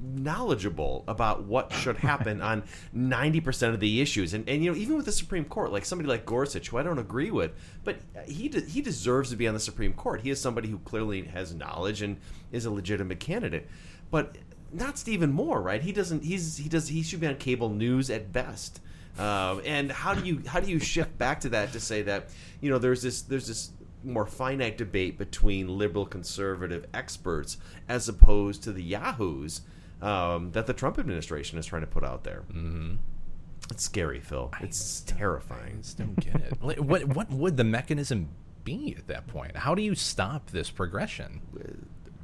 [0.00, 2.62] knowledgeable about what should happen on
[2.94, 4.34] 90% of the issues.
[4.34, 6.82] And, and you know even with the supreme court like somebody like gorsuch who i
[6.82, 7.52] don't agree with
[7.84, 10.20] but he de- he deserves to be on the supreme court.
[10.22, 12.18] He is somebody who clearly has knowledge and
[12.52, 13.68] is a legitimate candidate.
[14.10, 14.36] But
[14.72, 15.82] not stephen moore right?
[15.82, 18.80] He doesn't he's he does he should be on cable news at best.
[19.18, 22.30] Um, and how do you how do you shift back to that to say that
[22.60, 23.70] you know there's this there's this
[24.02, 27.56] more finite debate between liberal conservative experts
[27.88, 29.62] as opposed to the yahoos
[30.02, 32.42] um, that the Trump administration is trying to put out there.
[32.50, 32.96] Mm-hmm.
[33.70, 34.52] It's scary, Phil.
[34.60, 35.76] It's terrifying.
[35.78, 36.60] I just don't get it.
[36.60, 38.28] What what would the mechanism
[38.64, 39.56] be at that point?
[39.56, 41.40] How do you stop this progression?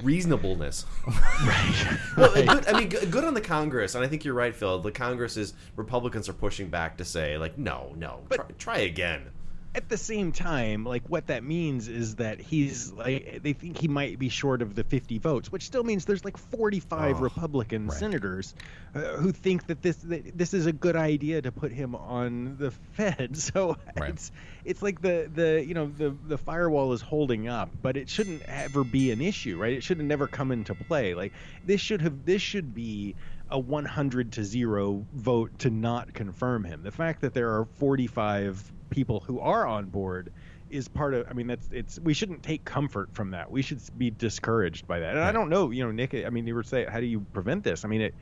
[0.02, 1.98] Reasonableness, right?
[2.16, 4.78] Well, Good, I mean, good, on the Congress, and I think you're right, Phil.
[4.78, 9.26] The Congress is Republicans are pushing back to say, like, no, no, try, try again.
[9.74, 13.86] At the same time, like what that means is that he's like they think he
[13.88, 17.86] might be short of the 50 votes, which still means there's like 45 Oh, Republican
[17.86, 17.96] right.
[17.96, 18.54] senators
[18.94, 22.56] uh, who think that this that this is a good idea to put him on
[22.58, 23.36] the Fed.
[23.36, 24.10] So Right.
[24.10, 24.32] it's
[24.64, 28.42] it's like the the you know the the firewall is holding up, but it shouldn't
[28.42, 29.72] ever be an issue, right?
[29.74, 31.14] It should have never come into play.
[31.14, 31.32] Like
[31.62, 33.14] this should have this should be
[33.50, 36.82] a 100 to 0 vote to not confirm him.
[36.82, 40.32] The fact that there are 45 people who are on board
[40.68, 43.50] is part of I mean that's it's we shouldn't take comfort from that.
[43.50, 45.16] We should be discouraged by that.
[45.16, 47.20] And I don't know, you know, Nick, I mean you were saying how do you
[47.32, 47.84] prevent this?
[47.84, 48.14] I mean it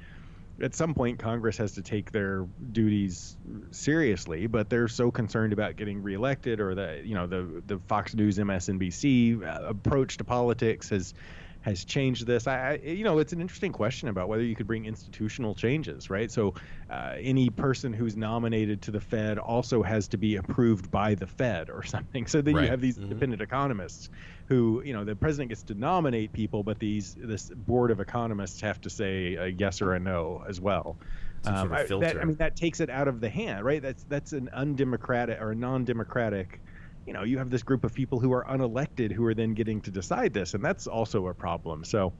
[0.60, 3.36] at some point Congress has to take their duties
[3.70, 8.14] seriously, but they're so concerned about getting reelected or the you know the the Fox
[8.14, 11.14] News MSNBC uh, approach to politics has
[11.62, 12.46] has changed this.
[12.46, 16.30] I, you know it's an interesting question about whether you could bring institutional changes, right?
[16.30, 16.54] So
[16.90, 21.26] uh, any person who's nominated to the Fed also has to be approved by the
[21.26, 22.26] Fed or something.
[22.26, 22.64] So then Right.
[22.64, 24.08] you have these independent economists
[24.46, 28.60] who you know the president gets to nominate people, but these this board of economists
[28.60, 30.96] have to say a yes or a no as well.
[31.42, 32.20] Some sort of I- that- filter.
[32.20, 33.82] I mean, that takes it out of the hand, right?
[33.82, 36.60] That's that's an undemocratic or a non-democratic.
[37.08, 39.80] You know, you have this group of people who are unelected who are then getting
[39.80, 41.82] to decide this, and that's also a problem.
[41.82, 42.12] So,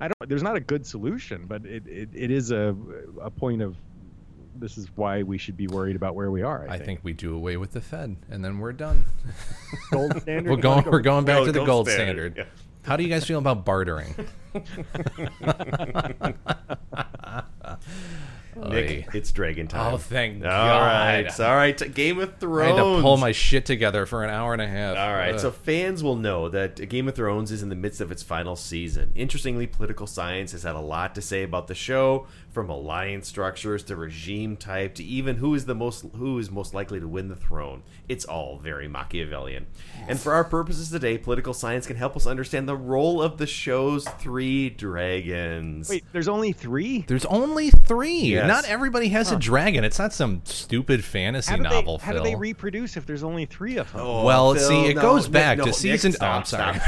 [0.00, 0.28] I don't.
[0.30, 2.74] There's not a good solution, but it it, it is a
[3.20, 3.76] a point of.
[4.56, 6.62] This is why we should be worried about where we are.
[6.68, 6.86] I, I think.
[6.86, 9.04] think we do away with the Fed, and then we're done.
[9.90, 10.50] gold standard.
[10.50, 10.90] we're going.
[10.90, 12.50] We're going back No, to the gold gold standard, standard.
[12.56, 12.88] yeah.
[12.88, 14.14] How do you guys feel about bartering?
[18.56, 18.68] Oy.
[18.68, 19.94] Nick, it's Dragon oh, time.
[19.94, 20.80] Oh, thank All God.
[20.80, 21.94] right, all right.
[21.94, 22.72] Game of Thrones.
[22.72, 22.88] I Thrones.
[22.88, 24.96] had to pull my shit together for an hour and a half.
[24.96, 25.40] All right, Ugh.
[25.40, 28.56] so fans will know that Game of Thrones is in the midst of its final
[28.56, 29.12] season.
[29.14, 33.82] Interestingly, political science has had a lot to say about the show, from alliance structures
[33.84, 37.28] to regime type to even who is the most who is most likely to win
[37.28, 37.82] the throne.
[38.08, 39.66] It's all very Machiavellian.
[40.08, 43.46] And for our purposes today, political science can help us understand the role of the
[43.46, 45.88] show's three dragons.
[45.88, 47.04] Wait, there's only three.
[47.06, 48.34] There's only three.
[48.40, 48.48] Yes.
[48.48, 49.84] Not everybody has a dragon.
[49.84, 51.98] It's not some stupid fantasy How novel.
[51.98, 52.24] they, how Phil.
[52.24, 54.00] do they reproduce if there's only three of them?
[54.02, 56.12] Oh, well, Phil, see, it no, goes back no, to Nick, season.
[56.12, 56.80] stop, oh, I'm sorry.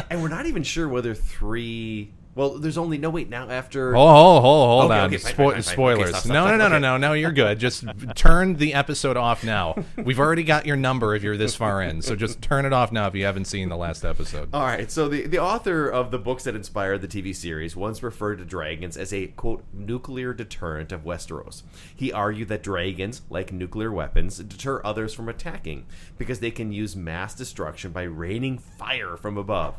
[0.10, 3.96] and we're not even sure whether three Well, there's only no wait now after.
[3.96, 5.06] Oh, hold, hold, hold Okay, on.
[5.06, 6.10] okay, fine, Spo- fine, fine, spoilers.
[6.10, 6.58] Okay, stop, no, stop.
[6.58, 7.12] no, no, no, no, no.
[7.14, 7.58] You're good.
[7.58, 7.84] Just
[8.14, 9.74] turn the episode off now.
[9.96, 12.02] We've already got your number if you're this far in.
[12.02, 14.50] So just turn it off now if you haven't seen the last episode.
[14.52, 18.02] All right, so the, the author of the books that inspired the TV series once
[18.02, 21.62] referred to dragons as a, quote, nuclear deterrent of Westeros.
[21.94, 25.86] He argued that dragons, like nuclear weapons, deter others from attacking
[26.18, 29.74] because they can use mass destruction by raining fire from above.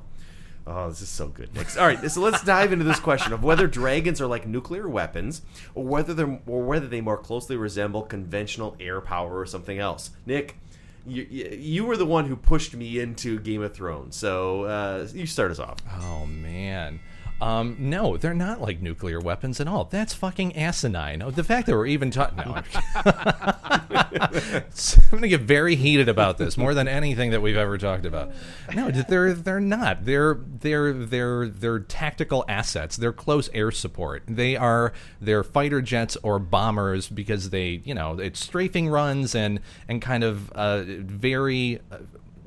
[0.69, 1.56] Oh, this is so good.
[1.56, 1.77] Nick.
[1.80, 5.41] All right, so let's dive into this question of whether dragons are like nuclear weapons,
[5.73, 10.10] or whether they're, or whether they more closely resemble conventional air power or something else.
[10.26, 10.57] Nick,
[11.06, 15.26] you, you were the one who pushed me into Game of Thrones, so uh, you
[15.26, 15.77] start us off.
[16.02, 16.99] Oh man.
[17.39, 19.85] Um, no, they're not like nuclear weapons at all.
[19.85, 21.22] That's fucking asinine.
[21.22, 22.38] Oh, The fact that we're even talking.
[22.38, 22.64] No.
[22.95, 24.64] I'm
[25.11, 28.31] gonna get very heated about this more than anything that we've ever talked about.
[28.73, 30.05] No, they're they're not.
[30.05, 32.97] They're they're they're they're tactical assets.
[32.97, 34.23] They're close air support.
[34.27, 39.59] They are they're fighter jets or bombers because they you know it's strafing runs and
[39.88, 41.80] and kind of uh, very.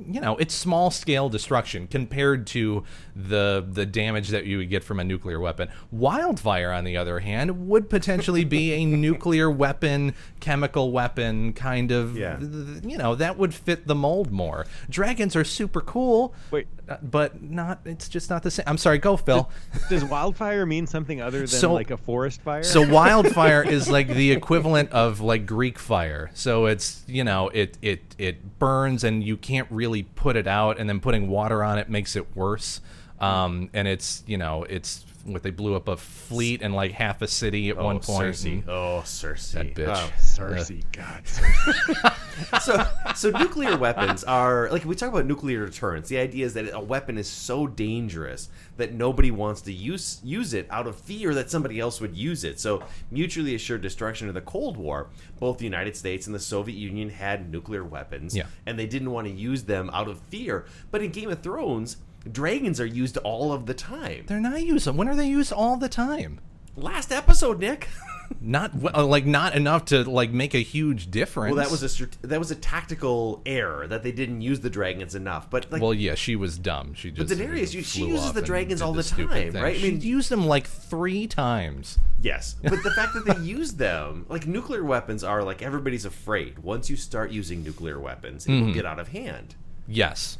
[0.08, 4.82] You know, it's small scale destruction compared to the the damage that you would get
[4.84, 5.68] from a nuclear weapon.
[5.90, 12.16] Wildfire, on the other hand, would potentially be a nuclear weapon, chemical weapon kind of.
[12.16, 12.38] Yeah.
[12.40, 14.66] You know, that would fit the mold more.
[14.88, 16.34] Dragons are super cool.
[16.50, 16.66] Wait.
[16.88, 17.80] uh, but not.
[17.84, 18.64] It's just not the same.
[18.66, 18.98] I'm sorry.
[18.98, 19.50] Go, Phil.
[19.88, 22.62] Does wildfire mean something other than So- like a forest fire?
[22.62, 26.30] So wildfire is like the equivalent of like Greek fire.
[26.34, 30.78] So it's you know it it it burns and you can't really put it out,
[30.78, 32.80] and then putting water on it makes it worse.
[33.20, 37.20] Um, and it's you know it's what they blew up a fleet and like half
[37.22, 38.34] a city at Oh, one point.
[38.34, 38.68] Cersei.
[38.68, 39.52] Oh, Cersei.
[39.52, 39.94] That bitch.
[39.96, 40.12] Oh.
[40.18, 42.60] Cersei, God, Cersei.
[42.62, 46.08] so so nuclear weapons are like we talk about nuclear deterrence.
[46.08, 50.54] The idea is that a weapon is so dangerous that nobody wants to use use
[50.54, 52.58] it out of fear that somebody else would use it.
[52.58, 56.76] So mutually assured destruction of the Cold War, both the United States and the Soviet
[56.76, 58.44] Union had nuclear weapons, Yeah.
[58.66, 60.64] and they didn't want to use them out of fear.
[60.90, 61.98] But in Game of Thrones,
[62.30, 64.24] dragons are used all of the time.
[64.26, 64.86] They're not used.
[64.86, 66.40] When are they used all the time?
[66.76, 67.88] Last episode, Nick.
[68.40, 71.52] Not like not enough to like make a huge difference.
[71.56, 75.16] Well, that was a that was a tactical error that they didn't use the dragons
[75.16, 75.50] enough.
[75.50, 76.94] But like, well, yeah, she was dumb.
[76.94, 77.28] She just.
[77.28, 79.76] But Daenerys, she uses the dragons all the stupid time, right?
[79.76, 81.98] I mean, She used them like three times.
[82.22, 86.60] Yes, but the fact that they use them, like nuclear weapons, are like everybody's afraid.
[86.60, 88.74] Once you start using nuclear weapons, it will Mhm.
[88.74, 89.56] get out of hand.
[89.88, 90.38] Yes.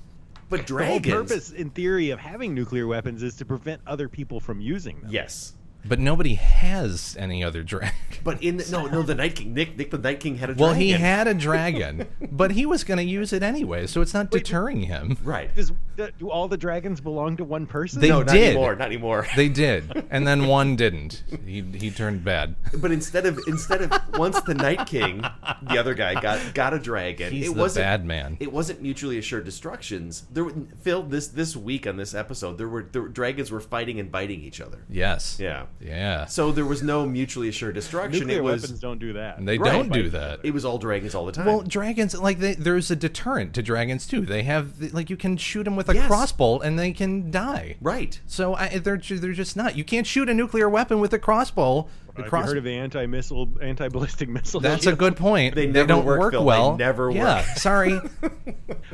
[0.51, 4.41] But The whole purpose, in theory, of having nuclear weapons is to prevent other people
[4.41, 5.11] from using them.
[5.11, 5.55] yes.
[5.85, 7.95] But nobody has any other dragon.
[8.23, 10.55] But in the, no, no, the Night King, Nick, Nick, the Night King had a
[10.55, 10.63] dragon.
[10.63, 14.13] Well, he had a dragon, but he was going to use it anyway, so it's
[14.13, 15.17] not deterring him.
[15.25, 15.55] right.
[15.55, 15.73] Does
[16.19, 18.01] do all the dragons belong to one person?
[18.01, 18.49] They no, not did.
[18.51, 19.27] anymore, not anymore.
[19.37, 21.23] They did, and then one didn't.
[21.47, 22.57] He he turned bad.
[22.79, 25.23] but instead of instead of once the Night King,
[25.63, 27.33] the other guy got got a dragon.
[27.33, 28.37] He's it the wasn't bad man.
[28.41, 30.25] It wasn't mutually assured destructions.
[30.31, 33.61] There, were- Phil, this this week on this episode, there were, there were dragons were
[33.61, 34.79] fighting and biting each other.
[34.89, 35.39] Yes.
[35.41, 35.67] Yeah.
[35.81, 36.27] Yeah.
[36.27, 38.21] So there was no mutually assured destruction.
[38.21, 39.45] Nuclear it was weapons don't do that.
[39.45, 39.73] They Right.
[39.73, 40.41] don't do that.
[40.43, 41.47] it was all dragons all the time.
[41.47, 44.27] Well, dragons like they, there's a deterrent to dragons too.
[44.27, 46.07] They have like you can shoot them with a Yes.
[46.07, 47.77] crossbow and they can die.
[47.81, 48.21] right.
[48.27, 49.77] So I, they're they're just not.
[49.77, 51.87] You can't shoot a nuclear weapon with a crossbow.
[52.21, 54.61] The Have cross- you heard of the anti-missile, anti-ballistic missile?
[54.61, 55.55] That's a good point.
[55.55, 56.41] They never don't work, work Phil.
[56.43, 56.77] They well.
[56.77, 57.45] never Yeah, work.
[57.57, 58.01] sorry.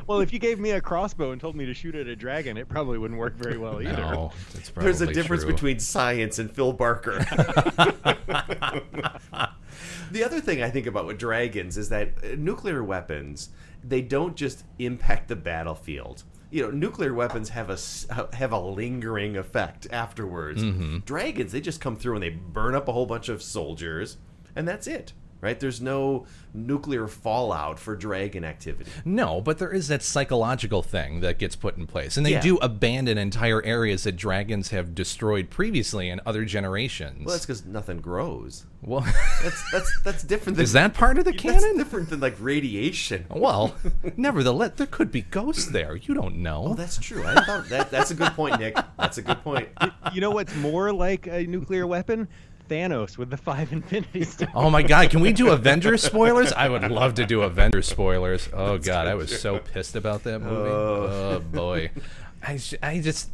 [0.08, 2.56] Well, if you gave me a crossbow and told me to shoot at a dragon,
[2.56, 3.96] it probably wouldn't work very well either.
[3.96, 5.52] no, that's There's a difference true.
[5.52, 7.18] between science and Phil Barker.
[10.10, 13.48] the other thing I think about with dragons is that uh, nuclear weapons
[13.82, 16.22] they don't just impact the battlefield.
[16.56, 17.76] You know, nuclear weapons have a
[18.34, 20.64] have a lingering effect afterwards.
[20.64, 21.00] Mm-hmm.
[21.00, 24.16] Dragons they just come through and they burn up a whole bunch of soldiers,
[24.54, 25.12] and that's it.
[25.46, 25.60] Right?
[25.60, 28.90] There's no nuclear fallout for dragon activity.
[29.04, 32.40] No, but there is that psychological thing that gets put in place, and they Yeah.
[32.40, 37.24] do abandon entire areas that dragons have destroyed previously in other generations.
[37.26, 38.66] Well, that's because nothing grows.
[38.82, 39.06] Well,
[39.42, 40.56] That's that's that's different.
[40.56, 41.76] Than, is that part of the That's canon?
[41.76, 43.26] different than like radiation.
[43.30, 43.76] Well,
[44.16, 45.94] nevertheless, there could be ghosts there.
[45.94, 46.64] You don't know.
[46.70, 47.24] Oh, that's true.
[47.24, 48.76] I thought that that's a good point, Nick.
[48.98, 49.68] That's a good point.
[50.12, 52.26] You know what's more like a nuclear weapon?
[52.68, 54.50] Thanos with the five Infinity Stones.
[54.54, 56.52] Oh my god, can we do Avengers spoilers?
[56.52, 58.48] I would love to do Avengers spoilers.
[58.52, 60.70] Oh god, I was so pissed about that movie.
[60.70, 61.90] Oh, oh boy.
[62.42, 63.30] I, I just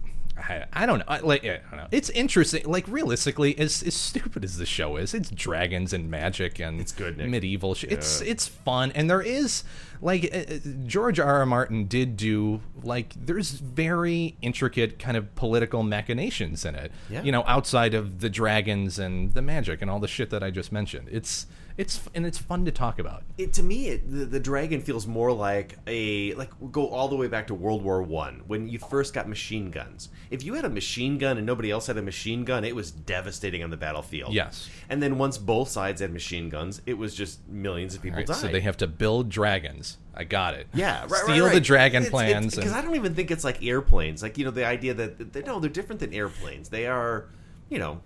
[0.48, 1.04] I, I don't know.
[1.08, 1.86] I, like I don't know.
[1.90, 2.64] It's interesting.
[2.66, 6.92] Like realistically, as as stupid as the show is, it's dragons and magic and it's
[6.92, 7.28] good, Nick.
[7.30, 7.74] medieval.
[7.74, 8.30] Sh- It's Yeah.
[8.32, 9.64] it's fun and there is
[10.00, 11.32] like uh, uh, George R.
[11.40, 11.46] R.
[11.46, 16.90] Martin did do like there's very intricate kind of political machinations in it.
[17.08, 17.22] Yeah.
[17.22, 20.50] You know, outside of the dragons and the magic and all the shit that I
[20.50, 21.08] just mentioned.
[21.12, 21.46] It's
[21.76, 23.22] it's and it's fun to talk about.
[23.38, 27.16] it to me it, the, the dragon feels more like a like go all the
[27.16, 30.64] way back to world war one when you first got machine guns if you had
[30.64, 33.76] a machine gun and nobody else had a machine gun it was devastating on the
[33.76, 34.68] battlefield Yes.
[34.90, 38.26] and then once both sides had machine guns it was just millions of people Right,
[38.26, 39.98] died so they have to build dragons.
[40.14, 40.66] I got it.
[40.74, 42.54] yeah, right, Steal the dragon plans.
[42.54, 44.22] Because I don't even think it's like airplanes.
[44.22, 46.68] Like you know, the idea that they, no, they're different than airplanes.
[46.68, 47.30] They are,
[47.70, 48.02] you know,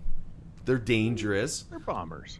[0.66, 1.62] they're dangerous.
[1.68, 2.38] They're bombers.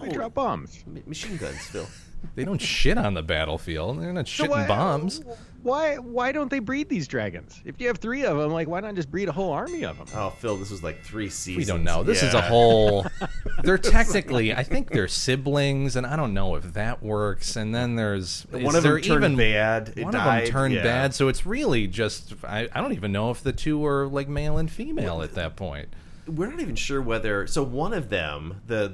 [0.00, 0.82] No, They drop bombs.
[0.86, 1.86] ma- machine guns Phil.
[2.36, 4.00] They don't shit on the battlefield.
[4.00, 5.20] They're not So shitting why- bombs.
[5.64, 7.60] Why why don't they breed these dragons?
[7.64, 9.96] If you have three of them, like why not just breed a whole army of
[9.98, 10.06] them?
[10.14, 11.56] Oh, Phil, this was like three seasons.
[11.56, 12.02] We don't know.
[12.04, 13.06] This is a whole.
[13.64, 17.54] They're technically, I think they're siblings, and I don't know if that works.
[17.56, 19.92] And then there's One of them there turned even bad.
[19.96, 20.82] It one died, of them turned yeah.
[20.82, 22.34] bad, so it's really just.
[22.44, 25.54] I, I don't even know if the two are like male and female at that
[25.56, 25.88] point.
[26.26, 27.46] We're not even sure whether.
[27.46, 28.88] So one of them, the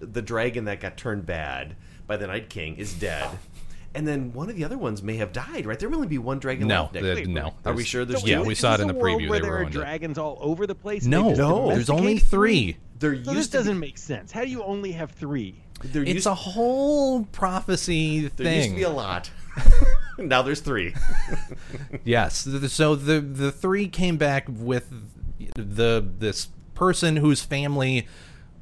[0.00, 1.76] the the dragon that got turned bad
[2.06, 3.28] by the Night King, is dead.
[3.96, 5.78] And then one of the other ones may have died, right?
[5.78, 6.94] There will only be one dragon No, left.
[6.94, 7.54] The- Wait, no.
[7.64, 9.28] Are we sure there's yeah, we saw it in the world preview.
[9.28, 9.78] Where They there are ruined it.
[9.78, 11.04] dragons all over the place.
[11.06, 11.68] No, No.
[11.68, 12.76] there's only three.
[12.98, 14.32] There So used this doesn't make sense.
[14.32, 15.62] How do you only have three?
[15.84, 18.44] There It's used, a whole prophecy thing.
[18.44, 19.30] there used to be a lot.
[20.18, 20.94] now there's three.
[22.04, 22.48] Yes.
[22.72, 24.92] So the the three came back with
[25.54, 28.06] the this person whose family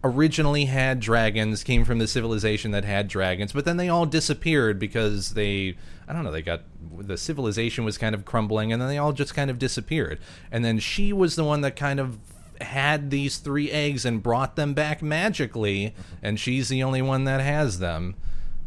[0.04, 4.78] originally had dragons came from the civilization that had dragons but then they all disappeared
[4.78, 5.76] because they
[6.08, 6.62] i don't know they got
[6.98, 10.18] the civilization was kind of crumbling and then they all just kind of disappeared.
[10.50, 12.18] And then she was the one that kind of
[12.60, 17.40] had these three eggs and brought them back magically and she's the only one that
[17.40, 18.14] has them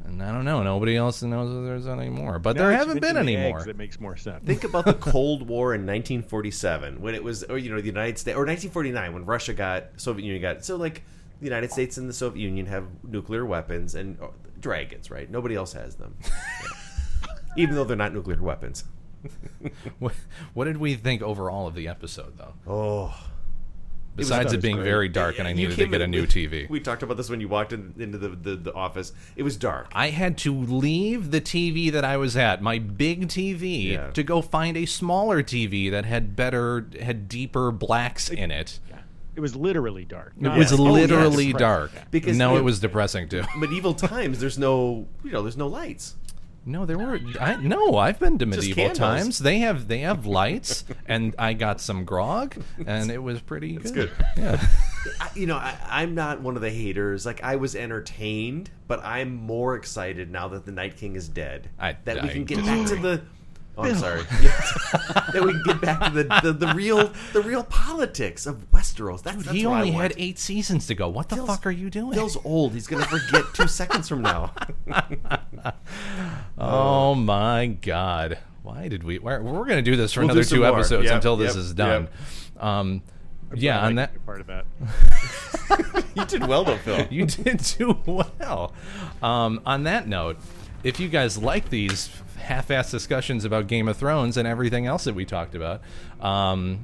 [0.07, 3.02] and i don't know nobody else knows if there's any more but Now there haven't
[3.02, 4.45] been mention the any more That makes more sense.
[4.45, 8.18] Think about the Cold War in 1947 when it was, or you know, the United
[8.18, 10.64] States, or 1949 when Russia got Soviet Union got.
[10.65, 11.03] So like
[11.40, 14.27] the United States and the Soviet Union have nuclear weapons and uh,
[14.60, 15.30] dragons, right?
[15.30, 16.68] Nobody else has them, Yeah.
[17.57, 18.84] even though they're not nuclear weapons.
[19.99, 20.14] What,
[20.53, 22.53] what did we think overall of the episode, though?
[22.68, 23.24] Oh,
[24.16, 26.70] Besides it, being very dark, and I needed to came get a new we- TV.
[26.70, 29.12] We talked about this when you walked in, into the, the the office.
[29.36, 29.88] It was dark.
[29.94, 34.12] I had to leave the TV that I was at, my big TV, Yeah.
[34.12, 38.80] to go find a smaller TV that had better, had deeper blacks in it.
[39.36, 40.32] It was literally dark.
[40.38, 41.58] It Not- was Oh, literally yes.
[41.58, 41.92] dark.
[42.10, 43.44] Because no, you- it was depressing too.
[43.58, 44.40] medieval times.
[44.40, 46.16] There's no, you know, there's no lights.
[46.68, 47.20] No, there were.
[47.40, 48.98] I, no, I've been to medieval candles.
[48.98, 49.38] times.
[49.40, 52.56] They have they have lights, and I got some grog,
[52.88, 53.94] and it was pretty good.
[53.94, 54.12] good.
[54.38, 54.66] Yeah.
[55.22, 57.26] I, you know, I, I'm not one of the haters.
[57.26, 61.70] Like I was entertained, but I'm more excited now that the Night King is dead.
[61.80, 63.22] I- that we can get back to the.
[63.77, 64.22] Oh, I'm sorry.
[65.34, 69.22] that we can get back to the, the, the real the real politics of Westeros.
[69.23, 71.10] That's, that's he what I only had eight seasons to go.
[71.10, 72.14] What the Phil's- fuck are you doing?
[72.14, 72.73] Phil's old.
[72.73, 74.53] He's gonna forget two seconds from now.
[76.57, 78.39] Oh my god!
[78.64, 79.19] Why did we?
[79.19, 80.73] We're, we're going to do this for We'll do another some two more.
[80.80, 82.07] episodes Yep, until this yep, is done.
[82.60, 83.02] Um,
[83.53, 84.65] yeah, I'd on that part of that.
[86.15, 87.07] you did well though, Phil.
[87.10, 88.73] you did do well.
[89.22, 90.38] Um, on that note,
[90.84, 92.10] if you guys like these
[92.45, 95.81] half-ass discussions about Game of Thrones and everything else that we talked about,
[96.22, 96.80] um,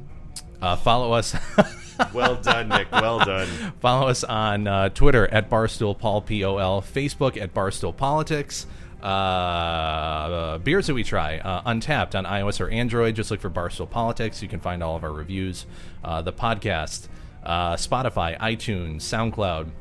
[0.61, 1.35] uh, follow us.
[2.13, 2.91] well done, Nick.
[2.91, 3.47] Well done.
[3.79, 8.65] Follow us on uh, Twitter at Barstool Pol P O L, Facebook at Barstool Politics.
[9.01, 13.15] Uh, uh, beers that we try, uh, Untappd on iOS or Android.
[13.15, 14.43] Just look for Barstool Politics.
[14.43, 15.65] You can find all of our reviews.
[16.03, 17.07] Uh, the podcast,
[17.43, 19.71] uh, Spotify, iTunes, SoundCloud,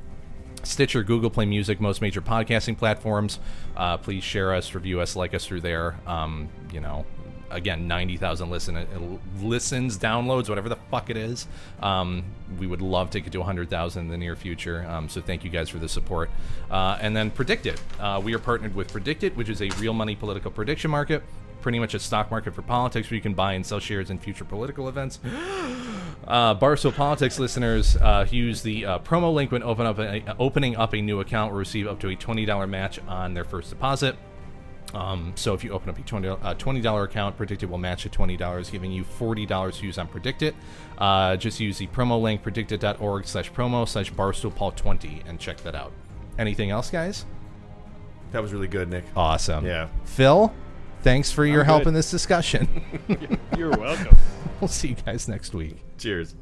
[0.63, 3.39] Stitcher, Google Play Music, most major podcasting platforms.
[3.77, 5.97] Uh, please share us, review us, like us through there.
[6.07, 7.07] Um, you know,
[7.51, 11.47] again, 90,000 listen, listens, downloads, whatever the fuck it is.
[11.83, 12.25] Um,
[12.59, 14.87] we would love to get to 100,000 in the near future.
[14.89, 16.31] Um, so thank you guys for the support.
[16.71, 17.79] Uh, and then PredictIt.
[17.99, 21.23] Uh, we are partnered with PredictIt, which is a real money political prediction market.
[21.61, 24.19] Pretty much a stock market for politics where you can buy and sell shares in
[24.19, 25.21] future political events.
[26.29, 30.77] Uh, Barstool Politics listeners uh, use the uh, promo link when open up a, opening
[30.77, 34.15] up a new account will receive up to a $20 match on their first deposit.
[34.95, 38.13] Um, so if you open up a 20, uh, $20 account, PredictIt will match at
[38.13, 40.55] $20, giving you $40 to use on PredictIt.
[40.99, 45.93] Uh, just use the promo link, predictit.org slash promo slash barstoolpol20 and check that out.
[46.39, 47.25] Anything else, guys?
[48.33, 49.05] That was really good, Nick.
[49.17, 49.65] Awesome.
[49.65, 49.89] Yeah.
[50.05, 50.53] Phil,
[51.03, 51.89] thanks for your help good.
[51.89, 52.69] in this discussion.
[53.57, 54.17] You're welcome.
[54.61, 55.77] we'll see you guys next week.
[55.99, 56.35] Cheers.